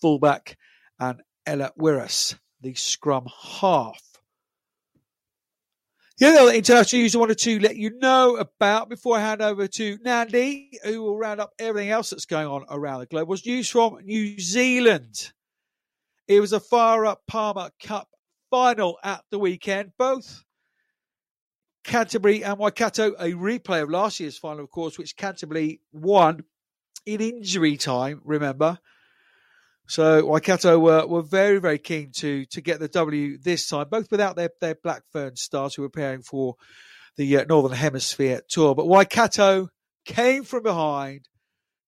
fullback, 0.00 0.56
and 1.00 1.20
Ella 1.44 1.72
Wyrwas, 1.78 2.36
the 2.60 2.74
scrum 2.74 3.26
half. 3.60 4.09
The 6.20 6.26
other 6.26 6.52
international 6.52 7.00
news 7.00 7.16
I 7.16 7.18
wanted 7.18 7.38
to 7.38 7.60
let 7.60 7.76
you 7.76 7.98
know 7.98 8.36
about 8.36 8.90
before 8.90 9.16
I 9.16 9.20
hand 9.20 9.40
over 9.40 9.66
to 9.66 9.98
Nandi, 10.04 10.78
who 10.84 11.00
will 11.02 11.16
round 11.16 11.40
up 11.40 11.54
everything 11.58 11.88
else 11.88 12.10
that's 12.10 12.26
going 12.26 12.46
on 12.46 12.66
around 12.68 13.00
the 13.00 13.06
globe, 13.06 13.26
was 13.26 13.46
news 13.46 13.70
from 13.70 13.96
New 14.04 14.38
Zealand. 14.38 15.32
It 16.28 16.38
was 16.40 16.52
a 16.52 16.60
Farah 16.60 17.16
Palmer 17.26 17.70
Cup 17.82 18.10
final 18.50 18.98
at 19.02 19.24
the 19.30 19.38
weekend. 19.38 19.92
Both 19.96 20.44
Canterbury 21.84 22.44
and 22.44 22.58
Waikato, 22.58 23.14
a 23.18 23.32
replay 23.32 23.82
of 23.82 23.88
last 23.88 24.20
year's 24.20 24.36
final, 24.36 24.64
of 24.64 24.70
course, 24.70 24.98
which 24.98 25.16
Canterbury 25.16 25.80
won 25.90 26.44
in 27.06 27.22
injury 27.22 27.78
time, 27.78 28.20
remember. 28.26 28.78
So 29.90 30.24
Waikato 30.24 30.78
were, 30.78 31.04
were 31.04 31.22
very, 31.22 31.58
very 31.58 31.78
keen 31.78 32.12
to 32.18 32.44
to 32.44 32.60
get 32.60 32.78
the 32.78 32.86
W 32.86 33.36
this 33.38 33.66
time, 33.66 33.88
both 33.90 34.08
without 34.12 34.36
their, 34.36 34.50
their 34.60 34.76
Blackfern 34.76 35.36
stars 35.36 35.74
who 35.74 35.82
were 35.82 35.88
preparing 35.88 36.22
for 36.22 36.54
the 37.16 37.38
uh, 37.38 37.44
Northern 37.48 37.76
Hemisphere 37.76 38.40
tour. 38.48 38.76
But 38.76 38.86
Waikato 38.86 39.68
came 40.04 40.44
from 40.44 40.62
behind 40.62 41.28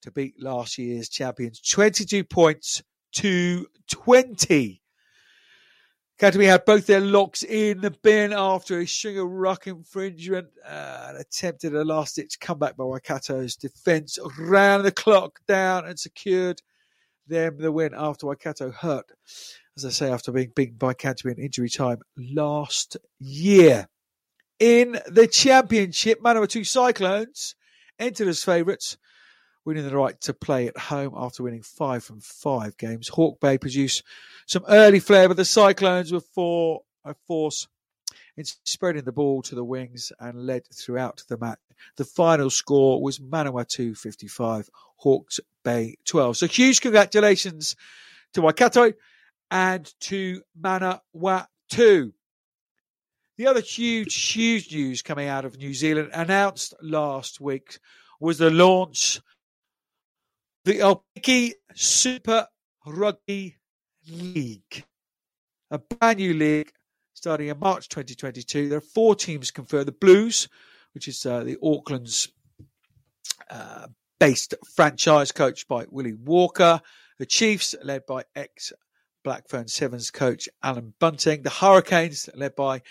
to 0.02 0.10
beat 0.10 0.34
last 0.42 0.78
year's 0.78 1.08
champions, 1.08 1.60
22 1.60 2.24
points 2.24 2.82
to 3.12 3.68
20. 3.92 4.82
Canterbury 6.18 6.48
had 6.48 6.64
both 6.64 6.88
their 6.88 7.00
locks 7.00 7.44
in 7.44 7.82
the 7.82 7.92
bin 7.92 8.32
after 8.32 8.80
a 8.80 8.86
string 8.86 9.16
of 9.16 9.30
ruck 9.30 9.68
infringement 9.68 10.48
uh, 10.68 11.06
and 11.10 11.18
attempted 11.18 11.72
a 11.72 11.84
last 11.84 12.16
ditch 12.16 12.40
comeback 12.40 12.76
by 12.76 12.82
Waikato's 12.82 13.54
defence, 13.54 14.18
ran 14.40 14.82
the 14.82 14.90
clock 14.90 15.38
down 15.46 15.86
and 15.86 16.00
secured 16.00 16.62
them 17.26 17.58
the 17.58 17.72
win 17.72 17.92
after 17.96 18.26
Waikato 18.26 18.70
hurt, 18.70 19.11
as 19.76 19.85
I 19.85 19.90
say, 19.90 20.11
after 20.11 20.32
being 20.32 20.52
beaten 20.54 20.76
by 20.76 20.94
Canterbury 20.94 21.35
in 21.37 21.44
injury 21.44 21.68
time 21.68 21.98
last 22.16 22.96
year. 23.18 23.88
In 24.58 24.98
the 25.06 25.26
championship, 25.26 26.20
Manawatu 26.22 26.66
Cyclones 26.66 27.54
entered 27.98 28.28
as 28.28 28.44
favourites, 28.44 28.96
winning 29.64 29.88
the 29.88 29.96
right 29.96 30.20
to 30.20 30.35
play 30.35 30.68
at 30.68 30.76
home 30.76 31.14
after 31.16 31.42
winning 31.42 31.62
five 31.62 32.04
from 32.04 32.20
five 32.20 32.76
games. 32.76 33.08
Hawke 33.08 33.40
Bay 33.40 33.58
produced 33.58 34.02
some 34.46 34.64
early 34.68 35.00
flair, 35.00 35.28
but 35.28 35.37
the 35.37 35.44
Cyclones 35.44 36.12
were 36.12 36.20
for 36.20 36.82
a 37.04 37.14
force 37.26 37.66
in 38.37 38.44
spreading 38.64 39.04
the 39.04 39.12
ball 39.12 39.42
to 39.42 39.54
the 39.54 39.64
wings 39.64 40.12
and 40.20 40.46
led 40.46 40.62
throughout 40.74 41.22
the 41.28 41.38
match. 41.38 41.58
The 41.96 42.04
final 42.04 42.50
score 42.50 43.02
was 43.02 43.18
Manawatu 43.18 43.96
55, 43.96 44.70
Hawke's 44.96 45.40
Bay 45.64 45.96
12. 46.05 46.37
So 46.37 46.46
huge 46.46 46.81
congratulations 46.81 47.77
to 48.35 48.42
Waikato 48.42 48.92
and 49.51 49.92
to 50.01 50.42
Manawatu. 50.61 52.12
The 53.38 53.46
other 53.46 53.61
huge, 53.61 54.14
huge 54.33 54.72
news 54.72 55.03
coming 55.03 55.29
out 55.29 55.44
of 55.44 55.59
New 55.59 55.75
Zealand 55.75 56.11
announced 56.12 56.75
last 56.83 57.40
week 57.40 57.79
was 58.20 58.38
the 58.38 58.51
launch 58.51 59.20
the 60.64 60.79
Aupiki 60.79 61.55
Super 61.75 62.46
Rugby 62.87 63.57
League, 64.09 64.85
a 65.70 65.79
brand 65.79 66.18
new 66.18 66.35
league 66.35 66.70
starting 67.14 67.48
in 67.48 67.59
March 67.59 67.88
2022. 67.88 68.68
There 68.68 68.79
are 68.79 68.81
four 68.81 69.14
teams 69.14 69.51
confirmed. 69.51 69.87
The 69.87 69.92
Blues, 69.92 70.48
which 70.94 71.09
is 71.09 71.27
uh, 71.27 71.42
the 71.42 71.57
Auckland's 71.62 72.29
uh, 73.51 73.88
based 74.22 74.54
franchise 74.76 75.32
coached 75.32 75.66
by 75.66 75.85
Willie 75.90 76.14
Walker. 76.14 76.80
The 77.18 77.26
Chiefs, 77.26 77.74
led 77.82 78.06
by 78.06 78.22
ex 78.37 78.72
Blackfern 79.26 79.68
Sevens 79.68 80.12
coach 80.12 80.48
Allan 80.62 80.94
Bunting. 81.00 81.42
The 81.42 81.50
Hurricanes, 81.50 82.30
led 82.32 82.54
by 82.54 82.82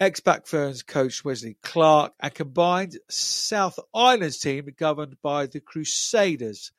ex 0.00 0.18
Blackferns 0.18 0.84
coach 0.84 1.24
Wesley 1.24 1.56
Clark. 1.62 2.14
And 2.18 2.34
combined 2.34 2.98
South 3.08 3.78
Islands 3.94 4.40
team, 4.40 4.66
governed 4.76 5.14
by 5.22 5.46
the 5.46 5.60
Crusaders. 5.60 6.72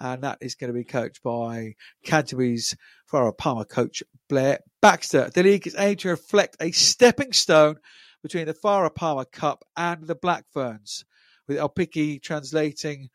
And 0.00 0.22
that 0.22 0.38
is 0.40 0.54
going 0.54 0.72
to 0.72 0.78
be 0.78 0.84
coached 0.84 1.22
by 1.22 1.74
Canterbury's 2.02 2.74
Farah 3.12 3.36
Palmer 3.36 3.66
coach 3.66 4.02
Blair 4.26 4.60
Baxter. 4.80 5.28
The 5.28 5.42
league 5.42 5.66
is 5.66 5.76
aimed 5.78 5.98
to 5.98 6.08
reflect 6.08 6.56
a 6.60 6.70
stepping 6.70 7.34
stone 7.34 7.76
between 8.22 8.46
the 8.46 8.54
Farah 8.54 8.94
Palmer 8.94 9.26
Cup 9.26 9.66
and 9.76 10.06
the 10.06 10.16
Blackferns, 10.16 11.04
with 11.46 11.58
Aupiki 11.58 12.22
translating 12.22 13.10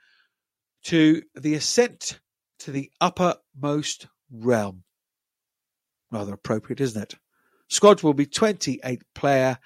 to 0.84 1.22
the 1.36 1.56
ascent 1.56 2.20
to 2.60 2.72
the 2.72 2.92
uppermost 3.00 4.08
realm. 4.32 4.84
Rather 6.12 6.34
appropriate, 6.34 6.82
isn't 6.82 7.02
it? 7.02 7.16
Squad 7.68 8.02
will 8.02 8.14
be 8.14 8.26
28 8.26 9.04
player 9.14 9.60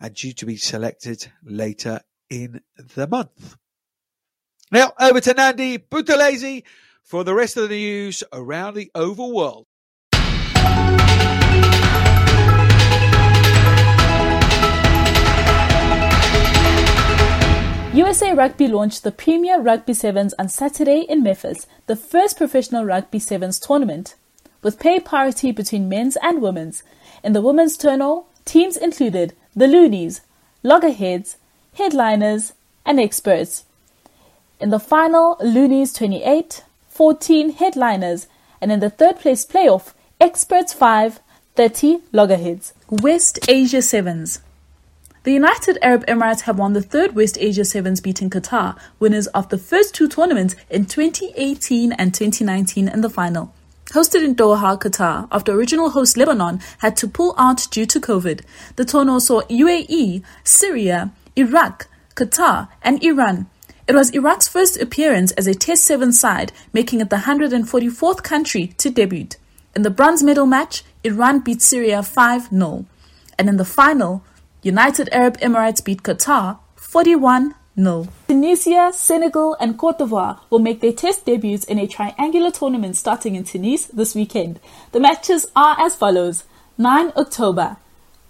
and 0.00 0.14
due 0.14 0.32
to 0.32 0.46
be 0.46 0.56
selected 0.56 1.30
later 1.44 2.00
in 2.30 2.60
the 2.94 3.06
month. 3.06 3.56
Now 4.72 4.92
over 4.98 5.20
to 5.20 5.34
Nandi 5.34 5.78
Buthelezi 5.78 6.64
for 7.02 7.24
the 7.24 7.34
rest 7.34 7.56
of 7.56 7.68
the 7.68 7.76
news 7.76 8.24
around 8.32 8.74
the 8.74 8.90
oval 8.94 9.32
world. 9.32 9.66
USA 17.96 18.34
Rugby 18.34 18.68
launched 18.68 19.04
the 19.04 19.10
Premier 19.10 19.58
Rugby 19.58 19.94
Sevens 19.94 20.34
on 20.38 20.50
Saturday 20.50 21.06
in 21.08 21.22
Memphis, 21.22 21.66
the 21.86 21.96
first 21.96 22.36
professional 22.36 22.84
Rugby 22.84 23.18
Sevens 23.18 23.58
tournament, 23.58 24.16
with 24.60 24.78
pay 24.78 25.00
parity 25.00 25.50
between 25.50 25.88
men's 25.88 26.18
and 26.20 26.42
women's. 26.42 26.82
In 27.24 27.32
the 27.32 27.40
women's 27.40 27.78
tournament, 27.78 28.26
teams 28.44 28.76
included 28.76 29.32
the 29.54 29.66
Loonies, 29.66 30.20
Loggerheads, 30.62 31.38
Headliners, 31.72 32.52
and 32.84 33.00
Experts. 33.00 33.64
In 34.60 34.68
the 34.68 34.78
final, 34.78 35.38
Loonies 35.40 35.94
28, 35.94 36.64
14 36.88 37.52
Headliners, 37.52 38.26
and 38.60 38.70
in 38.70 38.80
the 38.80 38.90
third 38.90 39.20
place 39.20 39.46
playoff, 39.46 39.94
Experts 40.20 40.74
5, 40.74 41.18
30 41.54 42.00
Loggerheads. 42.12 42.74
West 42.90 43.38
Asia 43.48 43.80
Sevens. 43.80 44.40
The 45.26 45.32
United 45.32 45.76
Arab 45.82 46.06
Emirates 46.06 46.42
have 46.42 46.56
won 46.56 46.72
the 46.72 46.80
third 46.80 47.16
West 47.16 47.36
Asia 47.40 47.64
Sevens 47.64 48.00
beating 48.00 48.30
Qatar, 48.30 48.78
winners 49.00 49.26
of 49.34 49.48
the 49.48 49.58
first 49.58 49.92
two 49.92 50.06
tournaments 50.06 50.54
in 50.70 50.86
2018 50.86 51.90
and 51.90 52.14
2019 52.14 52.86
in 52.86 53.00
the 53.00 53.10
final. 53.10 53.52
Hosted 53.86 54.22
in 54.22 54.36
Doha, 54.36 54.80
Qatar, 54.80 55.26
after 55.32 55.50
original 55.50 55.90
host 55.90 56.16
Lebanon 56.16 56.60
had 56.78 56.96
to 56.98 57.08
pull 57.08 57.34
out 57.36 57.66
due 57.72 57.86
to 57.86 57.98
COVID, 57.98 58.42
the 58.76 58.84
tournament 58.84 59.24
saw 59.24 59.40
UAE, 59.50 60.22
Syria, 60.44 61.10
Iraq, 61.34 61.88
Qatar, 62.14 62.68
and 62.80 63.02
Iran. 63.02 63.46
It 63.88 63.96
was 63.96 64.10
Iraq's 64.10 64.46
first 64.46 64.80
appearance 64.80 65.32
as 65.32 65.48
a 65.48 65.54
Test 65.54 65.82
7 65.86 66.12
side, 66.12 66.52
making 66.72 67.00
it 67.00 67.10
the 67.10 67.26
144th 67.26 68.22
country 68.22 68.68
to 68.78 68.90
debut. 68.90 69.30
In 69.74 69.82
the 69.82 69.90
bronze 69.90 70.22
medal 70.22 70.46
match, 70.46 70.84
Iran 71.02 71.40
beat 71.40 71.62
Syria 71.62 72.04
5 72.04 72.50
0. 72.50 72.86
And 73.36 73.48
in 73.48 73.56
the 73.56 73.64
final, 73.64 74.22
United 74.66 75.08
Arab 75.12 75.38
Emirates 75.38 75.80
beat 75.84 76.02
Qatar 76.02 76.58
41 76.74 77.54
0. 77.78 78.08
Tunisia, 78.26 78.90
Senegal, 78.92 79.56
and 79.60 79.78
Cote 79.78 79.98
d'Ivoire 79.98 80.40
will 80.50 80.58
make 80.58 80.80
their 80.80 80.92
test 80.92 81.24
debuts 81.24 81.62
in 81.62 81.78
a 81.78 81.86
triangular 81.86 82.50
tournament 82.50 82.96
starting 82.96 83.36
in 83.36 83.44
Tunis 83.44 83.86
this 83.86 84.16
weekend. 84.16 84.58
The 84.90 84.98
matches 84.98 85.46
are 85.54 85.76
as 85.78 85.94
follows 85.94 86.42
9 86.78 87.12
October, 87.16 87.76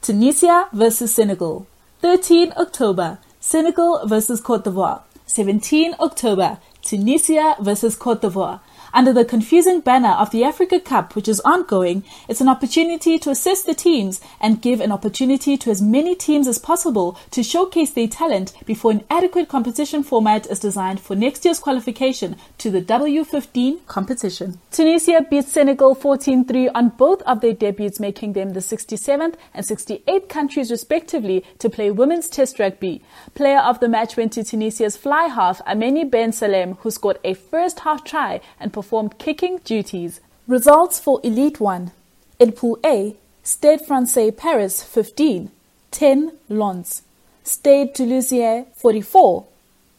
Tunisia 0.03 0.69
versus 0.75 1.15
Senegal. 1.15 1.67
13 2.03 2.53
October, 2.59 3.19
Senegal 3.41 4.07
versus 4.07 4.43
Cote 4.43 4.65
d'Ivoire. 4.65 5.05
17 5.25 5.95
October, 5.99 6.59
Tunisia 6.83 7.57
versus 7.63 7.97
Cote 7.97 8.21
d'Ivoire. 8.21 8.61
Under 8.97 9.13
the 9.13 9.27
confusing 9.27 9.81
banner 9.81 10.13
of 10.13 10.31
the 10.31 10.43
Africa 10.43 10.81
Cup, 10.81 11.15
which 11.15 11.29
is 11.29 11.41
ongoing, 11.41 12.03
it's 12.31 12.41
an 12.41 12.49
opportunity 12.49 13.19
to 13.19 13.29
assess 13.29 13.63
the 13.63 13.75
teams 13.75 14.23
and 14.41 14.63
give 14.63 14.81
an 14.81 14.91
opportunity 14.91 15.59
to 15.59 15.71
as 15.71 15.83
many 15.83 16.15
teams 16.15 16.49
as 16.49 16.59
possible 16.59 17.19
to 17.33 17.43
showcase 17.43 17.91
their 17.91 18.09
talent 18.09 18.55
before 18.65 18.93
an 18.93 19.05
adequate 19.11 19.51
competition 19.51 20.03
format 20.03 20.47
is 20.47 20.61
designed 20.61 20.99
for 20.99 21.15
next 21.15 21.45
year's 21.45 21.59
qualification 21.59 22.37
to 22.57 22.71
the 22.71 22.81
W15 22.81 23.85
competition. 23.87 24.59
Tunisia 24.71 25.27
beat 25.29 25.45
Senegal 25.45 25.95
14-3 25.95 26.71
on 26.75 26.89
both 26.89 27.21
of 27.25 27.43
their 27.43 27.53
debuts, 27.53 28.01
making 28.01 28.33
them 28.33 28.55
the 28.55 28.61
67th 28.61 29.35
and 29.53 29.67
68th 29.67 30.31
countries 30.31 30.71
respectively 30.71 31.45
to 31.59 31.69
play 31.69 31.91
women's 31.91 32.31
test 32.31 32.59
rugby. 32.59 33.03
Player 33.35 33.59
of 33.59 33.79
the 33.81 33.91
match 33.91 34.17
went 34.17 34.33
to 34.33 34.43
Tunisia's 34.43 34.97
fly 34.97 35.27
half 35.27 35.61
Ameni 35.67 36.05
Ben 36.05 36.33
Salem, 36.33 36.77
who 36.77 36.91
scored 36.91 37.19
a 37.25 37.35
first 37.35 37.81
half 37.81 38.03
try 38.03 38.41
and 38.59 38.73
performed 38.73 38.86
kicking 39.11 39.59
duties. 39.65 40.21
Results 40.47 41.01
for 41.01 41.21
Elite 41.25 41.61
1. 41.61 41.91
In 42.39 42.53
Pool 42.53 42.79
A, 42.85 43.17
Stade 43.43 43.81
Francais 43.81 44.31
Paris 44.31 44.83
15, 44.83 45.51
10 45.91 46.33
Lens. 46.49 47.03
Stade 47.43 47.95
Toulousain 47.95 48.67
44, 48.75 49.45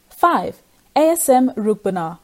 5 0.09 0.61
ASM 0.95 1.53
Romagnat. 1.55 2.19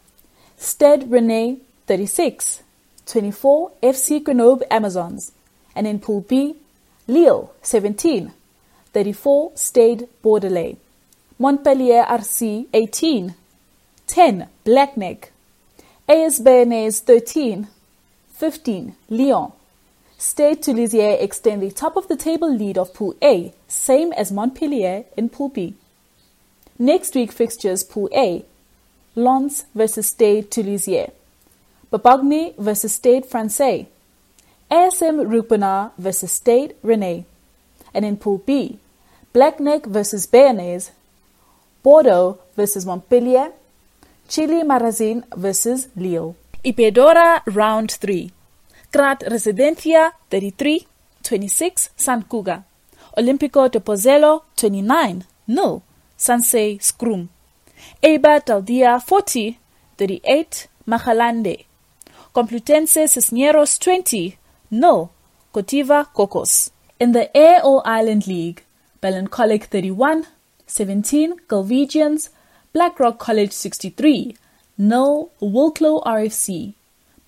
Stade 0.58 1.10
Rennais 1.10 1.60
36, 1.88 2.62
24 3.06 3.71
FC 3.82 4.23
Grenoble 4.23 4.65
Amazons. 4.71 5.32
And 5.76 5.86
in 5.86 5.99
Pool 5.99 6.21
B, 6.21 6.56
Lille 7.08 7.49
17, 7.62 8.32
34 8.93 9.52
Stade 9.56 10.08
Bordelais. 10.23 10.78
Montpellier 11.38 12.06
RC 12.08 12.67
18, 12.73 13.34
10 14.08 14.47
Blagnac. 14.63 15.33
AS 16.08 16.42
Béarnais 16.42 17.00
13, 17.00 17.66
15 18.34 18.94
Lyon. 19.10 19.54
Stade 20.18 20.62
Toulousain 20.62 21.22
extend 21.22 21.62
the 21.62 21.72
top 21.72 21.96
of 21.96 22.10
the 22.10 22.18
table 22.18 22.54
lead 22.54 22.78
of 22.78 22.94
Pool 22.94 23.16
A, 23.24 23.54
same 23.70 24.12
as 24.12 24.30
Montpellier 24.30 25.06
in 25.16 25.30
Pool 25.30 25.48
B. 25.48 25.76
Next 26.78 27.16
week 27.16 27.32
fixtures 27.32 27.86
Pool 27.86 28.10
A, 28.13 28.44
Lens 29.16 29.63
versus 29.74 30.08
Stade 30.08 30.52
Toulousain, 30.52 31.10
Bobigny 31.89 32.54
versus 32.58 32.96
Stade 32.96 33.26
Francais, 33.26 33.88
ASM 34.70 35.26
Romagnat 35.26 35.94
versus 35.98 36.34
Stade 36.34 36.76
Rennais, 36.84 37.24
and 37.94 38.04
in 38.04 38.18
Pool 38.18 38.39
B, 38.39 38.78
Blagnac 39.34 39.86
versus 39.86 40.28
Béarnais, 40.28 40.92
Bordeaux 41.82 42.39
versus 42.58 42.86
Montpellier, 42.86 43.54
Chilly-Mazarin 44.34 45.26
versus 45.36 45.89
Lille. 45.96 46.34
Iberdrola 46.63 47.43
Round 47.46 47.91
3. 48.00 48.32
Grad 48.91 49.24
Residencia 49.28 50.12
33, 50.30 50.88
26 51.22 51.91
Sant 51.96 52.28
Cugat. 52.28 52.63
Olímpico 53.15 53.69
de 53.69 53.80
Pozuelo 53.80 54.46
29, 54.56 55.28
0 55.48 55.84
Sanse 56.17 56.80
Scrum. 56.82 57.30
Eibar 58.02 58.41
Daldia 58.43 59.00
40, 59.00 59.60
38 59.98 60.67
Majadahonda. 60.88 61.56
Complutense 62.32 63.08
Cisneros 63.08 63.78
20, 63.78 64.39
0 64.72 65.12
Corteva 65.52 66.10
Cocos. 66.12 66.72
In 67.00 67.12
the 67.12 67.30
All 67.36 67.84
Island 67.86 68.26
League, 68.26 68.63
Melancholic 69.00 69.65
31, 69.65 70.26
17 70.65 71.36
Galwegians, 71.48 72.32
Blackrock 72.73 73.19
College 73.19 73.51
63, 73.51 74.36
0 74.81 75.29
Wicklow 75.39 76.01
RFC, 76.01 76.73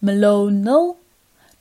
Malone 0.01 0.63
0, 0.63 0.97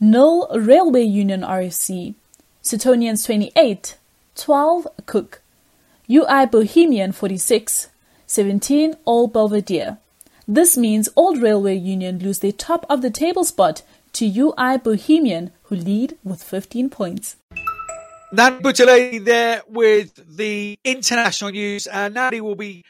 0 0.03 0.47
Railway 0.59 1.03
Union 1.03 1.43
RFC, 1.43 2.15
Suttonians 2.63 3.27
28, 3.27 3.99
12 4.37 4.89
Cooke, 5.05 5.43
UL 6.11 6.47
Bohemian 6.47 7.13
46, 7.13 7.91
17 8.27 8.95
Old 9.05 9.35
Belvedere. 9.35 9.99
This 10.49 10.79
means 10.79 11.11
Old 11.15 11.43
Railway 11.43 11.77
Union 11.77 12.19
lose 12.21 12.39
their 12.39 12.53
top 12.53 12.87
of 12.89 13.03
the 13.03 13.11
table 13.11 13.45
spot 13.45 13.83
to 14.15 14.27
UL 14.27 14.79
Bohemian, 14.79 15.51
who 15.65 15.77
lead 15.77 16.17
with 16.25 16.43
15 16.43 16.89
points. 16.89 17.37
Natalie 18.33 18.63
Butterlady 18.63 19.25
there 19.25 19.61
with 19.69 20.37
the 20.37 20.79
international 20.85 21.51
news, 21.51 21.87
and 21.87 22.15
Natalie 22.15 22.41
will 22.41 22.55
be 22.55 22.83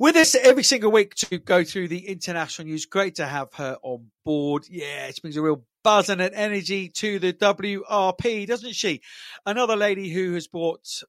with 0.00 0.16
us 0.16 0.34
every 0.34 0.62
single 0.62 0.90
week 0.90 1.14
to 1.14 1.38
go 1.38 1.62
through 1.62 1.86
the 1.86 2.08
international 2.08 2.66
news. 2.66 2.86
Great 2.86 3.16
to 3.16 3.26
have 3.26 3.52
her 3.52 3.76
on 3.82 4.10
board. 4.24 4.64
Yeah, 4.70 5.06
it 5.06 5.20
brings 5.20 5.36
a 5.36 5.42
real 5.42 5.62
buzz 5.84 6.08
and 6.08 6.22
an 6.22 6.32
energy 6.32 6.88
to 6.88 7.18
the 7.18 7.34
WRP, 7.34 8.46
doesn't 8.46 8.74
she? 8.74 9.02
Another 9.44 9.76
lady 9.76 10.08
who 10.08 10.32
has 10.32 10.48
brought 10.48 11.02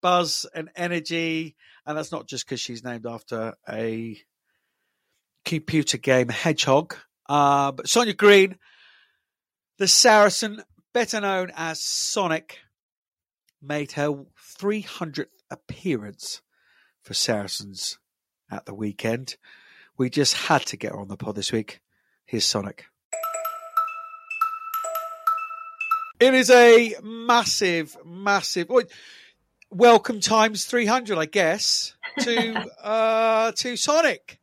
buzz 0.00 0.46
and 0.54 0.70
energy, 0.76 1.56
and 1.84 1.98
that's 1.98 2.12
not 2.12 2.28
just 2.28 2.46
because 2.46 2.60
she's 2.60 2.84
named 2.84 3.04
after 3.04 3.54
a 3.68 4.16
computer 5.44 5.98
game 5.98 6.28
hedgehog. 6.28 6.94
Uh, 7.28 7.72
but 7.72 7.88
Sonia 7.88 8.14
Green, 8.14 8.58
the 9.78 9.88
Saracen, 9.88 10.62
better 10.94 11.20
known 11.20 11.50
as 11.56 11.82
Sonic, 11.82 12.60
made 13.60 13.90
her 13.92 14.24
300th 14.60 15.26
appearance 15.50 16.42
for 17.02 17.12
Saracens 17.12 17.98
at 18.50 18.66
the 18.66 18.74
weekend. 18.74 19.36
We 19.96 20.10
just 20.10 20.34
had 20.34 20.64
to 20.66 20.76
get 20.76 20.92
her 20.92 20.98
on 20.98 21.08
the 21.08 21.16
pod 21.16 21.34
this 21.34 21.52
week. 21.52 21.80
Here's 22.26 22.44
Sonic. 22.44 22.86
It 26.18 26.32
is 26.34 26.50
a 26.50 26.94
massive, 27.02 27.96
massive 28.04 28.68
welcome 29.70 30.20
times 30.20 30.64
300, 30.64 31.18
I 31.18 31.26
guess, 31.26 31.94
to 32.20 32.54
uh, 32.82 33.52
to 33.52 33.76
Sonic. 33.76 34.40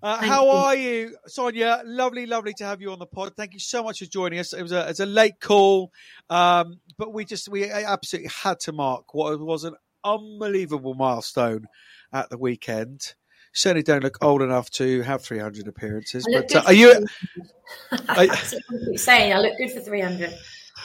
Uh, 0.00 0.16
how 0.16 0.44
you. 0.44 0.50
are 0.50 0.76
you, 0.76 1.16
Sonia? 1.26 1.82
Lovely, 1.84 2.26
lovely 2.26 2.52
to 2.54 2.64
have 2.64 2.80
you 2.80 2.92
on 2.92 3.00
the 3.00 3.06
pod. 3.06 3.34
Thank 3.36 3.54
you 3.54 3.58
so 3.58 3.82
much 3.82 3.98
for 3.98 4.06
joining 4.06 4.38
us. 4.38 4.52
It 4.52 4.62
was 4.62 4.72
a, 4.72 4.84
it 4.84 4.88
was 4.88 5.00
a 5.00 5.06
late 5.06 5.40
call, 5.40 5.92
um, 6.30 6.80
but 6.96 7.12
we 7.12 7.24
just 7.24 7.48
we 7.48 7.68
absolutely 7.68 8.30
had 8.42 8.60
to 8.60 8.72
mark 8.72 9.12
what 9.12 9.38
was 9.40 9.64
an 9.64 9.74
unbelievable 10.04 10.94
milestone 10.94 11.66
at 12.12 12.28
the 12.28 12.38
weekend. 12.38 13.14
Certainly 13.58 13.82
don't 13.82 14.02
look 14.04 14.18
old 14.22 14.40
enough 14.42 14.70
to 14.70 15.02
have 15.02 15.22
300 15.22 15.66
appearances. 15.68 16.26
But 16.32 16.54
uh, 16.54 16.62
are 16.66 16.72
you? 16.72 16.94
for- 16.94 17.96
That's 18.06 18.52
what 18.54 18.62
I 18.70 18.84
keep 18.90 18.98
saying. 19.00 19.32
I 19.34 19.38
look 19.38 19.56
good 19.58 19.72
for 19.72 19.80
300. 19.80 20.32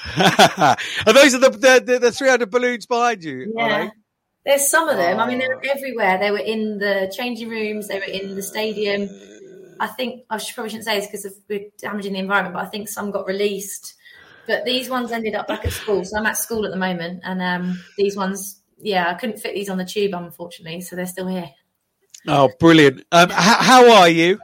are 0.18 0.76
those 1.14 1.34
are 1.34 1.40
the, 1.40 1.50
the 1.50 1.84
the 1.86 2.00
the 2.00 2.12
300 2.12 2.50
balloons 2.50 2.86
behind 2.86 3.24
you? 3.24 3.54
Yeah. 3.56 3.90
There's 4.46 4.70
some 4.70 4.90
of 4.90 4.98
them. 4.98 5.20
I 5.20 5.28
mean, 5.28 5.40
they're 5.40 5.56
Oh. 5.56 5.70
everywhere. 5.70 6.18
They 6.20 6.32
were 6.32 6.40
in 6.40 6.78
the 6.80 7.12
changing 7.16 7.48
rooms. 7.50 7.88
They 7.88 8.00
were 8.00 8.06
in 8.06 8.36
the 8.36 8.42
stadium. 8.44 9.08
I 9.80 9.88
think 9.88 10.24
I 10.30 10.38
should, 10.38 10.56
probably 10.56 10.72
shouldn't 10.72 10.86
say 10.86 11.00
this 11.00 11.08
because 11.08 11.26
of 11.26 11.34
we're 11.50 11.70
damaging 11.80 12.14
the 12.14 12.20
environment, 12.20 12.56
but 12.56 12.66
I 12.66 12.70
think 12.70 12.90
some 12.90 13.12
got 13.12 13.26
released. 13.28 13.94
But 14.46 14.66
these 14.66 14.90
ones 14.90 15.12
ended 15.14 15.36
up 15.36 15.48
back 15.48 15.64
at 15.66 15.72
school. 15.72 16.04
So 16.04 16.18
I'm 16.18 16.26
at 16.26 16.38
school 16.38 16.66
at 16.66 16.72
the 16.72 16.78
moment, 16.78 17.22
and 17.24 17.42
um, 17.42 17.80
these 17.98 18.18
ones, 18.18 18.62
yeah, 18.78 19.10
I 19.10 19.14
couldn't 19.14 19.40
fit 19.40 19.54
these 19.56 19.70
on 19.70 19.78
the 19.78 19.86
tube, 19.86 20.14
unfortunately. 20.14 20.82
So 20.82 20.98
they're 20.98 21.06
still 21.06 21.28
here. 21.28 21.50
Oh, 22.28 22.50
brilliant! 22.60 23.04
Um, 23.12 23.30
how, 23.30 23.56
how 23.58 23.92
are 23.92 24.10
you? 24.10 24.40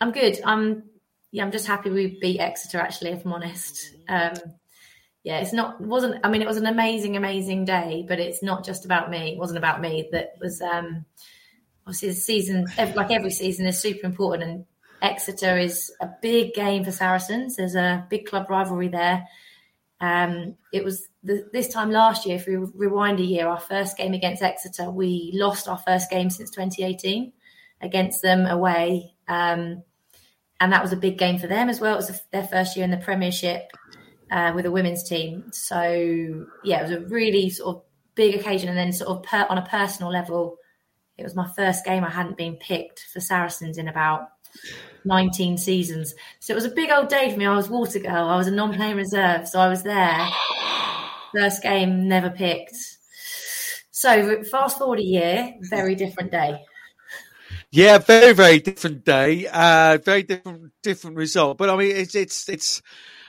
I'm 0.00 0.12
good. 0.12 0.40
I'm 0.44 0.84
yeah, 1.32 1.44
I'm 1.44 1.52
just 1.52 1.66
happy 1.66 1.90
we 1.90 2.18
beat 2.20 2.40
Exeter. 2.40 2.78
Actually, 2.78 3.10
if 3.10 3.24
I'm 3.24 3.32
honest, 3.32 3.94
um, 4.08 4.34
yeah, 5.22 5.40
it's 5.40 5.52
not 5.52 5.80
wasn't. 5.80 6.20
I 6.24 6.30
mean, 6.30 6.42
it 6.42 6.48
was 6.48 6.56
an 6.56 6.66
amazing, 6.66 7.16
amazing 7.16 7.66
day, 7.66 8.04
but 8.08 8.18
it's 8.18 8.42
not 8.42 8.64
just 8.64 8.84
about 8.84 9.10
me. 9.10 9.32
It 9.32 9.38
wasn't 9.38 9.58
about 9.58 9.80
me. 9.80 10.08
That 10.12 10.32
was 10.40 10.60
um, 10.62 11.04
obviously 11.86 12.08
the 12.08 12.14
season, 12.14 12.66
like 12.78 13.10
every 13.10 13.30
season, 13.30 13.66
is 13.66 13.78
super 13.78 14.06
important, 14.06 14.42
and 14.42 14.64
Exeter 15.02 15.58
is 15.58 15.92
a 16.00 16.08
big 16.22 16.54
game 16.54 16.84
for 16.84 16.92
Saracens. 16.92 17.56
There's 17.56 17.74
a 17.74 18.06
big 18.08 18.26
club 18.26 18.48
rivalry 18.48 18.88
there. 18.88 19.26
Um, 20.00 20.56
it 20.72 20.82
was 20.82 21.06
the, 21.22 21.48
this 21.52 21.68
time 21.68 21.90
last 21.90 22.26
year, 22.26 22.36
if 22.36 22.46
we 22.46 22.56
rewind 22.56 23.20
a 23.20 23.24
year, 23.24 23.46
our 23.46 23.60
first 23.60 23.96
game 23.96 24.14
against 24.14 24.42
Exeter, 24.42 24.90
we 24.90 25.30
lost 25.34 25.68
our 25.68 25.78
first 25.78 26.10
game 26.10 26.30
since 26.30 26.50
2018 26.50 27.32
against 27.80 28.22
them 28.22 28.46
away. 28.46 29.14
Um, 29.28 29.82
and 30.60 30.72
that 30.72 30.82
was 30.82 30.92
a 30.92 30.96
big 30.96 31.18
game 31.18 31.38
for 31.38 31.46
them 31.46 31.68
as 31.68 31.80
well. 31.80 31.94
It 31.94 32.08
was 32.08 32.22
their 32.32 32.46
first 32.46 32.76
year 32.76 32.84
in 32.84 32.90
the 32.90 32.98
Premiership 32.98 33.70
uh, 34.30 34.52
with 34.54 34.66
a 34.66 34.70
women's 34.70 35.08
team. 35.08 35.52
So, 35.52 36.46
yeah, 36.64 36.80
it 36.80 36.82
was 36.82 36.92
a 36.92 37.00
really 37.00 37.50
sort 37.50 37.76
of 37.76 37.82
big 38.14 38.34
occasion. 38.34 38.68
And 38.68 38.76
then, 38.76 38.92
sort 38.92 39.10
of 39.10 39.22
per, 39.22 39.46
on 39.48 39.58
a 39.58 39.66
personal 39.66 40.12
level, 40.12 40.56
it 41.16 41.22
was 41.24 41.34
my 41.34 41.48
first 41.56 41.84
game. 41.84 42.04
I 42.04 42.10
hadn't 42.10 42.36
been 42.36 42.56
picked 42.56 43.00
for 43.12 43.20
Saracens 43.20 43.78
in 43.78 43.88
about 43.88 44.28
19 45.04 45.58
seasons. 45.58 46.14
So 46.40 46.52
it 46.52 46.56
was 46.56 46.64
a 46.64 46.70
big 46.70 46.90
old 46.90 47.08
day 47.08 47.30
for 47.30 47.38
me. 47.38 47.46
I 47.46 47.56
was 47.56 47.68
water 47.68 47.98
girl. 47.98 48.28
I 48.28 48.36
was 48.36 48.46
a 48.46 48.50
non-playing 48.52 48.96
reserve, 48.96 49.48
so 49.48 49.60
I 49.60 49.68
was 49.68 49.82
there. 49.82 50.28
First 51.32 51.62
game, 51.62 52.08
never 52.08 52.30
picked. 52.30 52.76
So 53.90 54.42
fast 54.44 54.78
forward 54.78 54.98
a 54.98 55.04
year, 55.04 55.54
very 55.60 55.94
different 55.94 56.30
day. 56.30 56.64
Yeah, 57.70 57.98
very 57.98 58.32
very 58.32 58.58
different 58.58 59.04
day, 59.04 59.46
uh, 59.46 59.98
very 60.02 60.22
different 60.24 60.72
different 60.82 61.16
result. 61.16 61.58
But 61.58 61.70
I 61.70 61.76
mean, 61.76 61.94
it's 61.94 62.14
it's 62.14 62.48
it's. 62.48 62.82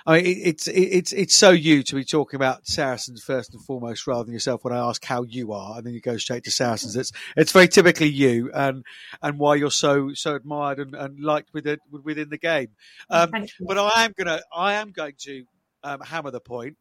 I 0.04 0.20
mean, 0.20 0.42
it's 0.44 0.68
it's 0.68 1.14
it's 1.14 1.36
so 1.36 1.52
you 1.52 1.84
to 1.84 1.96
be 1.96 2.04
talking 2.04 2.38
about 2.38 2.66
Saracens 2.66 3.24
first 3.24 3.54
and 3.54 3.64
foremost, 3.64 4.08
rather 4.08 4.24
than 4.24 4.34
yourself. 4.34 4.64
When 4.64 4.74
I 4.74 4.80
ask 4.80 5.06
how 5.06 5.22
you 5.22 5.52
are, 5.52 5.78
and 5.78 5.86
then 5.86 5.94
you 5.94 6.02
go 6.02 6.18
straight 6.18 6.44
to 6.46 6.52
Saracens, 6.52 6.96
it's 6.96 7.12
it's 7.38 7.52
very 7.52 7.68
typically 7.68 8.10
you, 8.10 8.50
and 8.52 8.84
and 9.22 9.38
why 9.38 9.56
you're 9.56 9.70
so 9.70 10.14
so 10.14 10.34
admired 10.34 10.80
and, 10.80 10.96
and 10.96 11.20
liked 11.20 11.54
within 11.54 11.78
within 11.92 12.30
the 12.30 12.40
game. 12.40 12.70
Um, 13.12 13.30
but 13.60 13.78
I 13.78 14.06
am 14.06 14.14
gonna 14.18 14.42
I 14.52 14.74
am 14.74 14.92
going 14.92 15.14
to 15.20 15.44
um, 15.84 16.02
hammer 16.02 16.32
the 16.32 16.40
point. 16.40 16.78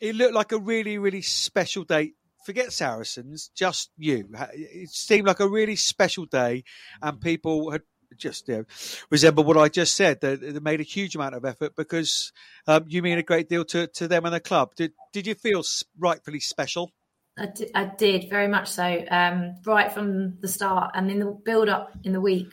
It 0.00 0.14
looked 0.14 0.34
like 0.34 0.52
a 0.52 0.58
really 0.58 0.98
really 0.98 1.22
special 1.22 1.84
day 1.84 2.14
forget 2.44 2.72
Saracens, 2.72 3.50
just 3.54 3.90
you. 3.96 4.28
It 4.52 4.90
seemed 4.90 5.26
like 5.26 5.40
a 5.40 5.48
really 5.48 5.76
special 5.76 6.26
day, 6.26 6.64
and 7.02 7.20
people 7.20 7.70
had 7.70 7.82
just 8.16 8.48
you 8.48 8.58
know, 8.58 8.64
resemble 9.10 9.44
what 9.44 9.56
I 9.56 9.68
just 9.68 9.94
said. 9.94 10.20
They, 10.20 10.36
they, 10.36 10.58
made 10.60 10.80
a 10.80 10.84
huge 10.84 11.14
amount 11.14 11.34
of 11.34 11.44
effort 11.44 11.76
because 11.76 12.32
um, 12.66 12.84
you 12.88 13.02
mean 13.02 13.18
a 13.18 13.22
great 13.22 13.48
deal 13.48 13.64
to, 13.66 13.86
to 13.86 14.08
them 14.08 14.24
and 14.24 14.34
the 14.34 14.40
club. 14.40 14.74
Did 14.74 14.92
did 15.12 15.26
you 15.26 15.34
feel 15.34 15.62
rightfully 15.98 16.40
special? 16.40 16.90
I 17.38 17.46
did, 17.46 17.70
I 17.74 17.84
did 17.84 18.28
very 18.28 18.48
much 18.48 18.68
so. 18.68 19.04
Um, 19.10 19.54
right 19.64 19.92
from 19.92 20.38
the 20.40 20.48
start, 20.48 20.92
and 20.94 21.10
in 21.10 21.20
the 21.20 21.26
build 21.26 21.68
up 21.68 21.92
in 22.04 22.12
the 22.12 22.20
week 22.20 22.52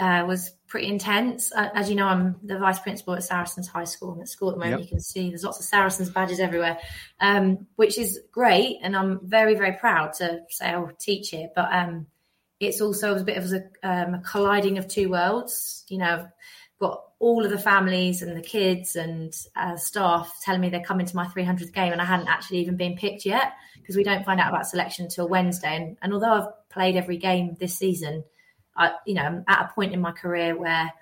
uh, 0.00 0.24
was 0.26 0.50
pretty 0.66 0.88
intense. 0.88 1.52
Uh, 1.52 1.68
as 1.74 1.88
you 1.88 1.96
know, 1.96 2.06
I'm 2.06 2.36
the 2.42 2.58
vice 2.58 2.78
principal 2.78 3.14
at 3.14 3.24
Saracens 3.24 3.68
High 3.68 3.84
School. 3.84 4.12
And 4.12 4.22
at 4.22 4.28
school 4.28 4.50
at 4.50 4.56
the 4.56 4.60
moment, 4.60 4.80
yep. 4.80 4.86
you 4.88 4.88
can 4.88 5.00
see 5.00 5.28
there's 5.28 5.44
lots 5.44 5.60
of 5.60 5.66
Saracens 5.66 6.10
badges 6.10 6.40
everywhere, 6.40 6.78
um, 7.20 7.66
which 7.76 7.98
is 7.98 8.20
great, 8.32 8.78
and 8.82 8.96
I'm 8.96 9.20
very 9.22 9.54
very 9.54 9.72
proud 9.72 10.14
to 10.14 10.40
say 10.50 10.66
I'll 10.66 10.90
teach 10.98 11.30
here. 11.30 11.48
But 11.54 11.72
um, 11.72 12.06
it's 12.60 12.80
also 12.80 13.16
a 13.16 13.24
bit 13.24 13.36
of 13.36 13.52
a, 13.52 13.88
um, 13.88 14.14
a 14.14 14.20
colliding 14.20 14.78
of 14.78 14.88
two 14.88 15.10
worlds. 15.10 15.84
You 15.88 15.98
know, 15.98 16.06
I've 16.06 16.28
got 16.80 17.02
all 17.18 17.44
of 17.44 17.50
the 17.50 17.58
families 17.58 18.22
and 18.22 18.36
the 18.36 18.42
kids 18.42 18.96
and 18.96 19.32
uh, 19.56 19.76
staff 19.76 20.32
telling 20.42 20.60
me 20.60 20.68
they're 20.68 20.84
coming 20.84 21.06
to 21.06 21.16
my 21.16 21.26
300th 21.26 21.72
game, 21.72 21.92
and 21.92 22.00
I 22.00 22.04
hadn't 22.04 22.28
actually 22.28 22.58
even 22.58 22.76
been 22.76 22.96
picked 22.96 23.24
yet 23.24 23.52
because 23.76 23.96
we 23.96 24.04
don't 24.04 24.24
find 24.24 24.40
out 24.40 24.48
about 24.48 24.66
selection 24.66 25.04
until 25.04 25.28
Wednesday. 25.28 25.76
And, 25.76 25.96
and, 26.02 26.12
although 26.12 26.32
I've 26.32 26.68
played 26.70 26.96
every 26.96 27.16
game 27.16 27.56
this 27.60 27.78
season, 27.78 28.24
I, 28.76 28.92
you 29.06 29.14
know, 29.14 29.22
I'm 29.22 29.44
at 29.48 29.66
a 29.66 29.74
point 29.74 29.92
in 29.92 30.00
my 30.00 30.12
career 30.12 30.56
where, 30.56 30.92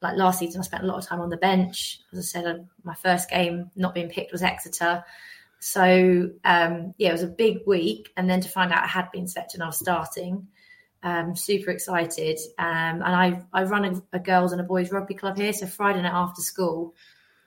like 0.00 0.16
last 0.16 0.38
season, 0.38 0.60
I 0.60 0.64
spent 0.64 0.84
a 0.84 0.86
lot 0.86 0.98
of 0.98 1.06
time 1.06 1.20
on 1.20 1.30
the 1.30 1.36
bench. 1.36 2.00
As 2.12 2.18
I 2.18 2.22
said, 2.22 2.68
my 2.82 2.94
first 2.94 3.30
game 3.30 3.70
not 3.76 3.94
being 3.94 4.08
picked 4.08 4.32
was 4.32 4.42
Exeter. 4.42 5.04
So 5.58 6.30
um, 6.44 6.94
yeah, 6.98 7.10
it 7.10 7.12
was 7.12 7.22
a 7.22 7.28
big 7.28 7.58
week, 7.66 8.10
and 8.16 8.28
then 8.28 8.40
to 8.40 8.48
find 8.48 8.72
out 8.72 8.84
I 8.84 8.88
had 8.88 9.10
been 9.12 9.28
selected 9.28 9.56
and 9.56 9.64
I 9.64 9.66
was 9.66 9.78
starting 9.78 10.48
um, 11.06 11.36
super 11.36 11.70
excited. 11.70 12.38
Um, 12.58 12.66
and 12.66 13.04
I, 13.04 13.42
I 13.52 13.62
run 13.62 13.84
a, 13.84 14.16
a, 14.16 14.18
girls 14.18 14.50
and 14.50 14.60
a 14.60 14.64
boys 14.64 14.90
rugby 14.90 15.14
club 15.14 15.36
here. 15.36 15.52
So 15.52 15.66
Friday 15.66 16.02
night 16.02 16.12
after 16.12 16.42
school, 16.42 16.94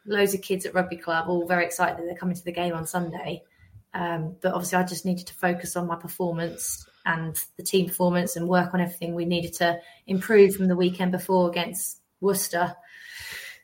loads 0.05 0.33
of 0.33 0.41
kids 0.41 0.65
at 0.65 0.73
rugby 0.73 0.95
club, 0.95 1.27
all 1.27 1.45
very 1.45 1.65
excited 1.65 1.97
that 1.97 2.05
they're 2.05 2.15
coming 2.15 2.35
to 2.35 2.43
the 2.43 2.53
game 2.53 2.73
on 2.73 2.87
Sunday. 2.87 3.43
Um, 3.93 4.37
but 4.41 4.53
obviously, 4.53 4.77
I 4.77 4.83
just 4.83 5.05
needed 5.05 5.27
to 5.27 5.33
focus 5.33 5.75
on 5.75 5.87
my 5.87 5.97
performance 5.97 6.85
and 7.09 7.43
the 7.57 7.63
team 7.63 7.87
performance 7.87 8.35
and 8.35 8.47
work 8.47 8.73
on 8.73 8.81
everything 8.81 9.15
we 9.15 9.25
needed 9.25 9.53
to 9.53 9.79
improve 10.05 10.55
from 10.55 10.67
the 10.67 10.75
weekend 10.75 11.11
before 11.11 11.49
against 11.49 12.01
Worcester. 12.21 12.75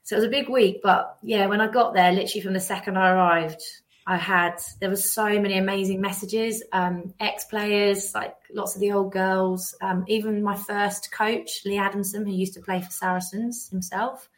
So 0.04 0.16
it 0.16 0.20
was 0.20 0.26
a 0.26 0.30
big 0.30 0.50
week, 0.50 0.82
but 0.84 1.18
yeah, 1.22 1.48
when 1.48 1.62
I 1.62 1.68
got 1.68 1.93
there, 1.93 2.12
literally 2.12 2.41
from 2.41 2.54
the 2.54 2.60
second 2.60 2.98
I 2.98 3.12
arrived, 3.12 3.62
I 4.08 4.18
had 4.18 4.62
there 4.80 4.89
was 4.89 5.12
so 5.12 5.26
many 5.39 5.58
amazing 5.58 6.00
messages, 6.00 6.64
um, 6.72 7.14
ex 7.20 7.46
players, 7.46 8.14
like 8.14 8.36
lots 8.54 8.76
of 8.76 8.82
the 8.82 8.91
old 8.91 9.12
girls, 9.12 9.76
um, 9.82 10.06
even 10.08 10.43
my 10.43 10.56
first 10.56 11.12
coach, 11.12 11.66
Lee 11.66 11.80
Adamson, 11.80 12.26
who 12.26 12.32
used 12.32 12.54
to 12.54 12.62
play 12.62 12.82
for 12.82 12.91
Saracens 12.91 13.68
himself. 13.70 14.30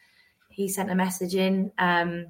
He 0.49 0.69
sent 0.69 0.89
a 0.89 0.95
message 0.95 1.35
in. 1.35 1.71
Um, 1.77 2.27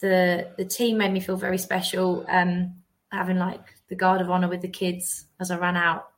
the 0.00 0.52
the 0.56 0.64
team 0.64 0.98
made 0.98 1.12
me 1.12 1.20
feel 1.20 1.36
very 1.36 1.58
special, 1.58 2.24
um, 2.28 2.76
having 3.10 3.38
like 3.38 3.75
the 3.88 3.96
guard 3.96 4.20
of 4.20 4.30
honor 4.30 4.48
with 4.48 4.62
the 4.62 4.68
kids 4.68 5.26
as 5.40 5.50
I 5.50 5.58
ran 5.58 5.76
out, 5.76 6.08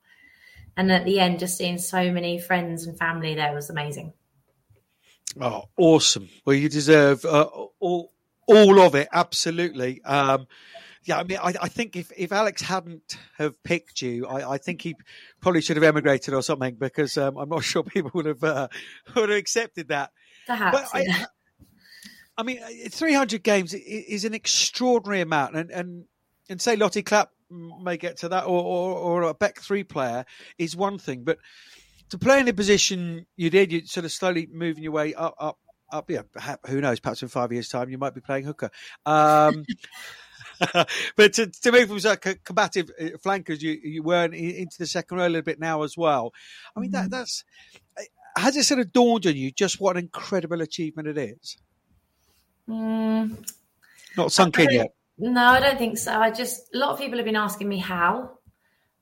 and 0.77 0.91
at 0.93 1.05
the 1.05 1.21
end, 1.21 1.39
just 1.39 1.57
seeing 1.57 1.79
so 1.79 2.13
many 2.13 2.39
friends 2.39 2.87
and 2.87 2.99
family 2.99 3.35
there 3.35 3.55
was 3.55 3.71
amazing. 3.71 4.13
Oh, 5.41 5.65
awesome! 5.77 6.29
Well, 6.45 6.57
you 6.57 6.69
deserve 6.69 7.25
uh, 7.25 7.49
all 7.81 8.13
all 8.47 8.81
of 8.81 8.95
it, 8.95 9.09
absolutely. 9.13 10.03
Um, 10.05 10.47
yeah, 11.05 11.19
I 11.19 11.25
mean, 11.25 11.39
I, 11.39 11.55
I, 11.63 11.69
think 11.69 11.97
if, 11.97 12.13
if 12.17 12.33
Alex 12.33 12.61
hadn't 12.61 13.17
have 13.39 13.63
picked 13.63 14.03
you, 14.03 14.27
I, 14.27 14.53
I, 14.53 14.59
think 14.59 14.83
he 14.83 14.95
probably 15.41 15.63
should 15.63 15.77
have 15.77 15.85
emigrated 15.85 16.35
or 16.35 16.43
something 16.43 16.75
because 16.75 17.17
um, 17.17 17.37
I'm 17.37 17.49
not 17.49 17.65
sure 17.65 17.83
people 17.83 18.11
would 18.15 18.27
have 18.27 18.45
uh, 18.45 18.69
would 19.15 19.31
have 19.31 19.39
accepted 19.39 19.89
that. 19.89 20.11
Perhaps. 20.47 20.91
I, 20.93 21.27
I, 22.37 22.43
mean, 22.43 22.59
300 22.91 23.43
games 23.43 23.75
is 23.75 24.25
an 24.25 24.35
extraordinary 24.35 25.23
amount, 25.23 25.57
and 25.57 25.71
and, 25.71 26.05
and 26.49 26.61
say 26.61 26.77
Lottie 26.77 27.03
Clapp 27.03 27.31
may 27.51 27.97
get 27.97 28.19
to 28.19 28.29
that, 28.31 28.45
or, 28.45 28.63
or, 28.63 28.95
or 28.95 29.23
a 29.23 29.35
back 29.35 29.61
three 29.61 29.85
player 29.85 30.25
is 30.59 30.77
one 30.77 30.99
thing, 30.99 31.25
but 31.25 31.39
to 32.11 32.19
play 32.19 32.41
in 32.41 32.47
the 32.47 32.55
position 32.55 33.27
you 33.37 33.51
did, 33.51 33.73
you 33.73 33.87
sort 33.87 34.05
of 34.05 34.13
slowly 34.13 34.49
moving 34.51 34.83
your 34.83 34.93
way 34.93 35.15
up, 35.15 35.35
up, 35.39 35.59
up. 35.91 36.11
Yeah, 36.11 36.23
who 36.67 36.81
knows? 36.81 37.01
Perhaps 37.01 37.23
in 37.23 37.29
five 37.29 37.53
years' 37.53 37.69
time, 37.69 37.91
you 37.91 37.99
might 37.99 38.15
be 38.15 38.21
playing 38.21 38.45
hooker. 38.45 38.71
Um, 39.05 39.65
but 41.17 41.33
to, 41.35 41.47
to 41.47 41.73
move 41.73 41.89
from 41.89 42.01
such 42.01 42.27
combative 42.45 42.91
uh, 43.01 43.19
flankers, 43.23 43.63
you 43.63 43.79
you 43.83 44.03
were 44.03 44.25
into 44.25 44.79
the 44.79 44.87
second 44.87 45.19
row 45.19 45.27
a 45.27 45.29
little 45.29 45.43
bit 45.43 45.61
now 45.61 45.83
as 45.83 45.97
well. 45.97 46.33
I 46.77 46.81
mean, 46.81 46.91
that 46.93 47.05
mm-hmm. 47.05 47.11
that's 47.11 47.45
uh, 47.99 48.41
has 48.41 48.57
it 48.57 48.65
sort 48.65 48.81
of 48.81 48.93
dawned 48.93 49.27
on 49.27 49.37
you 49.37 49.51
just 49.51 49.81
what 49.81 49.97
an 49.97 50.05
incredible 50.05 50.63
achievement 50.63 51.09
it 51.09 51.19
is? 51.19 51.59
Mm, 52.69 53.47
Not 54.17 54.33
sunk 54.33 54.59
in 54.59 54.71
yet. 54.71 54.95
No, 55.19 55.43
I 55.43 55.61
don't 55.61 55.79
think 55.79 55.99
so. 55.99 56.13
I 56.13 56.31
just 56.31 56.73
a 56.75 56.79
lot 56.79 56.91
of 56.91 56.99
people 56.99 57.19
have 57.19 57.25
been 57.25 57.37
asking 57.37 57.69
me 57.69 57.79
how, 57.79 58.39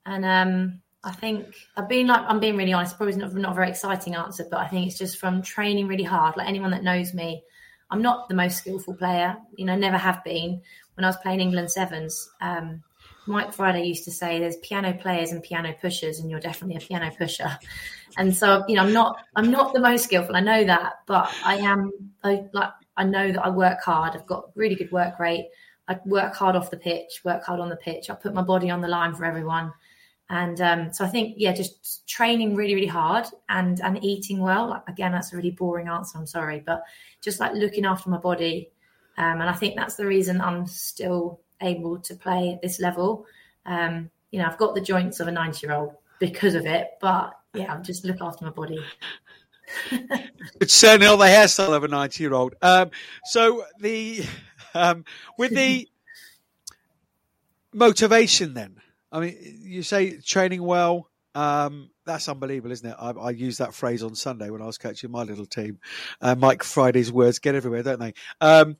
and 0.06 0.24
um, 0.24 0.80
I 1.04 1.12
think 1.12 1.54
I've 1.76 1.88
been 1.88 2.06
like 2.06 2.22
I'm 2.26 2.40
being 2.40 2.56
really 2.56 2.72
honest. 2.72 2.96
Probably 2.96 3.16
not 3.16 3.34
not 3.34 3.52
a 3.52 3.54
very 3.54 3.68
exciting 3.68 4.14
answer, 4.14 4.46
but 4.50 4.60
I 4.60 4.68
think 4.68 4.86
it's 4.86 4.98
just 4.98 5.18
from 5.18 5.42
training 5.42 5.88
really 5.88 6.04
hard. 6.04 6.36
Like 6.36 6.48
anyone 6.48 6.70
that 6.70 6.82
knows 6.82 7.12
me, 7.12 7.42
I'm 7.90 8.02
not 8.02 8.28
the 8.28 8.34
most 8.34 8.58
skillful 8.58 8.94
player. 8.94 9.36
You 9.56 9.66
know, 9.66 9.76
never 9.76 9.98
have 9.98 10.24
been. 10.24 10.62
When 10.94 11.04
I 11.04 11.08
was 11.08 11.16
playing 11.18 11.40
England 11.40 11.70
sevens, 11.70 12.30
um, 12.40 12.82
Mike 13.26 13.52
Friday 13.52 13.84
used 13.84 14.04
to 14.04 14.10
say, 14.10 14.38
"There's 14.38 14.56
piano 14.56 14.94
players 14.94 15.32
and 15.32 15.42
piano 15.42 15.74
pushers, 15.80 16.18
and 16.20 16.30
you're 16.30 16.40
definitely 16.40 16.76
a 16.76 16.86
piano 16.86 17.10
pusher." 17.16 17.58
And 18.16 18.34
so, 18.34 18.64
you 18.68 18.76
know, 18.76 18.82
I'm 18.84 18.92
not 18.94 19.18
I'm 19.36 19.50
not 19.50 19.74
the 19.74 19.80
most 19.80 20.04
skillful. 20.04 20.34
I 20.34 20.40
know 20.40 20.64
that, 20.64 20.94
but 21.06 21.30
I 21.44 21.56
am. 21.56 21.92
I 22.24 22.44
like 22.54 22.70
I 22.96 23.04
know 23.04 23.30
that 23.32 23.44
I 23.44 23.50
work 23.50 23.82
hard. 23.82 24.14
I've 24.16 24.26
got 24.26 24.50
really 24.54 24.74
good 24.76 24.90
work 24.90 25.18
rate. 25.18 25.48
I 25.88 25.98
work 26.04 26.34
hard 26.34 26.56
off 26.56 26.70
the 26.70 26.76
pitch, 26.76 27.20
work 27.24 27.44
hard 27.44 27.60
on 27.60 27.68
the 27.68 27.76
pitch. 27.76 28.10
I 28.10 28.14
put 28.14 28.34
my 28.34 28.42
body 28.42 28.70
on 28.70 28.80
the 28.80 28.88
line 28.88 29.14
for 29.14 29.24
everyone. 29.24 29.72
And 30.28 30.60
um, 30.60 30.92
so 30.92 31.04
I 31.04 31.08
think, 31.08 31.34
yeah, 31.36 31.52
just 31.52 32.08
training 32.08 32.56
really, 32.56 32.74
really 32.74 32.86
hard 32.88 33.26
and 33.48 33.80
and 33.80 34.02
eating 34.02 34.40
well. 34.40 34.82
Again, 34.88 35.12
that's 35.12 35.32
a 35.32 35.36
really 35.36 35.52
boring 35.52 35.88
answer. 35.88 36.18
I'm 36.18 36.26
sorry, 36.26 36.62
but 36.66 36.82
just 37.20 37.38
like 37.38 37.52
looking 37.54 37.84
after 37.84 38.10
my 38.10 38.18
body, 38.18 38.70
um, 39.18 39.40
and 39.40 39.48
I 39.48 39.52
think 39.52 39.76
that's 39.76 39.94
the 39.94 40.06
reason 40.06 40.40
I'm 40.40 40.66
still 40.66 41.40
able 41.60 41.98
to 42.00 42.14
play 42.16 42.54
at 42.54 42.62
this 42.62 42.80
level. 42.80 43.24
Um, 43.66 44.10
you 44.32 44.40
know, 44.40 44.46
I've 44.46 44.58
got 44.58 44.74
the 44.74 44.80
joints 44.80 45.20
of 45.20 45.28
a 45.28 45.32
90 45.32 45.64
year 45.64 45.76
old 45.76 45.92
because 46.18 46.56
of 46.56 46.66
it, 46.66 46.90
but 47.00 47.38
yeah, 47.54 47.72
I'm 47.72 47.84
just 47.84 48.04
look 48.04 48.20
after 48.20 48.44
my 48.44 48.50
body. 48.50 48.80
it's 50.60 50.74
certainly 50.74 51.06
not 51.06 51.16
the 51.16 51.24
hairstyle 51.24 51.74
of 51.74 51.84
a 51.84 51.88
90 51.88 52.22
year 52.22 52.34
old. 52.34 52.54
Um, 52.62 52.90
so 53.24 53.64
the 53.78 54.24
um, 54.76 55.04
with 55.38 55.52
the 55.52 55.88
motivation 57.72 58.54
then 58.54 58.80
I 59.16 59.20
mean, 59.20 59.60
you 59.62 59.82
say 59.82 60.18
training 60.18 60.62
well. 60.62 61.08
Um, 61.34 61.90
that's 62.04 62.28
unbelievable, 62.28 62.72
isn't 62.72 62.88
it? 62.88 62.96
I, 62.98 63.10
I 63.10 63.30
that 63.58 63.74
phrase 63.74 64.02
on 64.02 64.14
Sunday 64.14 64.50
when 64.50 64.62
I 64.62 64.66
was 64.66 64.78
coaching 64.78 65.10
my 65.10 65.22
little 65.22 65.46
team. 65.46 65.78
Uh, 66.20 66.34
Mike 66.34 66.62
Friday's 66.62 67.12
words 67.12 67.38
get 67.38 67.54
everywhere, 67.54 67.82
don't 67.82 68.00
they? 68.00 68.14
Um, 68.40 68.76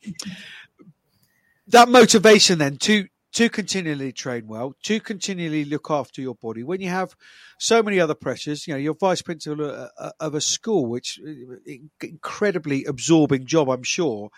that 1.68 1.88
motivation 1.88 2.59
then 2.59 2.76
to 2.78 3.07
to 3.37 3.49
continually 3.49 4.12
train 4.12 4.47
well, 4.47 4.74
to 4.82 5.01
continually 5.01 5.64
look 5.64 5.91
after 5.91 6.20
your 6.20 6.34
body. 6.34 6.62
When 6.62 6.80
you 6.80 6.89
have 6.89 7.14
so 7.59 7.82
many 7.82 8.01
other 8.01 8.14
pressures, 8.14 8.66
you 8.66 8.74
know, 8.74 8.78
you're 8.78 8.95
vice 8.95 9.22
principal 9.22 9.89
of 10.20 10.34
a 10.34 10.41
school, 10.41 10.87
which 10.87 11.20
uh, 11.26 11.72
incredibly 12.03 12.84
absorbing 12.84 13.47
job, 13.47 13.68
I'm 13.68 13.82
sure. 13.82 14.30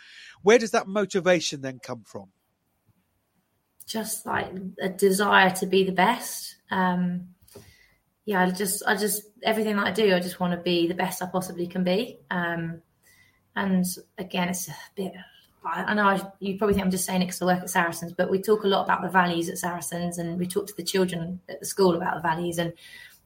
Where 0.43 0.59
does 0.59 0.73
that 0.73 0.87
motivation 0.87 1.63
then 1.63 1.79
come 1.83 2.03
from? 2.05 2.31
just 3.89 4.27
like 4.27 4.53
a 4.81 4.89
desire 4.91 5.51
to 5.51 5.67
be 5.67 5.83
the 5.83 5.93
best. 5.93 6.57
Um, 6.71 7.29
yeah, 8.27 8.43
I 8.43 8.51
just, 8.51 8.83
I 8.87 8.95
just, 8.95 9.23
everything 9.43 9.77
that 9.77 9.87
I 9.87 9.91
do, 9.91 10.15
I 10.15 10.21
just 10.21 10.39
want 10.39 10.53
to 10.53 10.61
be 10.61 10.87
the 10.87 10.95
best 10.95 11.23
I 11.23 11.27
possibly 11.27 11.67
can 11.67 11.85
be. 11.85 12.19
Um, 12.31 12.83
and 13.57 13.85
again, 14.19 14.51
it's 14.51 14.69
a 14.69 14.75
bit, 14.95 15.13
I 15.69 15.95
know 15.95 16.05
I, 16.05 16.21
you 16.41 16.59
probably 16.59 16.75
think 16.75 16.85
I'm 16.85 16.91
just 16.91 17.05
saying 17.05 17.23
it 17.23 17.27
because 17.27 17.43
I 17.43 17.47
work 17.47 17.61
at 17.61 17.71
Saracens, 17.71 18.13
but 18.13 18.31
we 18.31 18.41
talk 18.41 18.65
a 18.65 18.69
lot 18.69 18.85
about 18.85 19.03
the 19.03 19.09
values 19.09 19.49
at 19.49 19.59
Saracens 19.59 20.19
and 20.19 20.39
we 20.39 20.47
talk 20.47 20.67
to 20.67 20.77
the 20.77 20.83
children 20.83 21.41
at 21.49 21.61
the 21.61 21.67
school 21.67 21.97
about 21.97 22.15
the 22.15 22.29
values. 22.29 22.59
And 22.59 22.73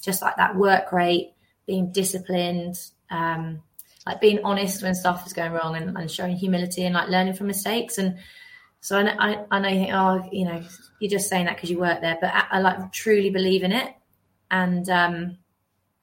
just 0.01 0.22
like 0.22 0.36
that 0.36 0.57
work 0.57 0.93
rate, 0.93 1.32
being 1.66 1.93
disciplined, 1.93 2.76
um, 3.11 3.62
like 4.07 4.20
being 4.20 4.40
honest 4.45 4.82
when 4.82 4.95
stuff 4.95 5.26
is 5.26 5.32
going 5.32 5.53
wrong, 5.53 5.76
and, 5.76 5.97
and, 5.97 6.11
showing 6.11 6.36
humility 6.36 6.84
and 6.84 6.95
like 6.95 7.09
learning 7.09 7.34
from 7.34 7.47
mistakes. 7.47 7.99
And 7.99 8.18
so 8.80 8.99
I, 8.99 9.32
I, 9.32 9.45
I 9.51 9.59
know 9.61 9.68
you 9.68 9.78
think, 9.78 9.95
oh, 9.95 10.28
you 10.32 10.45
know, 10.45 10.62
you're 10.99 11.11
just 11.11 11.28
saying 11.28 11.47
that 11.47 11.57
because 11.57 11.70
you 11.70 11.78
work 11.78 12.01
there, 12.01 12.18
but 12.20 12.34
I, 12.34 12.47
I, 12.51 12.61
like 12.61 12.93
truly 12.93 13.30
believe 13.30 13.62
in 13.62 13.72
it, 13.72 13.95
and 14.51 14.88
um, 14.88 15.38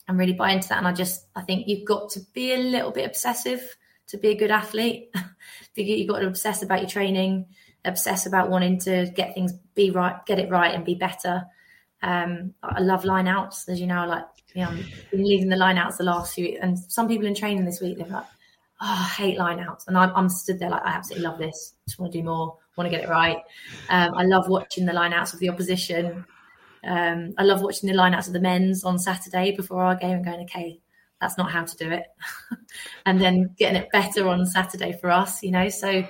I'm 0.08 0.18
really 0.18 0.34
buy 0.34 0.52
into 0.52 0.70
that. 0.70 0.78
And 0.78 0.88
I 0.88 0.94
just, 0.94 1.28
I 1.36 1.42
think 1.42 1.68
you've 1.68 1.86
got 1.86 2.10
to 2.12 2.22
be 2.34 2.54
a 2.54 2.58
little 2.58 2.92
bit 2.92 3.06
obsessive 3.06 3.62
to 4.08 4.18
be 4.18 4.30
a 4.30 4.36
good 4.36 4.52
athlete. 4.52 5.14
you've 5.88 6.10
got 6.10 6.20
to 6.20 6.28
obsess 6.28 6.62
about 6.64 6.82
your 6.82 6.90
training, 6.90 7.46
obsess 7.86 8.26
about 8.26 8.50
wanting 8.50 8.80
to 8.82 9.12
get 9.16 9.34
things 9.34 9.54
be 9.76 9.92
right, 9.92 10.26
get 10.26 10.40
it 10.40 10.50
right, 10.50 10.74
and 10.74 10.86
be 10.86 10.96
better. 10.96 11.44
Um, 12.02 12.54
I 12.64 12.80
love 12.82 13.06
line 13.06 13.28
outs, 13.28 13.68
as 13.68 13.80
you 13.80 13.88
know. 13.88 14.06
Like, 14.06 14.26
you 14.54 14.64
know, 14.64 14.70
I've 14.72 15.12
been 15.12 15.26
leading 15.26 15.50
the 15.50 15.56
line 15.56 15.78
outs 15.78 15.98
the 15.98 16.04
last 16.04 16.34
few, 16.36 16.58
and 16.62 16.78
some 16.78 17.08
people 17.08 17.28
in 17.28 17.36
training 17.36 17.66
this 17.66 17.82
week 17.82 17.98
they're 17.98 18.08
like, 18.08 18.26
"Oh, 18.82 19.08
I 19.10 19.14
hate 19.16 19.38
line 19.38 19.60
outs," 19.60 19.88
and 19.88 19.98
I'm, 19.98 20.12
I'm 20.16 20.30
stood 20.30 20.60
there 20.60 20.70
like, 20.70 20.84
"I 20.84 20.92
absolutely 20.92 21.28
love 21.28 21.38
this. 21.38 21.76
Just 21.86 22.00
want 22.00 22.12
to 22.12 22.20
do 22.20 22.24
more. 22.24 22.58
Want 22.78 22.90
to 22.90 22.96
get 22.96 23.04
it 23.04 23.10
right." 23.10 23.38
Um, 23.90 24.14
I 24.16 24.24
love 24.24 24.48
watching 24.48 24.86
the 24.86 24.94
line 24.94 25.14
outs 25.14 25.34
of 25.34 25.40
the 25.40 25.50
opposition. 25.50 26.26
Um, 26.84 27.34
I 27.38 27.44
love 27.44 27.62
watching 27.62 27.90
the 27.90 27.96
line 27.96 28.14
outs 28.14 28.28
of 28.28 28.34
the 28.34 28.40
men's 28.40 28.84
on 28.84 28.98
Saturday 28.98 29.56
before 29.56 29.84
our 29.84 29.96
game 29.96 30.18
and 30.18 30.26
going, 30.26 30.42
"Okay, 30.42 30.80
that's 31.20 31.38
not 31.38 31.52
how 31.52 31.66
to 31.66 31.78
do 31.78 31.92
it," 31.92 32.04
and 33.06 33.22
then 33.22 33.56
getting 33.58 33.82
it 33.82 33.92
better 33.92 34.28
on 34.28 34.46
Saturday 34.46 34.98
for 35.00 35.10
us. 35.10 35.44
You 35.44 35.52
know, 35.52 35.70
so 35.70 36.06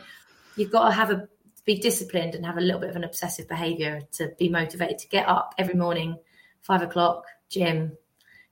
you've 0.55 0.71
got 0.71 0.89
to 0.89 0.93
have 0.93 1.11
a 1.11 1.27
be 1.69 1.77
disciplined 1.77 2.33
and 2.33 2.47
have 2.47 2.57
a 2.57 2.61
little 2.61 2.81
bit 2.81 2.89
of 2.89 2.95
an 2.95 3.03
obsessive 3.03 3.47
behavior 3.47 4.01
to 4.13 4.31
be 4.39 4.49
motivated 4.49 4.97
to 4.97 5.07
get 5.07 5.27
up 5.27 5.53
every 5.57 5.75
morning, 5.75 6.17
five 6.61 6.81
o'clock, 6.81 7.25
gym, 7.47 7.95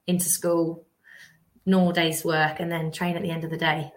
into 0.05 0.25
school, 0.25 0.85
normal 1.65 1.91
day's 1.91 2.23
work, 2.23 2.59
and 2.59 2.71
then 2.71 2.91
train 2.91 3.15
at 3.15 3.23
the 3.23 3.31
end 3.31 3.43
of 3.43 3.49
the 3.49 3.57
day. 3.57 3.91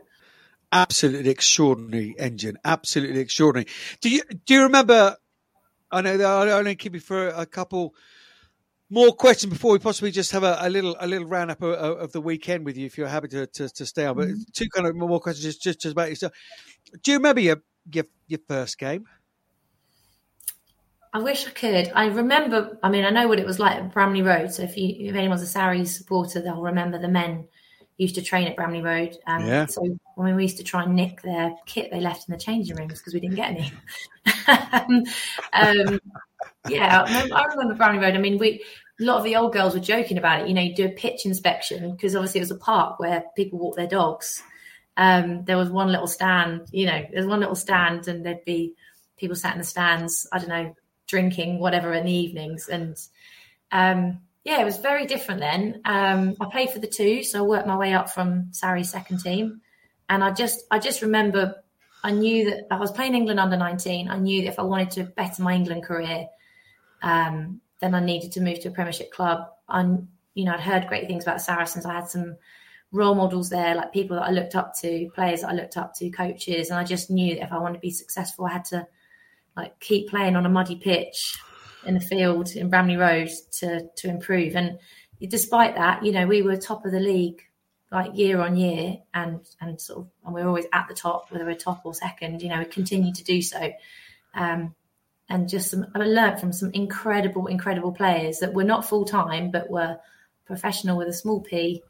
Absolutely 0.72 1.30
extraordinary 1.30 2.14
engine. 2.18 2.56
Absolutely 2.64 3.20
extraordinary. 3.20 3.68
Do 4.00 4.08
you 4.08 4.22
do 4.46 4.54
you 4.54 4.62
remember? 4.62 5.16
I 5.90 6.00
know 6.00 6.16
that 6.16 6.26
I 6.26 6.52
only 6.52 6.76
keep 6.76 6.94
you 6.94 7.00
for 7.00 7.28
a 7.28 7.44
couple 7.44 7.94
more 8.90 9.12
questions 9.12 9.52
before 9.52 9.72
we 9.72 9.78
possibly 9.78 10.10
just 10.10 10.32
have 10.32 10.42
a, 10.42 10.58
a 10.60 10.68
little 10.68 10.96
a 11.00 11.06
little 11.06 11.26
roundup 11.26 11.62
of, 11.62 11.72
of, 11.72 12.12
the 12.12 12.20
weekend 12.20 12.64
with 12.64 12.76
you 12.76 12.86
if 12.86 12.98
you're 12.98 13.06
happy 13.06 13.28
to, 13.28 13.46
to, 13.46 13.68
to 13.68 13.86
stay 13.86 14.04
on. 14.04 14.16
But 14.16 14.28
mm-hmm. 14.28 14.42
two 14.52 14.68
kind 14.68 14.86
of 14.86 14.96
more 14.96 15.20
questions 15.20 15.44
just, 15.44 15.62
just, 15.62 15.80
just 15.80 15.92
about 15.92 16.08
yourself. 16.08 16.32
Do 17.02 17.12
you 17.12 17.18
remember 17.18 17.40
your 17.40 17.62
your 17.90 18.04
your 18.26 18.40
first 18.48 18.78
game? 18.78 19.06
I 21.12 21.20
wish 21.20 21.46
I 21.46 21.50
could. 21.50 21.92
I 21.94 22.06
remember. 22.06 22.78
I 22.82 22.90
mean, 22.90 23.04
I 23.04 23.10
know 23.10 23.28
what 23.28 23.38
it 23.38 23.46
was 23.46 23.58
like 23.58 23.76
at 23.76 23.92
Bramley 23.92 24.22
Road. 24.22 24.52
So 24.52 24.62
if 24.62 24.76
you, 24.76 25.08
if 25.08 25.14
anyone's 25.14 25.42
a 25.42 25.46
Sarries 25.46 25.96
supporter, 25.96 26.40
they'll 26.40 26.60
remember 26.60 26.98
the 26.98 27.08
men 27.08 27.48
used 28.02 28.14
to 28.16 28.22
train 28.22 28.48
at 28.48 28.56
Bramley 28.56 28.82
Road. 28.82 29.16
Um, 29.26 29.46
yeah. 29.46 29.66
So 29.66 29.82
when 30.14 30.34
we 30.36 30.42
used 30.42 30.56
to 30.58 30.64
try 30.64 30.82
and 30.84 30.94
nick 30.94 31.22
their 31.22 31.54
kit 31.66 31.90
they 31.90 32.00
left 32.00 32.28
in 32.28 32.32
the 32.32 32.40
changing 32.40 32.76
rooms 32.76 32.98
because 32.98 33.14
we 33.14 33.20
didn't 33.20 33.36
get 33.36 33.50
any. 33.50 33.72
um, 35.52 36.00
yeah, 36.68 37.04
I 37.34 37.44
remember 37.44 37.74
Bramley 37.74 38.04
Road. 38.04 38.14
I 38.14 38.18
mean, 38.18 38.38
we 38.38 38.64
a 39.00 39.04
lot 39.04 39.18
of 39.18 39.24
the 39.24 39.36
old 39.36 39.52
girls 39.52 39.74
were 39.74 39.80
joking 39.80 40.18
about 40.18 40.42
it. 40.42 40.48
You 40.48 40.54
know, 40.54 40.62
you 40.62 40.74
do 40.74 40.86
a 40.86 40.90
pitch 40.90 41.24
inspection 41.24 41.92
because 41.92 42.14
obviously 42.14 42.40
it 42.40 42.42
was 42.42 42.50
a 42.50 42.56
park 42.56 43.00
where 43.00 43.24
people 43.36 43.58
walk 43.58 43.76
their 43.76 43.86
dogs 43.86 44.42
um, 45.00 45.44
there 45.46 45.56
was 45.56 45.70
one 45.70 45.90
little 45.90 46.06
stand, 46.06 46.68
you 46.72 46.84
know, 46.84 47.02
there's 47.10 47.26
one 47.26 47.40
little 47.40 47.54
stand, 47.54 48.06
and 48.06 48.24
there'd 48.24 48.44
be 48.44 48.74
people 49.16 49.34
sat 49.34 49.54
in 49.54 49.58
the 49.58 49.64
stands, 49.64 50.26
I 50.30 50.38
don't 50.38 50.50
know, 50.50 50.76
drinking 51.06 51.58
whatever 51.58 51.94
in 51.94 52.04
the 52.04 52.12
evenings. 52.12 52.68
And 52.68 52.96
um, 53.72 54.20
yeah, 54.44 54.60
it 54.60 54.64
was 54.64 54.78
very 54.78 55.06
different 55.06 55.40
then. 55.40 55.82
Um, 55.84 56.36
I 56.40 56.46
played 56.50 56.70
for 56.70 56.78
the 56.78 56.86
two, 56.86 57.22
so 57.22 57.40
I 57.40 57.46
worked 57.46 57.66
my 57.66 57.76
way 57.76 57.92
up 57.92 58.10
from 58.10 58.50
Sarri's 58.52 58.90
second 58.90 59.20
team. 59.20 59.60
And 60.08 60.24
I 60.24 60.30
just, 60.30 60.64
I 60.70 60.78
just 60.78 61.02
remember, 61.02 61.56
I 62.02 62.10
knew 62.12 62.50
that 62.50 62.66
I 62.70 62.78
was 62.78 62.90
playing 62.90 63.14
England 63.14 63.38
under 63.38 63.56
19. 63.56 64.08
I 64.08 64.16
knew 64.16 64.42
that 64.42 64.48
if 64.48 64.58
I 64.58 64.62
wanted 64.62 64.90
to 64.92 65.04
better 65.04 65.42
my 65.42 65.54
England 65.54 65.84
career, 65.84 66.26
um, 67.02 67.60
then 67.80 67.94
I 67.94 68.00
needed 68.00 68.32
to 68.32 68.40
move 68.40 68.60
to 68.60 68.68
a 68.68 68.72
Premiership 68.72 69.12
club. 69.12 69.46
And 69.68 70.08
you 70.34 70.44
know, 70.44 70.54
I'd 70.54 70.60
heard 70.60 70.88
great 70.88 71.06
things 71.06 71.24
about 71.24 71.42
Saracens. 71.42 71.84
I 71.84 71.94
had 71.94 72.08
some 72.08 72.36
role 72.92 73.14
models 73.14 73.50
there, 73.50 73.74
like 73.74 73.92
people 73.92 74.16
that 74.16 74.26
I 74.26 74.30
looked 74.30 74.56
up 74.56 74.74
to, 74.80 75.10
players 75.14 75.42
that 75.42 75.50
I 75.50 75.54
looked 75.54 75.76
up 75.76 75.94
to, 75.96 76.10
coaches, 76.10 76.70
and 76.70 76.78
I 76.78 76.84
just 76.84 77.10
knew 77.10 77.34
that 77.34 77.44
if 77.44 77.52
I 77.52 77.58
wanted 77.58 77.74
to 77.74 77.80
be 77.80 77.90
successful, 77.90 78.46
I 78.46 78.52
had 78.52 78.64
to 78.66 78.86
like 79.56 79.78
keep 79.80 80.08
playing 80.08 80.34
on 80.34 80.46
a 80.46 80.48
muddy 80.48 80.76
pitch 80.76 81.36
in 81.84 81.94
the 81.94 82.00
field 82.00 82.50
in 82.54 82.70
Bramley 82.70 82.96
Road 82.96 83.30
to 83.58 83.88
to 83.96 84.08
improve. 84.08 84.56
And 84.56 84.78
despite 85.20 85.76
that, 85.76 86.04
you 86.04 86.12
know, 86.12 86.26
we 86.26 86.42
were 86.42 86.56
top 86.56 86.84
of 86.84 86.92
the 86.92 87.00
league 87.00 87.42
like 87.92 88.16
year 88.16 88.40
on 88.40 88.56
year, 88.56 88.98
and 89.12 89.40
and 89.60 89.80
sort 89.80 90.00
of, 90.00 90.10
and 90.24 90.34
we 90.34 90.42
are 90.42 90.48
always 90.48 90.66
at 90.72 90.86
the 90.88 90.94
top, 90.94 91.30
whether 91.30 91.44
we're 91.44 91.54
top 91.54 91.82
or 91.84 91.94
second. 91.94 92.42
You 92.42 92.48
know, 92.48 92.58
we 92.58 92.64
continue 92.66 93.12
to 93.12 93.24
do 93.24 93.42
so. 93.42 93.72
Um, 94.34 94.74
and 95.28 95.48
just 95.48 95.70
some, 95.70 95.86
I 95.94 95.98
learned 95.98 96.40
from 96.40 96.52
some 96.52 96.72
incredible, 96.72 97.46
incredible 97.46 97.92
players 97.92 98.40
that 98.40 98.52
were 98.52 98.64
not 98.64 98.84
full 98.84 99.04
time, 99.04 99.52
but 99.52 99.70
were 99.70 99.98
professional 100.44 100.96
with 100.96 101.06
a 101.06 101.12
small 101.12 101.40
p, 101.40 101.82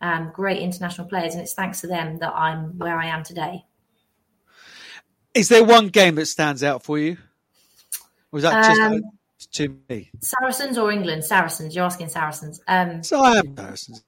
um, 0.00 0.30
great 0.32 0.60
international 0.60 1.08
players, 1.08 1.34
and 1.34 1.42
it's 1.42 1.54
thanks 1.54 1.80
to 1.80 1.88
them 1.88 2.18
that 2.18 2.32
I'm 2.32 2.78
where 2.78 2.96
I 2.96 3.06
am 3.06 3.24
today. 3.24 3.64
Is 5.34 5.48
there 5.48 5.64
one 5.64 5.88
game 5.88 6.14
that 6.14 6.26
stands 6.26 6.62
out 6.62 6.84
for 6.84 6.96
you? 6.98 7.16
Was 8.30 8.44
that 8.44 8.64
just 8.64 8.80
um, 8.80 9.02
to 9.54 9.76
me? 9.88 10.10
Saracens 10.20 10.78
or 10.78 10.92
England? 10.92 11.24
Saracens. 11.24 11.74
You're 11.74 11.84
asking 11.84 12.08
Saracens. 12.08 12.60
Um, 12.68 13.02
so 13.02 13.22
I 13.22 13.38
am 13.38 13.56
Saracens. 13.56 14.04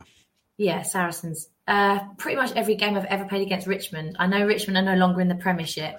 Yeah, 0.58 0.82
Saracens. 0.82 1.48
Uh, 1.66 1.98
pretty 2.18 2.36
much 2.36 2.52
every 2.54 2.76
game 2.76 2.96
I've 2.96 3.04
ever 3.06 3.24
played 3.24 3.42
against 3.42 3.66
Richmond. 3.66 4.16
I 4.18 4.26
know 4.26 4.46
Richmond 4.46 4.78
are 4.78 4.94
no 4.94 4.98
longer 4.98 5.20
in 5.20 5.28
the 5.28 5.34
Premiership, 5.34 5.98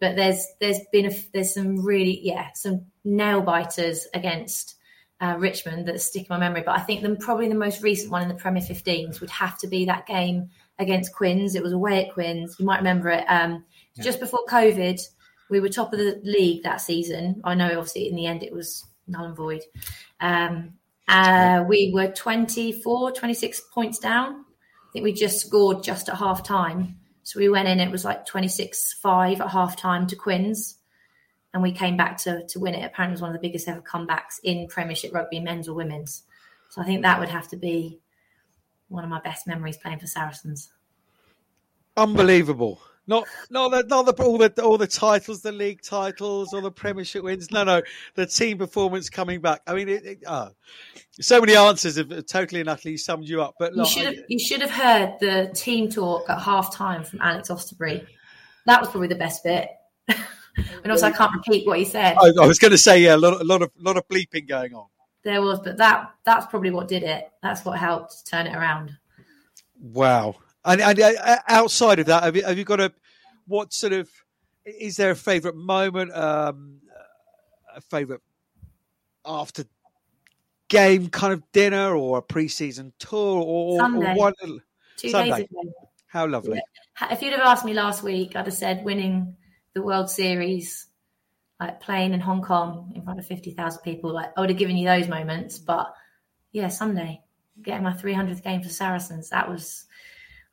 but 0.00 0.16
there's 0.16 0.44
there's 0.60 0.80
been 0.92 1.06
a, 1.06 1.12
there's 1.32 1.54
some 1.54 1.84
really 1.84 2.20
yeah 2.22 2.48
some 2.54 2.86
nail 3.04 3.42
biters 3.42 4.06
against 4.14 4.76
uh, 5.20 5.36
Richmond 5.38 5.86
that 5.86 6.00
stick 6.00 6.22
in 6.22 6.26
my 6.30 6.38
memory. 6.38 6.62
But 6.64 6.78
I 6.78 6.82
think 6.82 7.02
the, 7.02 7.16
probably 7.16 7.48
the 7.48 7.54
most 7.54 7.82
recent 7.82 8.10
one 8.10 8.22
in 8.22 8.28
the 8.28 8.34
Premier 8.34 8.62
15s 8.62 9.20
would 9.20 9.30
have 9.30 9.58
to 9.58 9.66
be 9.66 9.84
that 9.86 10.06
game 10.06 10.50
against 10.78 11.14
Quins. 11.14 11.54
It 11.54 11.62
was 11.62 11.72
away 11.72 12.04
at 12.04 12.12
Quins. 12.12 12.56
You 12.58 12.66
might 12.66 12.78
remember 12.78 13.08
it. 13.08 13.24
Um, 13.28 13.64
yeah. 13.94 14.04
Just 14.04 14.20
before 14.20 14.40
COVID, 14.48 15.00
we 15.48 15.60
were 15.60 15.68
top 15.68 15.92
of 15.92 15.98
the 15.98 16.20
league 16.24 16.62
that 16.62 16.80
season. 16.80 17.40
I 17.44 17.54
know, 17.54 17.68
obviously, 17.68 18.08
in 18.08 18.16
the 18.16 18.26
end, 18.26 18.42
it 18.42 18.52
was 18.52 18.84
null 19.06 19.26
and 19.26 19.36
void. 19.36 19.62
Um, 20.20 20.74
uh, 21.08 21.64
we 21.68 21.92
were 21.94 22.08
24, 22.08 23.12
26 23.12 23.60
points 23.72 23.98
down. 23.98 24.44
I 24.88 24.92
think 24.92 25.04
we 25.04 25.12
just 25.12 25.46
scored 25.46 25.84
just 25.84 26.08
at 26.08 26.16
half 26.16 26.42
time. 26.42 26.98
So 27.22 27.38
we 27.40 27.48
went 27.48 27.68
in, 27.68 27.80
it 27.80 27.90
was 27.90 28.04
like 28.04 28.26
26 28.26 28.94
5 28.94 29.40
at 29.40 29.50
half 29.50 29.76
time 29.76 30.06
to 30.08 30.16
Quins 30.16 30.78
and 31.56 31.62
we 31.62 31.72
came 31.72 31.96
back 31.96 32.18
to 32.18 32.46
to 32.48 32.60
win 32.60 32.74
it. 32.74 32.84
Apparently, 32.84 33.12
it 33.12 33.14
was 33.14 33.22
one 33.22 33.34
of 33.34 33.40
the 33.40 33.48
biggest 33.48 33.66
ever 33.66 33.80
comebacks 33.80 34.38
in 34.44 34.68
Premiership 34.68 35.14
rugby, 35.14 35.40
men's 35.40 35.68
or 35.68 35.74
women's. 35.74 36.22
So 36.68 36.82
I 36.82 36.84
think 36.84 37.00
that 37.00 37.18
would 37.18 37.30
have 37.30 37.48
to 37.48 37.56
be 37.56 37.98
one 38.88 39.04
of 39.04 39.08
my 39.08 39.20
best 39.20 39.46
memories 39.46 39.78
playing 39.78 39.98
for 39.98 40.06
Saracens. 40.06 40.70
Unbelievable. 41.96 42.78
Not 43.08 43.26
not 43.50 43.70
the, 43.70 43.84
not 43.84 44.06
the, 44.06 44.22
all 44.24 44.38
the 44.38 44.62
all 44.62 44.78
the 44.78 44.86
titles, 44.86 45.40
the 45.40 45.52
league 45.52 45.80
titles, 45.80 46.52
or 46.52 46.60
the 46.60 46.72
Premiership 46.72 47.22
wins. 47.22 47.50
No, 47.52 47.62
no, 47.62 47.82
the 48.14 48.26
team 48.26 48.58
performance 48.58 49.08
coming 49.08 49.40
back. 49.40 49.60
I 49.66 49.74
mean, 49.74 49.88
it, 49.88 50.04
it, 50.04 50.22
oh, 50.26 50.50
so 51.12 51.40
many 51.40 51.54
answers 51.54 51.96
have 51.96 52.26
totally 52.26 52.60
and 52.60 52.68
utterly 52.68 52.96
summed 52.96 53.28
you 53.28 53.42
up. 53.42 53.54
But 53.60 53.76
you 53.76 53.86
should 53.86 54.06
have 54.06 54.24
you 54.28 54.38
should 54.40 54.60
have 54.60 54.72
heard 54.72 55.14
the 55.20 55.52
team 55.54 55.88
talk 55.88 56.28
at 56.28 56.40
half 56.40 56.74
time 56.74 57.04
from 57.04 57.20
Alex 57.20 57.48
Austerberry. 57.48 58.04
That 58.66 58.80
was 58.80 58.90
probably 58.90 59.08
the 59.08 59.14
best 59.14 59.44
bit. 59.44 59.70
and 60.08 60.90
also 60.90 61.06
I 61.06 61.12
can't 61.12 61.32
repeat 61.32 61.64
what 61.66 61.78
he 61.78 61.84
said. 61.84 62.16
I, 62.16 62.32
I 62.42 62.46
was 62.46 62.58
going 62.58 62.72
to 62.72 62.78
say, 62.78 63.00
yeah, 63.00 63.14
a 63.14 63.18
lot, 63.18 63.40
a 63.40 63.44
lot 63.44 63.62
of, 63.62 63.70
lot 63.78 63.96
of 63.96 64.08
bleeping 64.08 64.48
going 64.48 64.74
on. 64.74 64.86
There 65.22 65.42
was, 65.42 65.60
but 65.60 65.76
that 65.76 66.10
that's 66.24 66.46
probably 66.46 66.70
what 66.70 66.88
did 66.88 67.02
it. 67.02 67.30
That's 67.42 67.64
what 67.64 67.78
helped 67.78 68.26
turn 68.26 68.46
it 68.46 68.56
around. 68.56 68.96
Wow. 69.80 70.36
And, 70.66 70.80
and 70.80 71.00
uh, 71.00 71.38
outside 71.48 72.00
of 72.00 72.06
that, 72.06 72.24
have 72.24 72.36
you, 72.36 72.42
have 72.44 72.58
you 72.58 72.64
got 72.64 72.80
a 72.80 72.92
what 73.46 73.72
sort 73.72 73.92
of 73.92 74.10
is 74.66 74.96
there 74.96 75.12
a 75.12 75.16
favourite 75.16 75.56
moment, 75.56 76.12
um, 76.14 76.80
a 77.74 77.80
favourite 77.80 78.20
after 79.24 79.64
game 80.68 81.08
kind 81.08 81.32
of 81.32 81.42
dinner 81.52 81.94
or 81.94 82.18
a 82.18 82.22
pre-season 82.22 82.92
tour 82.98 83.40
or, 83.40 83.78
Sunday. 83.78 84.12
or 84.12 84.16
one 84.16 84.34
two 84.96 85.10
Sunday. 85.10 85.30
days 85.30 85.44
ago? 85.44 85.72
How 86.08 86.26
lovely! 86.26 86.60
Yeah. 87.00 87.12
If 87.12 87.22
you'd 87.22 87.32
have 87.32 87.42
asked 87.42 87.64
me 87.64 87.74
last 87.74 88.02
week, 88.02 88.34
I'd 88.34 88.46
have 88.46 88.54
said 88.54 88.84
winning 88.84 89.36
the 89.74 89.82
World 89.82 90.10
Series, 90.10 90.86
like 91.60 91.80
playing 91.80 92.14
in 92.14 92.20
Hong 92.20 92.42
Kong 92.42 92.92
in 92.96 93.02
front 93.02 93.18
of 93.18 93.26
50,000 93.26 93.82
people, 93.82 94.12
like 94.12 94.32
I 94.36 94.40
would 94.40 94.50
have 94.50 94.58
given 94.58 94.76
you 94.76 94.86
those 94.86 95.06
moments. 95.06 95.58
But 95.58 95.94
yeah, 96.52 96.68
Sunday, 96.68 97.20
getting 97.62 97.82
my 97.82 97.92
300th 97.92 98.42
game 98.42 98.62
for 98.62 98.70
Saracens, 98.70 99.28
that 99.28 99.48
was, 99.48 99.85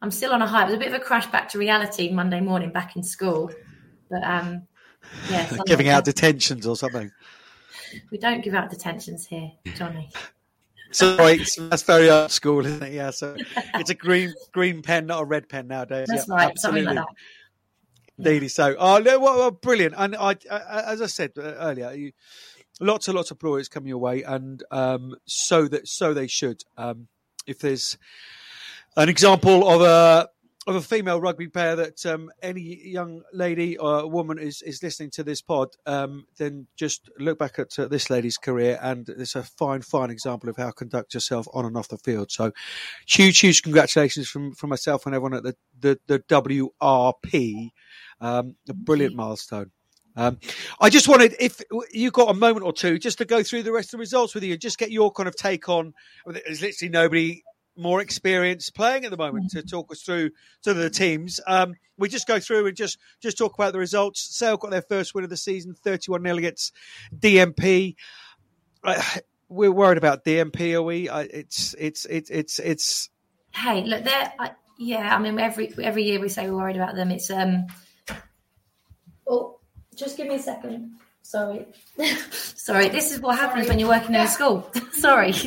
I'm 0.03 0.11
still 0.11 0.33
on 0.33 0.41
a 0.41 0.47
high. 0.47 0.63
It 0.63 0.65
was 0.65 0.73
a 0.73 0.77
bit 0.77 0.89
of 0.89 0.95
a 0.95 0.99
crash 0.99 1.27
back 1.27 1.47
to 1.49 1.57
reality 1.57 2.11
Monday 2.11 2.41
morning 2.41 2.71
back 2.71 2.97
in 2.97 3.03
school. 3.03 3.49
But 4.11 4.21
um, 4.21 4.67
yeah. 5.29 5.49
Giving 5.65 5.87
out 5.87 6.03
detentions 6.03 6.67
or 6.67 6.75
something. 6.75 7.09
We 8.11 8.17
don't 8.17 8.43
give 8.43 8.53
out 8.53 8.69
detentions 8.69 9.25
here, 9.25 9.53
Johnny. 9.77 10.11
Sorry, 10.91 11.37
that's 11.57 11.83
very 11.83 12.09
old 12.09 12.31
school, 12.31 12.65
isn't 12.65 12.83
it? 12.83 12.91
Yeah, 12.91 13.11
so 13.11 13.37
it's 13.75 13.89
a 13.89 13.95
green 13.95 14.33
green 14.51 14.81
pen, 14.81 15.05
not 15.05 15.21
a 15.21 15.25
red 15.25 15.47
pen 15.47 15.67
nowadays. 15.67 16.07
That's 16.09 16.27
yeah, 16.27 16.35
right, 16.35 16.49
absolutely. 16.49 16.81
something 16.81 16.95
like 16.97 17.05
that. 18.17 18.27
Indeed, 18.31 18.47
so. 18.49 18.75
Oh, 18.77 18.99
no, 18.99 19.19
well, 19.19 19.37
well, 19.37 19.51
brilliant! 19.51 19.95
And 19.97 20.15
I, 20.15 20.35
I, 20.51 20.81
as 20.91 21.01
I 21.01 21.07
said 21.07 21.31
uh, 21.37 21.41
earlier, 21.41 21.93
you, 21.93 22.11
lots 22.79 23.07
and 23.07 23.15
lots 23.15 23.31
of 23.31 23.39
ploys 23.39 23.69
coming 23.69 23.87
your 23.87 23.99
way, 23.99 24.21
and 24.23 24.61
um, 24.69 25.15
so 25.25 25.67
that 25.69 25.87
so 25.87 26.13
they 26.13 26.27
should. 26.27 26.63
Um, 26.77 27.07
if 27.47 27.59
there's 27.59 27.97
an 28.95 29.09
example 29.09 29.67
of 29.69 29.81
a 29.81 30.29
of 30.65 30.75
a 30.75 30.81
female 30.81 31.19
rugby 31.19 31.47
player 31.47 31.75
that 31.75 32.05
um, 32.05 32.31
any 32.41 32.61
young 32.87 33.21
lady 33.33 33.77
or 33.77 34.09
woman 34.09 34.39
is, 34.39 34.61
is 34.61 34.81
listening 34.81 35.09
to 35.11 35.23
this 35.23 35.41
pod, 35.41 35.67
um, 35.85 36.25
then 36.37 36.67
just 36.77 37.09
look 37.19 37.37
back 37.37 37.59
at 37.59 37.77
uh, 37.77 37.87
this 37.87 38.09
lady's 38.09 38.37
career, 38.37 38.79
and 38.81 39.09
it's 39.09 39.35
a 39.35 39.43
fine, 39.43 39.81
fine 39.81 40.09
example 40.09 40.49
of 40.49 40.55
how 40.55 40.67
to 40.67 40.73
conduct 40.73 41.13
yourself 41.13 41.47
on 41.53 41.65
and 41.65 41.75
off 41.75 41.89
the 41.89 41.97
field. 41.97 42.31
So, 42.31 42.51
huge, 43.05 43.39
huge 43.39 43.61
congratulations 43.61 44.29
from, 44.29 44.53
from 44.53 44.69
myself 44.69 45.05
and 45.05 45.13
everyone 45.13 45.33
at 45.33 45.43
the 45.43 45.55
the, 45.79 45.99
the 46.07 46.19
WRP. 46.19 47.71
Um, 48.21 48.55
a 48.69 48.73
brilliant 48.73 49.15
milestone. 49.15 49.71
Um, 50.15 50.39
I 50.79 50.89
just 50.89 51.07
wanted, 51.07 51.35
if 51.39 51.61
you 51.91 52.11
got 52.11 52.29
a 52.29 52.33
moment 52.35 52.65
or 52.65 52.71
two, 52.71 52.99
just 52.99 53.17
to 53.17 53.25
go 53.25 53.41
through 53.43 53.63
the 53.63 53.71
rest 53.71 53.87
of 53.87 53.97
the 53.97 54.01
results 54.01 54.35
with 54.35 54.43
you, 54.43 54.53
and 54.53 54.61
just 54.61 54.77
get 54.77 54.91
your 54.91 55.11
kind 55.11 55.27
of 55.27 55.35
take 55.35 55.67
on. 55.67 55.93
There's 56.25 56.61
literally 56.61 56.89
nobody 56.89 57.43
more 57.75 58.01
experience 58.01 58.69
playing 58.69 59.05
at 59.05 59.11
the 59.11 59.17
moment 59.17 59.51
to 59.51 59.63
talk 59.63 59.91
us 59.91 60.01
through 60.01 60.31
to 60.63 60.73
the 60.73 60.89
teams. 60.89 61.39
Um, 61.47 61.75
we 61.97 62.09
just 62.09 62.27
go 62.27 62.39
through 62.39 62.67
and 62.67 62.75
just 62.75 62.97
just 63.19 63.37
talk 63.37 63.53
about 63.55 63.73
the 63.73 63.79
results. 63.79 64.21
Sale 64.21 64.57
got 64.57 64.71
their 64.71 64.81
first 64.81 65.13
win 65.15 65.23
of 65.23 65.29
the 65.29 65.37
season, 65.37 65.73
31 65.73 66.23
0 66.23 66.37
against 66.37 66.73
DMP. 67.17 67.95
Uh, 68.83 69.01
we're 69.49 69.71
worried 69.71 69.97
about 69.97 70.25
DMP, 70.25 70.73
are 70.73 70.81
we? 70.81 71.09
Uh, 71.09 71.25
it's 71.29 71.75
it's 71.77 72.05
it's 72.05 72.29
it's 72.29 72.59
it's. 72.59 73.09
Hey, 73.53 73.83
look, 73.83 74.03
they're 74.03 74.33
I, 74.39 74.51
yeah. 74.77 75.15
I 75.15 75.19
mean, 75.19 75.39
every 75.39 75.73
every 75.81 76.03
year 76.03 76.19
we 76.19 76.29
say 76.29 76.49
we're 76.49 76.57
worried 76.57 76.75
about 76.75 76.95
them. 76.95 77.11
It's 77.11 77.29
um. 77.29 77.67
Oh, 79.27 79.59
just 79.95 80.17
give 80.17 80.27
me 80.27 80.35
a 80.35 80.39
second. 80.39 80.97
Sorry, 81.21 81.67
sorry. 82.31 82.89
This 82.89 83.13
is 83.13 83.21
what 83.21 83.37
happens 83.37 83.69
when 83.69 83.79
you're 83.79 83.87
working 83.87 84.15
in 84.15 84.21
a 84.21 84.27
school. 84.27 84.69
sorry. 84.93 85.33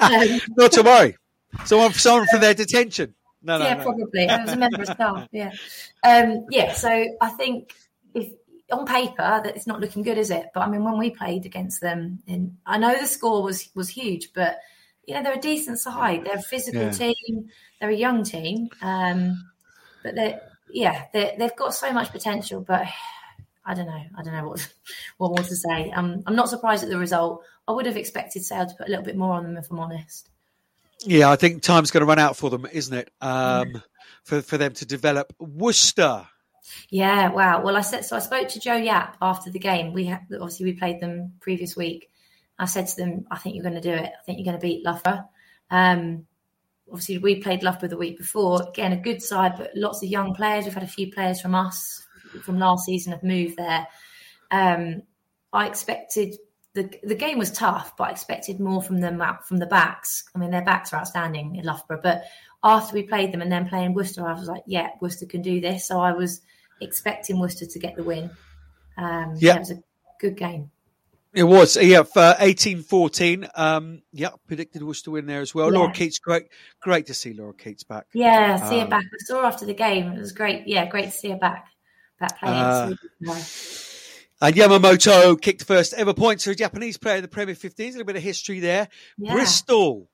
Um, 0.00 0.40
Not 0.56 0.72
to 0.72 0.82
worry. 0.82 1.16
Someone, 1.64 1.92
someone 1.92 2.26
for 2.28 2.38
their 2.38 2.54
detention. 2.54 3.14
No, 3.42 3.58
no, 3.58 3.64
yeah, 3.64 3.74
no. 3.74 3.82
probably. 3.84 4.28
I 4.28 4.42
was 4.42 4.52
a 4.52 4.56
member 4.56 4.82
of 4.82 4.86
staff. 4.86 5.28
Yeah, 5.32 5.50
um, 6.04 6.46
yeah. 6.50 6.72
So 6.72 7.06
I 7.20 7.30
think 7.30 7.74
if 8.14 8.32
on 8.70 8.86
paper 8.86 9.40
that 9.42 9.56
it's 9.56 9.66
not 9.66 9.80
looking 9.80 10.02
good, 10.02 10.18
is 10.18 10.30
it? 10.30 10.46
But 10.54 10.60
I 10.60 10.68
mean, 10.68 10.84
when 10.84 10.98
we 10.98 11.10
played 11.10 11.46
against 11.46 11.80
them, 11.80 12.22
in 12.26 12.56
I 12.66 12.78
know 12.78 12.94
the 12.98 13.06
score 13.06 13.42
was 13.42 13.70
was 13.74 13.88
huge, 13.88 14.32
but 14.34 14.58
you 15.06 15.14
know 15.14 15.22
they're 15.22 15.34
a 15.38 15.40
decent 15.40 15.78
side. 15.78 16.24
They're 16.24 16.36
a 16.36 16.42
physical 16.42 16.82
Yeah. 16.82 16.90
team. 16.90 17.48
They're 17.80 17.90
a 17.90 17.96
young 17.96 18.24
team, 18.24 18.68
um, 18.82 19.50
but 20.02 20.14
they 20.14 20.38
yeah 20.70 21.06
they 21.12 21.34
they've 21.38 21.56
got 21.56 21.74
so 21.74 21.92
much 21.92 22.10
potential. 22.12 22.60
But 22.60 22.86
I 23.64 23.74
don't 23.74 23.86
know. 23.86 24.02
I 24.18 24.22
don't 24.22 24.34
know 24.34 24.48
what 24.48 24.72
what 25.16 25.28
more 25.30 25.44
to 25.44 25.56
say. 25.56 25.90
Um, 25.92 26.22
I'm 26.26 26.36
not 26.36 26.50
surprised 26.50 26.84
at 26.84 26.90
the 26.90 26.98
result. 26.98 27.42
I 27.66 27.72
would 27.72 27.86
have 27.86 27.96
expected 27.96 28.44
Sale 28.44 28.66
to 28.66 28.74
put 28.74 28.86
a 28.86 28.90
little 28.90 29.04
bit 29.04 29.16
more 29.16 29.34
on 29.34 29.44
them, 29.44 29.56
if 29.56 29.70
I'm 29.70 29.78
honest. 29.78 30.28
Yeah, 31.04 31.30
I 31.30 31.36
think 31.36 31.62
time's 31.62 31.90
going 31.90 32.02
to 32.02 32.06
run 32.06 32.18
out 32.18 32.36
for 32.36 32.50
them, 32.50 32.66
isn't 32.70 32.96
it? 32.96 33.10
Um, 33.20 33.82
for 34.24 34.42
for 34.42 34.58
them 34.58 34.72
to 34.74 34.86
develop 34.86 35.32
Worcester. 35.38 36.26
Yeah, 36.90 37.30
wow. 37.30 37.62
Well, 37.62 37.76
I 37.76 37.80
said 37.80 38.04
so. 38.04 38.16
I 38.16 38.20
spoke 38.20 38.48
to 38.48 38.60
Jo 38.60 38.74
Yapp 38.74 39.16
after 39.20 39.50
the 39.50 39.58
game. 39.58 39.92
We 39.92 40.04
had, 40.04 40.26
obviously 40.32 40.66
we 40.66 40.72
played 40.74 41.00
them 41.00 41.32
previous 41.40 41.76
week. 41.76 42.10
I 42.58 42.66
said 42.66 42.86
to 42.88 42.96
them, 42.96 43.26
"I 43.30 43.38
think 43.38 43.54
you're 43.54 43.64
going 43.64 43.80
to 43.80 43.80
do 43.80 43.92
it. 43.92 44.12
I 44.12 44.24
think 44.24 44.38
you're 44.38 44.44
going 44.44 44.60
to 44.60 44.66
beat 44.66 44.84
Loughborough." 44.84 45.24
Um, 45.70 46.26
obviously, 46.88 47.18
we 47.18 47.36
played 47.36 47.62
Loughborough 47.62 47.88
the 47.88 47.96
week 47.96 48.18
before. 48.18 48.68
Again, 48.68 48.92
a 48.92 49.00
good 49.00 49.22
side, 49.22 49.54
but 49.56 49.70
lots 49.74 50.02
of 50.02 50.10
young 50.10 50.34
players. 50.34 50.64
We've 50.64 50.74
had 50.74 50.82
a 50.82 50.88
few 50.88 51.10
players 51.10 51.40
from 51.40 51.54
us 51.54 52.06
from 52.42 52.58
last 52.58 52.84
season 52.84 53.12
have 53.12 53.22
moved 53.22 53.56
there. 53.56 53.86
Um, 54.50 55.02
I 55.52 55.66
expected 55.66 56.34
the 56.74 56.90
the 57.02 57.14
game 57.14 57.38
was 57.38 57.50
tough, 57.50 57.96
but 57.96 58.08
I 58.08 58.10
expected 58.12 58.60
more 58.60 58.82
from 58.82 59.00
them 59.00 59.20
out 59.20 59.46
from 59.46 59.58
the 59.58 59.66
backs. 59.66 60.24
I 60.34 60.38
mean, 60.38 60.50
their 60.50 60.64
backs 60.64 60.92
are 60.92 61.00
outstanding 61.00 61.56
in 61.56 61.64
Loughborough, 61.64 62.00
but 62.02 62.22
after 62.62 62.94
we 62.94 63.02
played 63.02 63.32
them 63.32 63.42
and 63.42 63.50
then 63.50 63.68
playing 63.68 63.94
Worcester, 63.94 64.26
I 64.26 64.34
was 64.34 64.48
like, 64.48 64.62
yeah, 64.66 64.90
Worcester 65.00 65.26
can 65.26 65.42
do 65.42 65.60
this. 65.60 65.88
So 65.88 66.00
I 66.00 66.12
was 66.12 66.42
expecting 66.80 67.40
Worcester 67.40 67.66
to 67.66 67.78
get 67.78 67.96
the 67.96 68.04
win. 68.04 68.30
Um, 68.96 69.34
Yeah. 69.38 69.52
yeah, 69.52 69.56
it 69.56 69.58
was 69.60 69.70
a 69.70 69.82
good 70.20 70.36
game. 70.36 70.70
It 71.32 71.44
was, 71.44 71.76
yeah, 71.76 72.02
for 72.02 72.34
eighteen 72.40 72.82
fourteen. 72.82 73.46
Um, 73.54 74.02
yeah, 74.12 74.30
predicted 74.48 74.82
Worcester 74.82 75.12
win 75.12 75.26
there 75.26 75.40
as 75.40 75.54
well. 75.54 75.68
Laura 75.70 75.92
Keates, 75.92 76.18
great, 76.18 76.48
great 76.82 77.06
to 77.06 77.14
see 77.14 77.32
Laura 77.34 77.54
Keates 77.54 77.84
back. 77.84 78.06
Yeah, 78.12 78.56
see 78.68 78.78
her 78.78 78.84
Um, 78.84 78.90
back. 78.90 79.04
I 79.04 79.24
saw 79.24 79.40
her 79.42 79.46
after 79.46 79.64
the 79.64 79.74
game. 79.74 80.12
It 80.12 80.18
was 80.18 80.32
great. 80.32 80.66
Yeah, 80.66 80.86
great 80.86 81.04
to 81.04 81.10
see 81.12 81.30
her 81.30 81.38
back. 81.38 81.66
Back 82.18 82.40
playing. 82.40 82.56
Uh, 82.56 82.94
And 84.42 84.54
Yamamoto 84.54 85.40
kicked 85.40 85.64
first 85.64 85.92
ever 85.94 86.14
points 86.14 86.44
for 86.44 86.50
a 86.50 86.54
Japanese 86.54 86.96
player 86.96 87.16
in 87.16 87.22
the 87.22 87.28
Premier 87.28 87.54
15s. 87.54 87.78
A 87.78 87.86
little 87.90 88.04
bit 88.04 88.16
of 88.16 88.22
history 88.22 88.60
there. 88.60 88.88
yeah. 89.18 89.32
Bristol, 89.34 90.08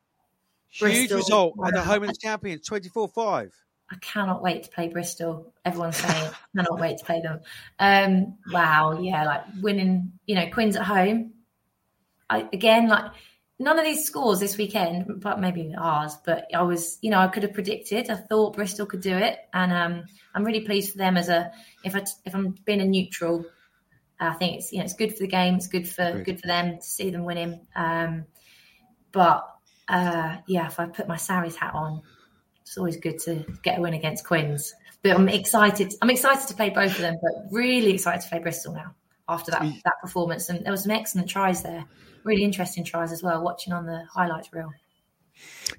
huge 0.68 1.10
Bristol, 1.10 1.16
result 1.16 1.54
at 1.64 1.74
the 1.74 1.82
home 1.82 2.02
of 2.02 2.08
the 2.08 2.16
champions, 2.16 2.68
24-5. 2.68 3.50
I 3.88 3.96
cannot 4.00 4.42
wait 4.42 4.64
to 4.64 4.70
play 4.70 4.88
Bristol. 4.88 5.52
Everyone's 5.64 5.96
saying 5.96 6.30
cannot 6.56 6.80
wait 6.80 6.98
to 6.98 7.04
play 7.04 7.20
them. 7.20 7.40
Um, 7.78 8.38
wow, 8.52 8.98
yeah, 9.00 9.24
like 9.24 9.42
winning, 9.60 10.12
you 10.26 10.34
know, 10.34 10.48
Quins 10.50 10.74
at 10.74 10.82
home. 10.82 11.34
I 12.28 12.48
again 12.52 12.88
like 12.88 13.12
none 13.60 13.78
of 13.78 13.84
these 13.84 14.04
scores 14.04 14.40
this 14.40 14.56
weekend, 14.56 15.20
but 15.20 15.40
maybe 15.40 15.72
ours. 15.78 16.16
But 16.24 16.48
I 16.52 16.62
was, 16.62 16.98
you 17.00 17.10
know, 17.10 17.20
I 17.20 17.28
could 17.28 17.44
have 17.44 17.54
predicted. 17.54 18.10
I 18.10 18.16
thought 18.16 18.56
Bristol 18.56 18.86
could 18.86 19.02
do 19.02 19.16
it, 19.16 19.38
and 19.52 19.72
um, 19.72 20.04
I'm 20.34 20.44
really 20.44 20.62
pleased 20.62 20.90
for 20.90 20.98
them 20.98 21.16
as 21.16 21.28
a. 21.28 21.52
If 21.84 21.94
I 21.94 22.04
if 22.24 22.34
I'm 22.34 22.56
being 22.64 22.80
a 22.80 22.86
neutral, 22.86 23.46
I 24.18 24.32
think 24.34 24.56
it's 24.56 24.72
you 24.72 24.78
know 24.78 24.84
it's 24.84 24.94
good 24.94 25.12
for 25.12 25.20
the 25.20 25.28
game. 25.28 25.56
It's 25.56 25.66
good 25.66 25.88
for 25.88 26.02
Agreed. 26.02 26.24
good 26.24 26.40
for 26.40 26.46
them 26.46 26.76
to 26.76 26.82
see 26.82 27.10
them 27.10 27.24
winning. 27.24 27.60
Um, 27.74 28.24
but 29.12 29.46
uh, 29.88 30.36
yeah, 30.46 30.66
if 30.66 30.80
I 30.80 30.86
put 30.86 31.08
my 31.08 31.16
Sarries 31.16 31.56
hat 31.56 31.74
on, 31.74 32.02
it's 32.62 32.76
always 32.78 32.96
good 32.96 33.18
to 33.20 33.44
get 33.62 33.78
a 33.78 33.80
win 33.82 33.94
against 33.94 34.24
Quins. 34.24 34.74
But 35.02 35.16
I'm 35.16 35.28
excited. 35.28 35.94
I'm 36.02 36.10
excited 36.10 36.48
to 36.48 36.54
play 36.54 36.70
both 36.70 36.92
of 36.92 36.98
them, 36.98 37.16
but 37.22 37.46
really 37.50 37.92
excited 37.92 38.22
to 38.22 38.28
play 38.28 38.38
Bristol 38.38 38.74
now 38.74 38.94
after 39.28 39.50
that 39.50 39.62
that 39.84 40.00
performance. 40.00 40.48
And 40.48 40.64
there 40.64 40.72
was 40.72 40.82
some 40.82 40.92
excellent 40.92 41.28
tries 41.28 41.62
there, 41.62 41.84
really 42.24 42.42
interesting 42.42 42.84
tries 42.84 43.12
as 43.12 43.22
well. 43.22 43.42
Watching 43.42 43.72
on 43.72 43.86
the 43.86 44.04
highlights 44.12 44.52
reel. 44.52 44.72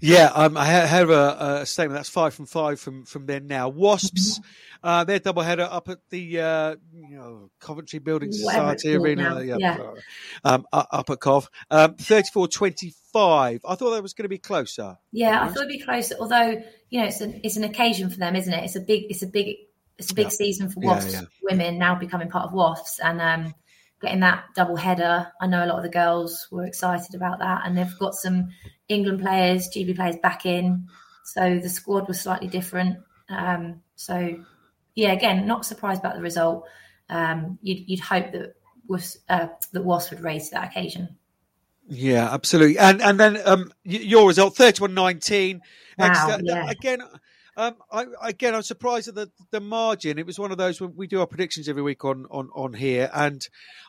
Yeah, 0.01 0.31
um, 0.33 0.57
I 0.57 0.65
have 0.65 1.09
a, 1.09 1.59
a 1.61 1.65
statement. 1.65 1.97
That's 1.97 2.09
five 2.09 2.33
from 2.33 2.45
five 2.45 2.79
from 2.79 3.05
from 3.05 3.25
there 3.25 3.39
now. 3.39 3.69
Wasps, 3.69 4.39
Mm-hmm. 4.39 4.87
uh, 4.87 5.03
their 5.05 5.19
double 5.19 5.41
header 5.41 5.67
up 5.69 5.89
at 5.89 5.99
the 6.09 6.39
uh, 6.41 6.75
you 6.93 7.15
know 7.17 7.49
Coventry 7.59 7.99
Building 7.99 8.31
Society 8.31 8.95
Arena. 8.95 9.41
Yeah, 9.43 9.55
yeah. 9.57 9.77
Um, 10.43 10.65
u- 10.73 10.83
up 10.91 11.09
at 11.09 11.19
Cov. 11.19 11.49
Um, 11.71 11.95
34-25. 11.95 13.61
I 13.67 13.75
thought 13.75 13.91
that 13.91 14.03
was 14.03 14.13
going 14.13 14.23
to 14.25 14.29
be 14.29 14.37
closer. 14.37 14.97
Yeah, 15.11 15.41
I 15.43 15.47
thought 15.47 15.57
it'd 15.63 15.69
be 15.69 15.79
closer. 15.79 16.15
Although 16.19 16.61
you 16.89 16.99
know, 17.01 17.07
it's 17.07 17.21
an 17.21 17.41
it's 17.43 17.57
an 17.57 17.63
occasion 17.63 18.09
for 18.09 18.17
them, 18.17 18.35
isn't 18.35 18.53
it? 18.53 18.63
It's 18.63 18.75
a 18.75 18.81
big 18.81 19.05
it's 19.09 19.23
a 19.23 19.27
big 19.27 19.55
it's 19.97 20.11
a 20.11 20.15
big 20.15 20.25
Yeah. 20.25 20.29
season 20.31 20.69
for 20.69 20.79
Wasps 20.81 21.13
yeah. 21.13 21.21
women 21.41 21.77
now 21.79 21.95
becoming 21.95 22.29
part 22.29 22.45
of 22.45 22.53
Wasps 22.53 22.99
and 22.99 23.19
um, 23.19 23.53
getting 24.01 24.19
that 24.19 24.43
double 24.55 24.75
header. 24.75 25.27
I 25.41 25.47
know 25.47 25.63
a 25.63 25.67
lot 25.67 25.77
of 25.77 25.83
the 25.83 25.89
girls 25.89 26.47
were 26.51 26.65
excited 26.65 27.15
about 27.15 27.39
that, 27.39 27.61
and 27.65 27.77
they've 27.77 27.97
got 27.99 28.13
some 28.13 28.49
England 28.89 29.21
players, 29.21 29.69
GB 29.69 29.95
players 29.95 30.17
back 30.17 30.45
in, 30.45 30.87
so 31.25 31.59
the 31.59 31.69
squad 31.69 32.07
was 32.07 32.21
slightly 32.21 32.47
different. 32.47 32.97
Um, 33.29 33.81
so 33.95 34.43
yeah, 34.95 35.11
again, 35.11 35.45
not 35.45 35.65
surprised 35.65 35.99
about 35.99 36.15
the 36.15 36.21
result. 36.21 36.65
Um, 37.09 37.59
you'd, 37.61 37.89
you'd 37.89 37.99
hope 37.99 38.31
that 38.31 38.55
was 38.87 39.17
uh, 39.29 39.47
that 39.73 39.83
Was 39.83 40.09
would 40.09 40.21
raise 40.21 40.49
to 40.49 40.55
that 40.55 40.69
occasion. 40.69 41.17
Yeah, 41.89 42.33
absolutely. 42.33 42.77
And 42.79 43.01
and 43.01 43.19
then 43.19 43.37
um, 43.45 43.71
your 43.83 44.27
result 44.27 44.55
31-19. 44.55 45.59
Wow, 45.97 46.05
Exeter- 46.05 46.41
yeah. 46.43 46.69
Again, 46.69 47.01
um, 47.57 47.75
I, 47.91 48.05
again, 48.21 48.53
I'm 48.53 48.61
surprised 48.61 49.07
at 49.07 49.15
the, 49.15 49.31
the 49.49 49.59
margin. 49.59 50.19
It 50.19 50.27
was 50.27 50.37
one 50.37 50.51
of 50.51 50.59
those 50.59 50.79
when 50.79 50.95
we 50.95 51.07
do 51.07 51.21
our 51.21 51.27
predictions 51.27 51.67
every 51.67 51.81
week 51.81 52.05
on, 52.05 52.27
on, 52.29 52.49
on 52.53 52.71
here, 52.71 53.09
and 53.11 53.41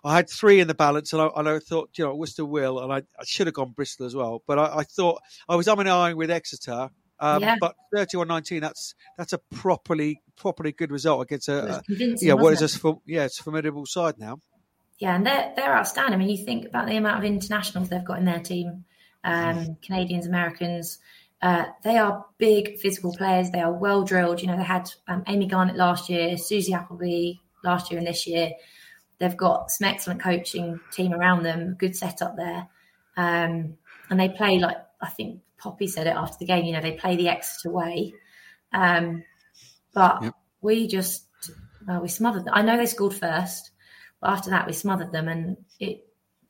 I 0.02 0.16
had 0.16 0.30
three 0.30 0.58
in 0.60 0.68
the 0.68 0.74
balance, 0.74 1.12
and 1.12 1.20
I, 1.20 1.28
and 1.36 1.46
I 1.46 1.58
thought, 1.58 1.90
you 1.98 2.04
know, 2.04 2.14
Worcester 2.14 2.46
will, 2.46 2.80
and 2.80 2.90
I, 2.90 2.96
I 2.96 3.24
should 3.26 3.46
have 3.46 3.54
gone 3.54 3.72
Bristol 3.72 4.06
as 4.06 4.16
well, 4.16 4.42
but 4.46 4.58
I, 4.58 4.78
I 4.78 4.82
thought 4.84 5.20
I 5.50 5.54
was 5.54 5.66
umming 5.66 5.80
and 5.80 5.88
ahhing 5.90 6.16
with 6.16 6.30
Exeter. 6.30 6.88
Um, 7.20 7.42
Yeah. 7.42 7.56
But 7.60 7.74
31-19, 7.94 8.60
that's 8.60 8.94
that's 9.18 9.34
a 9.34 9.38
properly 9.52 10.22
properly 10.36 10.72
good 10.72 10.90
result 10.90 11.20
against 11.22 11.48
a, 11.48 11.76
a 11.76 11.82
yeah. 12.20 12.34
What 12.34 12.54
is 12.54 12.60
this 12.60 12.76
for? 12.76 13.00
Yeah, 13.04 13.24
it's 13.24 13.40
a 13.40 13.42
formidable 13.42 13.86
side 13.86 14.14
now. 14.18 14.38
Yeah, 14.98 15.16
and 15.16 15.26
they're 15.26 15.52
they're 15.56 15.76
outstanding. 15.76 16.14
I 16.14 16.16
mean, 16.16 16.28
you 16.28 16.44
think 16.44 16.64
about 16.64 16.86
the 16.86 16.96
amount 16.96 17.18
of 17.18 17.24
internationals 17.24 17.88
they've 17.88 18.04
got 18.04 18.18
in 18.18 18.24
their 18.24 18.40
team, 18.40 18.84
um, 19.24 19.76
Canadians, 19.82 20.26
Americans. 20.26 20.98
Uh, 21.40 21.66
they 21.84 21.96
are 21.96 22.26
big 22.38 22.78
physical 22.78 23.14
players. 23.14 23.50
They 23.50 23.60
are 23.60 23.72
well 23.72 24.02
drilled. 24.02 24.40
You 24.40 24.48
know, 24.48 24.56
they 24.56 24.64
had 24.64 24.90
um, 25.06 25.22
Amy 25.28 25.46
Garnett 25.46 25.76
last 25.76 26.08
year, 26.08 26.36
Susie 26.36 26.72
Appleby 26.72 27.34
last 27.62 27.90
year, 27.90 27.98
and 27.98 28.06
this 28.06 28.26
year 28.26 28.52
they've 29.18 29.36
got 29.36 29.70
some 29.70 29.88
excellent 29.88 30.20
coaching 30.20 30.80
team 30.92 31.12
around 31.12 31.44
them. 31.44 31.76
Good 31.78 31.96
setup 31.96 32.36
there, 32.36 32.66
um, 33.16 33.76
and 34.10 34.18
they 34.18 34.28
play 34.28 34.58
like 34.58 34.78
I 35.00 35.08
think 35.08 35.40
Poppy 35.58 35.86
said 35.86 36.08
it 36.08 36.16
after 36.16 36.38
the 36.38 36.46
game. 36.46 36.64
You 36.64 36.72
know, 36.72 36.80
they 36.80 36.92
play 36.92 37.16
the 37.16 37.28
Exeter 37.28 37.70
way, 37.70 38.14
um, 38.72 39.22
but 39.94 40.22
yep. 40.22 40.34
we 40.60 40.88
just 40.88 41.24
well, 41.86 42.00
we 42.00 42.08
smothered 42.08 42.46
them. 42.46 42.54
I 42.54 42.62
know 42.62 42.76
they 42.76 42.86
scored 42.86 43.14
first, 43.14 43.70
but 44.20 44.30
after 44.30 44.50
that 44.50 44.66
we 44.66 44.72
smothered 44.72 45.12
them, 45.12 45.28
and 45.28 45.56
it 45.78 46.07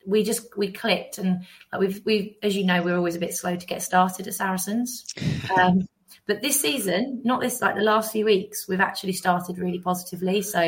we 0.09 0.23
just 0.23 0.57
we 0.57 0.71
clicked 0.71 1.17
and 1.17 1.45
like 1.71 1.81
we've 1.81 2.01
we 2.05 2.37
as 2.41 2.55
you 2.55 2.65
know 2.65 2.81
we're 2.81 2.97
always 2.97 3.15
a 3.15 3.19
bit 3.19 3.33
slow 3.33 3.55
to 3.55 3.65
get 3.65 3.81
started 3.81 4.27
at 4.27 4.33
Saracens. 4.33 5.05
Um, 5.57 5.87
but 6.25 6.43
this 6.43 6.61
season, 6.61 7.21
not 7.23 7.41
this 7.41 7.59
like 7.59 7.75
the 7.75 7.81
last 7.81 8.11
few 8.11 8.23
weeks, 8.23 8.67
we've 8.67 8.79
actually 8.79 9.13
started 9.13 9.57
really 9.57 9.79
positively. 9.79 10.43
So 10.43 10.59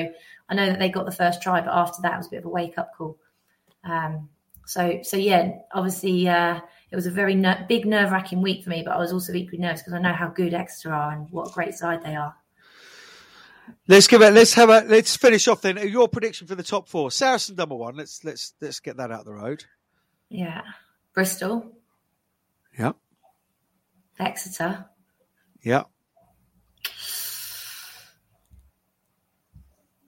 I 0.49 0.55
know 0.55 0.65
that 0.65 0.79
they 0.79 0.89
got 0.89 1.05
the 1.05 1.11
first 1.11 1.41
try, 1.41 1.61
but 1.61 1.71
after 1.71 2.01
that 2.01 2.15
it 2.15 2.17
was 2.17 2.27
a 2.27 2.29
bit 2.31 2.39
of 2.39 2.45
a 2.45 2.49
wake 2.49 2.79
up 2.79 2.95
call. 2.97 3.19
Um, 3.83 4.29
so 4.65 4.99
so 5.03 5.17
yeah, 5.17 5.51
obviously 5.71 6.27
uh, 6.27 6.59
it 6.89 6.95
was 6.95 7.05
a 7.05 7.11
very 7.11 7.35
ner- 7.35 7.65
big 7.69 7.85
nerve 7.85 8.11
wracking 8.11 8.41
week 8.41 8.63
for 8.63 8.71
me, 8.71 8.81
but 8.83 8.95
I 8.95 8.97
was 8.97 9.13
also 9.13 9.33
equally 9.33 9.59
nervous 9.61 9.81
because 9.81 9.93
I 9.93 9.99
know 9.99 10.13
how 10.13 10.29
good 10.29 10.53
Exeter 10.53 10.93
are 10.93 11.11
and 11.11 11.29
what 11.29 11.49
a 11.49 11.53
great 11.53 11.75
side 11.75 12.03
they 12.03 12.15
are. 12.15 12.35
Let's 13.87 14.07
give 14.07 14.21
it. 14.21 14.33
Let's 14.33 14.53
have 14.53 14.69
a. 14.69 14.81
Let's 14.87 15.15
finish 15.15 15.47
off 15.47 15.61
then. 15.61 15.77
Your 15.89 16.07
prediction 16.07 16.47
for 16.47 16.55
the 16.55 16.63
top 16.63 16.87
four: 16.87 17.11
Saracen 17.11 17.55
number 17.55 17.75
one. 17.75 17.95
Let's 17.95 18.23
let's 18.23 18.53
let's 18.61 18.79
get 18.79 18.97
that 18.97 19.11
out 19.11 19.21
of 19.21 19.25
the 19.25 19.33
road. 19.33 19.65
Yeah, 20.29 20.61
Bristol. 21.13 21.71
Yeah. 22.77 22.93
Exeter. 24.19 24.85
Yeah. 25.61 25.83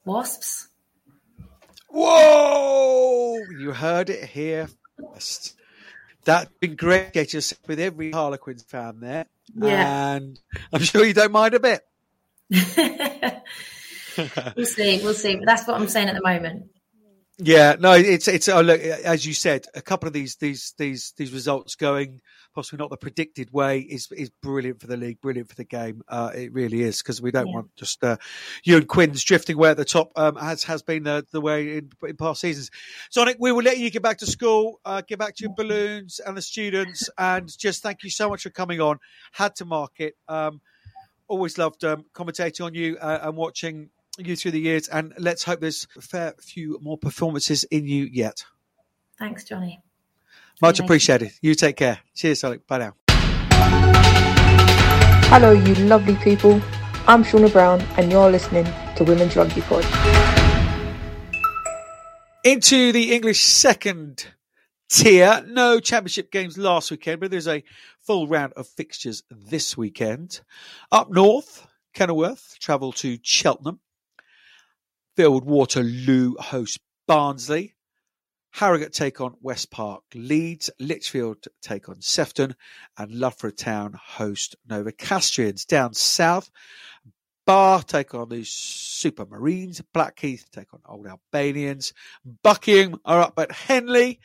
Wasps. 0.06 0.70
Whoa! 1.90 3.38
You 3.60 3.72
heard 3.72 4.10
it 4.10 4.30
here 4.30 4.68
first. 4.98 5.56
That's 6.26 6.50
been 6.60 6.76
great. 6.76 7.14
Get 7.14 7.34
yourself 7.34 7.62
with 7.68 7.80
every 7.80 8.12
Harlequins 8.12 8.64
fan 8.64 9.00
there. 9.00 9.26
Yeah. 9.56 10.16
And 10.16 10.40
I'm 10.72 10.82
sure 10.82 11.06
you 11.06 11.14
don't 11.14 11.32
mind 11.32 11.54
a 11.54 11.60
bit. 11.60 11.82
we'll 14.56 14.66
see. 14.66 15.02
We'll 15.04 15.14
see. 15.14 15.36
But 15.36 15.46
that's 15.46 15.68
what 15.68 15.80
I'm 15.80 15.88
saying 15.88 16.10
at 16.10 16.16
the 16.16 16.24
moment. 16.24 16.70
Yeah, 17.40 17.76
no, 17.80 17.94
it's 17.94 18.28
it's 18.28 18.48
oh, 18.48 18.62
look 18.62 18.80
as 18.80 19.26
you 19.26 19.34
said, 19.34 19.66
a 19.74 19.82
couple 19.82 20.08
of 20.08 20.14
these 20.14 20.36
these 20.36 20.76
these 20.78 21.14
these 21.18 21.34
results 21.34 21.76
going 21.76 22.22
possibly 22.54 22.82
not 22.82 22.90
the 22.90 22.98
predicted 22.98 23.52
way 23.52 23.80
is 23.80 24.08
is 24.12 24.30
brilliant 24.42 24.80
for 24.80 24.88
the 24.88 24.98
league, 24.98 25.20
brilliant 25.22 25.50
for 25.50 25.56
the 25.56 25.64
game. 25.64 26.02
Uh, 26.08 26.32
it 26.34 26.54
really 26.54 26.82
is 26.82 27.02
because 27.02 27.22
we 27.22 27.32
don't 27.32 27.48
yeah. 27.48 27.56
want 27.56 27.76
just 27.76 28.04
uh, 28.04 28.18
you 28.64 28.78
and 28.78 28.88
Quins 28.88 29.24
drifting 29.24 29.56
away 29.56 29.72
at 29.72 29.78
the 29.78 29.86
top 29.86 30.12
um, 30.16 30.38
as 30.40 30.64
has 30.64 30.82
been 30.82 31.04
the, 31.04 31.26
the 31.32 31.42
way 31.42 31.78
in, 31.78 31.90
in, 32.08 32.16
past 32.16 32.42
seasons. 32.42 32.70
Sonic, 33.10 33.38
we 33.40 33.52
will 33.52 33.64
let 33.64 33.78
you 33.78 33.90
get 33.90 34.04
back 34.04 34.20
to 34.20 34.26
school, 34.26 34.80
uh, 34.86 35.02
get 35.02 35.20
back 35.20 35.36
to 35.36 35.44
your 35.44 35.54
balloons 35.56 36.20
and 36.20 36.38
the 36.38 36.42
students, 36.42 37.10
and 37.18 37.56
just 37.58 37.82
thank 37.82 38.04
you 38.04 38.10
so 38.10 38.30
much 38.30 38.44
for 38.44 38.50
coming 38.50 38.80
on. 38.80 39.00
Had 39.32 39.56
to 39.56 39.66
mark 39.66 39.94
it. 39.98 40.16
Um, 40.28 40.62
always 41.28 41.58
loved 41.58 41.84
um, 41.84 42.06
commentating 42.14 42.66
on 42.66 42.74
you 42.74 42.98
uh, 42.98 43.20
and 43.24 43.36
watching 43.36 43.90
you 44.18 44.36
through 44.36 44.52
the 44.52 44.60
years, 44.60 44.88
and 44.88 45.14
let's 45.18 45.44
hope 45.44 45.60
there's 45.60 45.88
a 45.98 46.02
fair 46.02 46.34
few 46.40 46.78
more 46.82 46.98
performances 46.98 47.64
in 47.66 47.88
you 47.88 48.06
yet. 48.12 48.46
Thanks, 49.18 49.44
Johnny. 49.44 49.82
Much 50.62 50.80
appreciated. 50.80 51.32
You 51.42 51.56
take 51.56 51.78
care. 51.78 52.00
Cheers, 52.16 52.44
Alec. 52.44 52.68
Bye 52.68 52.78
now. 52.78 52.96
Hello, 55.30 55.52
you 55.52 55.74
lovely 55.86 56.16
people. 56.18 56.62
I'm 57.08 57.24
Shauna 57.24 57.52
Brown, 57.52 57.82
and 57.98 58.12
you're 58.12 58.30
listening 58.30 58.66
to 58.96 59.04
Women's 59.04 59.36
Rugby 59.36 59.62
Pod. 59.62 59.84
Into 62.44 62.92
the 62.92 63.14
English 63.14 63.42
second 63.42 64.28
tier. 64.94 65.44
No 65.48 65.80
championship 65.80 66.32
games 66.32 66.58
last 66.58 66.92
weekend, 66.92 67.20
but 67.20 67.32
there's 67.32 67.48
a 67.48 67.64
full 68.02 68.28
round 68.28 68.54
of 68.54 68.68
fixtures 68.68 69.24
this 69.32 69.76
weekend. 69.76 70.42
Up 70.92 71.10
north, 71.10 71.68
Kenilworth 71.94 72.58
travel 72.60 72.92
to 72.94 73.18
Cheltenham. 73.24 73.80
Firwood 75.18 75.46
Waterloo 75.46 76.36
host 76.38 76.80
Barnsley. 77.08 77.74
Harrogate 78.52 78.94
take 78.94 79.20
on 79.20 79.34
West 79.42 79.72
Park 79.72 80.04
Leeds. 80.14 80.70
Lichfield 80.80 81.48
take 81.62 81.90
on 81.90 82.02
Sefton. 82.02 82.56
And 82.98 83.12
Loughborough 83.12 83.50
Town 83.50 84.00
host 84.00 84.56
Novocastrians. 84.70 85.66
Down 85.66 85.94
south, 85.96 86.52
Bar 87.46 87.84
take 87.84 88.14
on 88.14 88.30
the 88.30 88.44
Super 88.46 89.26
Marines, 89.26 89.82
Blackheath 89.94 90.46
take 90.52 90.74
on 90.74 90.80
Old 90.86 91.08
Albanians. 91.08 91.94
Buckingham 92.44 93.00
are 93.06 93.22
up 93.22 93.38
at 93.38 93.52
Henley. 93.52 94.20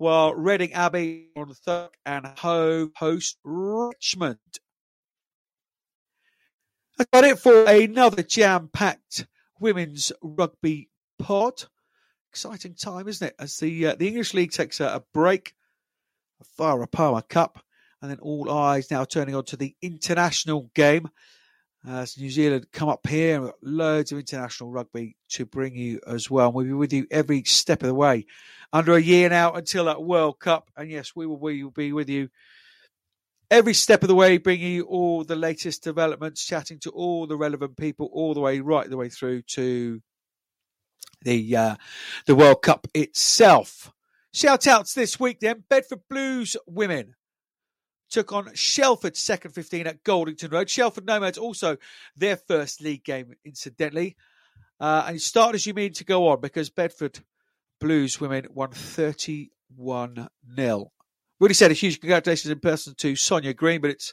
While 0.00 0.34
Reading 0.34 0.72
Abbey 0.72 1.26
on 1.36 1.48
the 1.48 1.54
third 1.54 1.90
and 2.06 2.24
Hove 2.38 2.88
host 2.96 3.36
Richmond. 3.44 4.38
That's 6.96 7.06
about 7.12 7.24
it 7.24 7.38
for 7.38 7.64
another 7.64 8.22
jam-packed 8.22 9.26
women's 9.60 10.10
rugby 10.22 10.88
pod. 11.18 11.64
Exciting 12.30 12.76
time, 12.76 13.08
isn't 13.08 13.28
it? 13.28 13.34
As 13.38 13.58
the 13.58 13.88
uh, 13.88 13.94
the 13.94 14.08
English 14.08 14.32
League 14.32 14.52
takes 14.52 14.80
a, 14.80 14.86
a 14.86 15.02
break, 15.12 15.52
a 16.40 16.62
Farah 16.62 16.90
Palmer 16.90 17.20
Cup, 17.20 17.62
and 18.00 18.10
then 18.10 18.20
all 18.20 18.50
eyes 18.50 18.90
now 18.90 19.04
turning 19.04 19.34
on 19.34 19.44
to 19.44 19.58
the 19.58 19.76
international 19.82 20.70
game. 20.74 21.10
As 21.86 22.18
New 22.18 22.28
Zealand 22.28 22.66
come 22.72 22.90
up 22.90 23.06
here, 23.06 23.40
we've 23.40 23.50
got 23.50 23.62
loads 23.62 24.12
of 24.12 24.18
international 24.18 24.70
rugby 24.70 25.16
to 25.30 25.46
bring 25.46 25.74
you 25.74 25.98
as 26.06 26.30
well. 26.30 26.48
And 26.48 26.54
We'll 26.54 26.66
be 26.66 26.72
with 26.74 26.92
you 26.92 27.06
every 27.10 27.42
step 27.44 27.82
of 27.82 27.86
the 27.86 27.94
way. 27.94 28.26
Under 28.72 28.94
a 28.94 29.00
year 29.00 29.30
now 29.30 29.52
until 29.54 29.86
that 29.86 30.02
World 30.02 30.38
Cup, 30.38 30.70
and 30.76 30.90
yes, 30.90 31.16
we 31.16 31.26
will, 31.26 31.38
we 31.38 31.64
will 31.64 31.70
be 31.70 31.92
with 31.92 32.10
you 32.10 32.28
every 33.50 33.74
step 33.74 34.02
of 34.02 34.08
the 34.08 34.14
way, 34.14 34.36
bringing 34.36 34.72
you 34.72 34.84
all 34.84 35.24
the 35.24 35.36
latest 35.36 35.82
developments, 35.82 36.44
chatting 36.44 36.78
to 36.80 36.90
all 36.90 37.26
the 37.26 37.36
relevant 37.36 37.76
people, 37.76 38.10
all 38.12 38.34
the 38.34 38.40
way 38.40 38.60
right 38.60 38.88
the 38.88 38.96
way 38.96 39.08
through 39.08 39.42
to 39.42 40.00
the 41.22 41.56
uh, 41.56 41.76
the 42.26 42.34
World 42.34 42.62
Cup 42.62 42.86
itself. 42.94 43.90
Shout 44.32 44.66
outs 44.66 44.94
this 44.94 45.18
week 45.18 45.40
then. 45.40 45.64
Bedford 45.68 46.02
Blues 46.08 46.56
women 46.66 47.14
took 48.10 48.32
on 48.32 48.54
Shelford 48.54 49.16
second 49.16 49.52
15 49.52 49.86
at 49.86 50.04
Goldington 50.04 50.52
Road. 50.52 50.68
Shelford 50.68 51.06
Nomads 51.06 51.38
also 51.38 51.76
their 52.16 52.36
first 52.36 52.80
league 52.80 53.04
game, 53.04 53.34
incidentally. 53.44 54.16
Uh, 54.78 55.04
and 55.06 55.16
it 55.16 55.20
started 55.20 55.56
as 55.56 55.66
you 55.66 55.74
mean 55.74 55.92
to 55.94 56.04
go 56.04 56.28
on 56.28 56.40
because 56.40 56.70
Bedford 56.70 57.20
Blues 57.80 58.20
women 58.20 58.46
won 58.50 58.70
31 58.72 60.28
0 60.56 60.92
really 61.40 61.54
said 61.54 61.70
a 61.70 61.74
huge 61.74 62.00
congratulations 62.00 62.50
in 62.50 62.60
person 62.60 62.94
to 62.94 63.16
Sonia 63.16 63.54
Green, 63.54 63.80
but 63.80 63.90
it's 63.90 64.12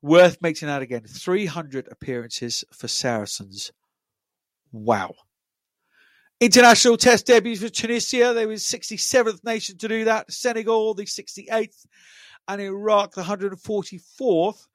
worth 0.00 0.40
making 0.40 0.68
that 0.68 0.80
again. 0.80 1.02
300 1.02 1.88
appearances 1.90 2.64
for 2.72 2.88
Saracens. 2.88 3.72
Wow. 4.72 5.14
International 6.40 6.96
test 6.96 7.26
debuts 7.26 7.60
for 7.60 7.68
Tunisia. 7.68 8.32
They 8.32 8.46
were 8.46 8.54
67th 8.54 9.44
nation 9.44 9.76
to 9.78 9.88
do 9.88 10.04
that. 10.04 10.32
Senegal, 10.32 10.94
the 10.94 11.04
68th. 11.04 11.84
And 12.48 12.62
Iraq, 12.62 13.14
the 13.14 13.22
144th 13.22 14.66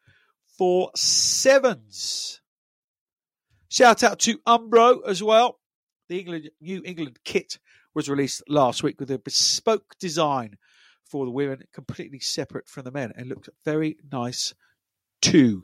for 0.58 0.92
sevens. 0.96 2.40
Shout 3.70 4.04
out 4.04 4.20
to 4.20 4.38
Umbro 4.48 5.00
as 5.08 5.24
well. 5.24 5.60
The 6.08 6.20
England 6.20 6.52
New 6.62 6.84
England 6.86 7.18
kit 7.24 7.58
was 7.96 8.08
released 8.08 8.44
last 8.48 8.84
week 8.84 9.00
with 9.00 9.10
a 9.10 9.18
bespoke 9.18 9.96
design 10.00 10.58
for 11.04 11.26
the 11.26 11.32
women, 11.32 11.64
completely 11.74 12.20
separate 12.20 12.68
from 12.68 12.84
the 12.84 12.92
men, 12.92 13.12
and 13.16 13.28
looked 13.28 13.50
very 13.66 13.98
nice 14.12 14.54
too. 15.22 15.64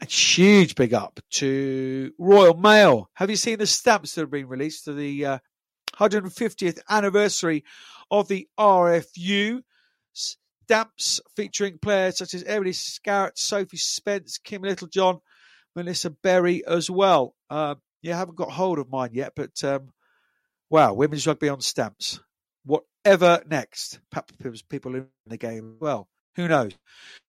A 0.00 0.06
huge 0.06 0.74
big 0.74 0.94
up 0.94 1.20
to 1.32 2.12
Royal 2.18 2.56
Mail. 2.56 3.10
Have 3.14 3.30
you 3.30 3.36
seen 3.36 3.58
the 3.58 3.66
stamps 3.66 4.14
that 4.14 4.22
have 4.22 4.30
been 4.30 4.48
released 4.48 4.84
to 4.84 4.94
the 4.94 5.26
uh, 5.26 5.38
150th 5.94 6.80
anniversary 6.88 7.64
of 8.10 8.28
the 8.28 8.48
RFU? 8.58 9.60
Stamps 10.64 11.20
featuring 11.36 11.78
players 11.78 12.16
such 12.16 12.32
as 12.32 12.42
Emily 12.42 12.72
Scarratt, 12.72 13.36
Sophie 13.36 13.76
Spence, 13.76 14.38
Kim 14.38 14.62
Littlejohn, 14.62 15.18
Melissa 15.76 16.08
Berry 16.08 16.66
as 16.66 16.90
well. 16.90 17.34
Uh, 17.50 17.74
you 18.00 18.14
haven't 18.14 18.36
got 18.36 18.50
hold 18.50 18.78
of 18.78 18.90
mine 18.90 19.10
yet, 19.12 19.32
but 19.36 19.62
um, 19.62 19.90
wow, 20.70 20.94
women's 20.94 21.26
rugby 21.26 21.50
on 21.50 21.60
stamps. 21.60 22.18
Whatever 22.64 23.42
next. 23.46 24.00
Perhaps 24.10 24.62
people 24.62 24.94
in 24.94 25.06
the 25.26 25.36
game 25.36 25.76
well. 25.80 26.08
Who 26.36 26.48
knows? 26.48 26.72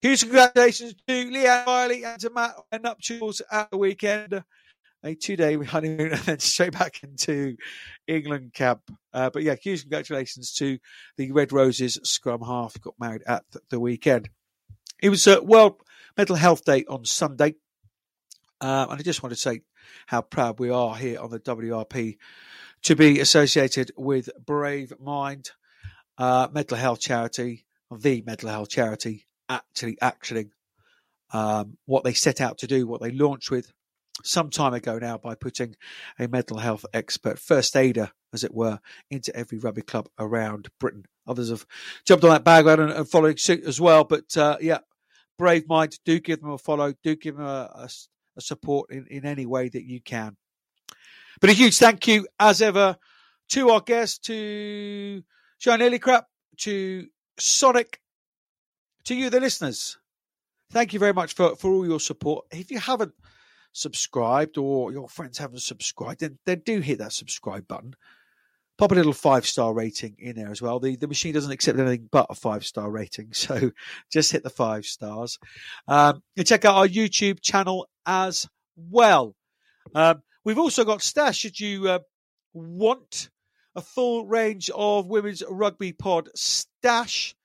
Huge 0.02 0.22
congratulations 0.22 0.96
to 1.08 1.30
Leanne 1.30 1.66
Riley 1.66 2.06
and 2.06 2.20
to 2.22 2.30
Matt 2.30 2.56
on 2.72 2.82
nuptials 2.82 3.42
at 3.52 3.70
the 3.70 3.78
weekend. 3.78 4.44
A 5.06 5.16
two 5.16 5.36
day 5.36 5.56
honeymoon 5.64 6.12
and 6.12 6.22
then 6.22 6.40
straight 6.40 6.74
back 6.74 7.04
into 7.04 7.56
England 8.08 8.54
camp. 8.54 8.82
Uh, 9.14 9.30
but 9.30 9.44
yeah, 9.44 9.56
huge 9.56 9.82
congratulations 9.82 10.54
to 10.54 10.80
the 11.18 11.32
Red 11.32 11.54
Roses 11.54 12.00
scrum 12.04 12.42
half 12.42 12.74
who 12.74 12.80
got 12.80 12.96
married 13.00 13.24
at 13.28 13.44
the 13.70 13.80
weekend. 13.80 14.30
It 15.02 15.10
was 15.10 15.28
a 15.28 15.42
World 15.42 15.82
Mental 16.18 16.36
Health 16.36 16.66
Day 16.66 16.86
on 16.90 17.06
Sunday. 17.06 17.56
Um, 18.62 18.90
and 18.90 19.00
I 19.00 19.04
just 19.04 19.22
want 19.22 19.34
to 19.34 19.40
say 19.40 19.62
how 20.08 20.22
proud 20.22 20.60
we 20.60 20.70
are 20.70 20.96
here 20.96 21.20
on 21.20 21.30
the 21.30 21.40
WRP 21.40 22.18
to 22.84 22.96
be 22.96 23.20
associated 23.20 23.92
with 23.98 24.30
Brave 24.44 24.94
Mind 25.00 25.52
uh, 26.18 26.48
mental 26.52 26.78
health 26.78 27.00
charity, 27.00 27.66
the 27.92 28.24
mental 28.26 28.50
health 28.50 28.70
charity 28.70 29.28
actually 29.50 29.98
actioning 30.02 30.50
um, 31.34 31.78
what 31.86 32.04
they 32.04 32.14
set 32.14 32.42
out 32.42 32.60
to 32.60 32.68
do, 32.68 32.88
what 32.88 33.02
they 33.02 33.12
launched 33.12 33.52
with 33.52 33.72
some 34.24 34.50
time 34.50 34.74
ago 34.74 34.98
now 34.98 35.18
by 35.18 35.36
putting 35.36 35.76
a 36.18 36.28
mental 36.28 36.58
health 36.58 36.86
expert, 36.94 37.40
first 37.40 37.76
aider, 37.76 38.12
as 38.34 38.44
it 38.44 38.54
were, 38.54 38.80
into 39.10 39.36
every 39.36 39.58
rugby 39.58 39.82
club 39.82 40.08
around 40.18 40.70
Britain. 40.80 41.06
Others 41.28 41.50
have 41.50 41.66
jumped 42.06 42.24
on 42.24 42.30
that 42.32 42.44
bandwagon 42.44 42.90
and, 42.90 43.00
and 43.00 43.10
following 43.10 43.38
suit 43.38 43.64
as 43.66 43.82
well. 43.82 44.04
But 44.04 44.36
uh, 44.38 44.58
yeah, 44.62 44.80
brave 45.38 45.68
mind, 45.68 46.00
do 46.06 46.20
give 46.20 46.42
them 46.42 46.52
a 46.52 46.58
follow, 46.58 46.94
do 47.04 47.16
give 47.16 47.38
them 47.38 47.46
a, 47.46 47.70
a, 47.76 47.90
a 48.38 48.42
support 48.42 48.92
in, 48.92 49.06
in 49.10 49.26
any 49.26 49.46
way 49.46 49.70
that 49.70 49.84
you 49.84 50.02
can. 50.02 50.38
But 51.42 51.50
a 51.50 51.54
huge 51.54 51.78
thank 51.78 52.08
you, 52.08 52.28
as 52.40 52.62
ever, 52.62 52.98
to 53.50 53.70
our 53.70 53.82
guests, 53.82 54.20
to 54.20 55.24
Siwan 55.62 55.80
Lillicrap, 55.80 56.24
to 56.60 57.08
Sonic, 57.38 58.00
to 59.06 59.16
you, 59.16 59.30
the 59.30 59.40
listeners. 59.40 59.98
Thank 60.72 60.94
you 60.94 61.00
very 61.00 61.14
much 61.14 61.34
for, 61.34 61.56
for 61.56 61.72
all 61.72 61.86
your 61.86 62.00
support. 62.00 62.46
If 62.52 62.72
you 62.72 62.80
haven't 62.80 63.14
subscribed 63.76 64.58
or 64.58 64.94
your 64.94 65.10
friends 65.10 65.38
haven't 65.38 65.60
subscribed, 65.60 66.22
then, 66.22 66.40
then 66.46 66.62
do 66.66 66.80
hit 66.80 67.00
that 67.00 67.12
subscribe 67.12 67.68
button. 67.68 67.94
Pop 68.78 68.92
a 68.92 68.96
little 68.96 69.14
five 69.14 69.46
star 69.46 69.74
rating 69.74 70.16
in 70.18 70.36
there 70.36 70.50
as 70.50 70.62
well. 70.62 70.80
The 70.80 70.96
the 70.96 71.08
machine 71.08 71.34
doesn't 71.34 71.52
accept 71.52 71.80
anything 71.80 72.10
but 72.12 72.28
a 72.30 72.36
five 72.36 72.66
star 72.66 72.90
rating, 72.90 73.30
so 73.34 73.72
just 74.12 74.32
hit 74.32 74.44
the 74.44 74.50
five 74.50 74.86
stars. 74.86 75.40
Um, 75.88 76.22
and 76.36 76.48
check 76.48 76.66
out 76.66 76.76
our 76.76 76.88
YouTube 76.88 77.42
channel 77.42 77.88
as 78.06 78.48
well. 78.76 79.36
Um, 79.94 80.24
we've 80.44 80.60
also 80.60 80.84
got 80.84 81.02
Stash. 81.02 81.38
Should 81.38 81.60
you 81.60 81.88
uh, 81.90 82.00
want 82.54 83.30
a 83.76 83.82
full 83.82 84.26
range 84.26 84.70
of 84.74 85.08
women's 85.08 85.44
rugby 85.50 85.94
pod 85.94 86.30
stash 86.36 87.36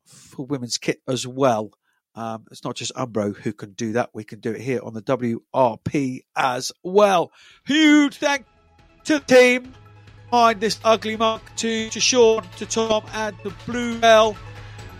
for 0.05 0.45
women's 0.45 0.77
kit 0.77 1.01
as 1.07 1.25
well. 1.25 1.71
Um, 2.15 2.45
it's 2.51 2.63
not 2.63 2.75
just 2.75 2.93
Umbro 2.95 3.35
who 3.35 3.53
can 3.53 3.71
do 3.73 3.93
that. 3.93 4.09
We 4.13 4.23
can 4.23 4.39
do 4.39 4.51
it 4.51 4.61
here 4.61 4.81
on 4.81 4.93
the 4.93 5.01
WRP 5.03 6.21
as 6.35 6.71
well. 6.83 7.31
Huge 7.65 8.17
thank 8.17 8.45
to 9.03 9.19
the 9.19 9.25
team 9.25 9.73
behind 10.29 10.59
this 10.61 10.79
ugly 10.83 11.17
mug, 11.17 11.41
to, 11.57 11.89
to 11.89 11.99
Sean, 11.99 12.43
to 12.57 12.65
Tom, 12.65 13.03
and 13.13 13.37
to 13.43 13.53
Blue 13.65 13.97
Bell. 13.99 14.35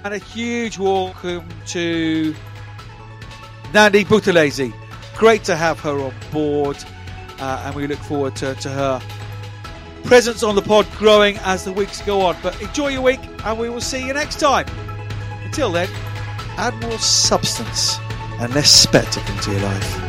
And 0.04 0.14
a 0.14 0.18
huge 0.18 0.78
welcome 0.78 1.48
to 1.68 2.34
Nandi 3.74 4.06
Buthelezi. 4.06 4.74
Great 5.16 5.44
to 5.46 5.56
have 5.56 5.80
her 5.82 6.00
on 6.00 6.14
board, 6.32 6.78
uh, 7.40 7.64
and 7.66 7.76
we 7.76 7.88
look 7.88 8.00
forward 8.00 8.36
to, 8.38 8.56
to 8.56 8.70
her 8.70 9.02
presence 10.04 10.44
on 10.44 10.56
the 10.56 10.62
pod 10.62 10.88
growing 10.98 11.38
as 11.40 11.66
the 11.66 11.74
weeks 11.74 12.02
go 12.02 12.22
on. 12.22 12.38
But 12.42 12.62
enjoy 12.62 12.90
your 12.90 13.02
week, 13.02 13.20
and 13.44 13.60
we 13.60 13.70
will 13.70 13.82
see 13.82 14.06
you 14.06 14.14
next 14.14 14.40
time. 14.40 14.68
Until 15.44 15.72
then, 15.72 15.90
add 16.58 16.74
more 16.82 16.98
substance 17.00 17.98
and 18.40 18.54
less 18.54 18.72
spectacle 18.72 19.34
into 19.36 19.52
your 19.52 19.62
life. 19.62 20.07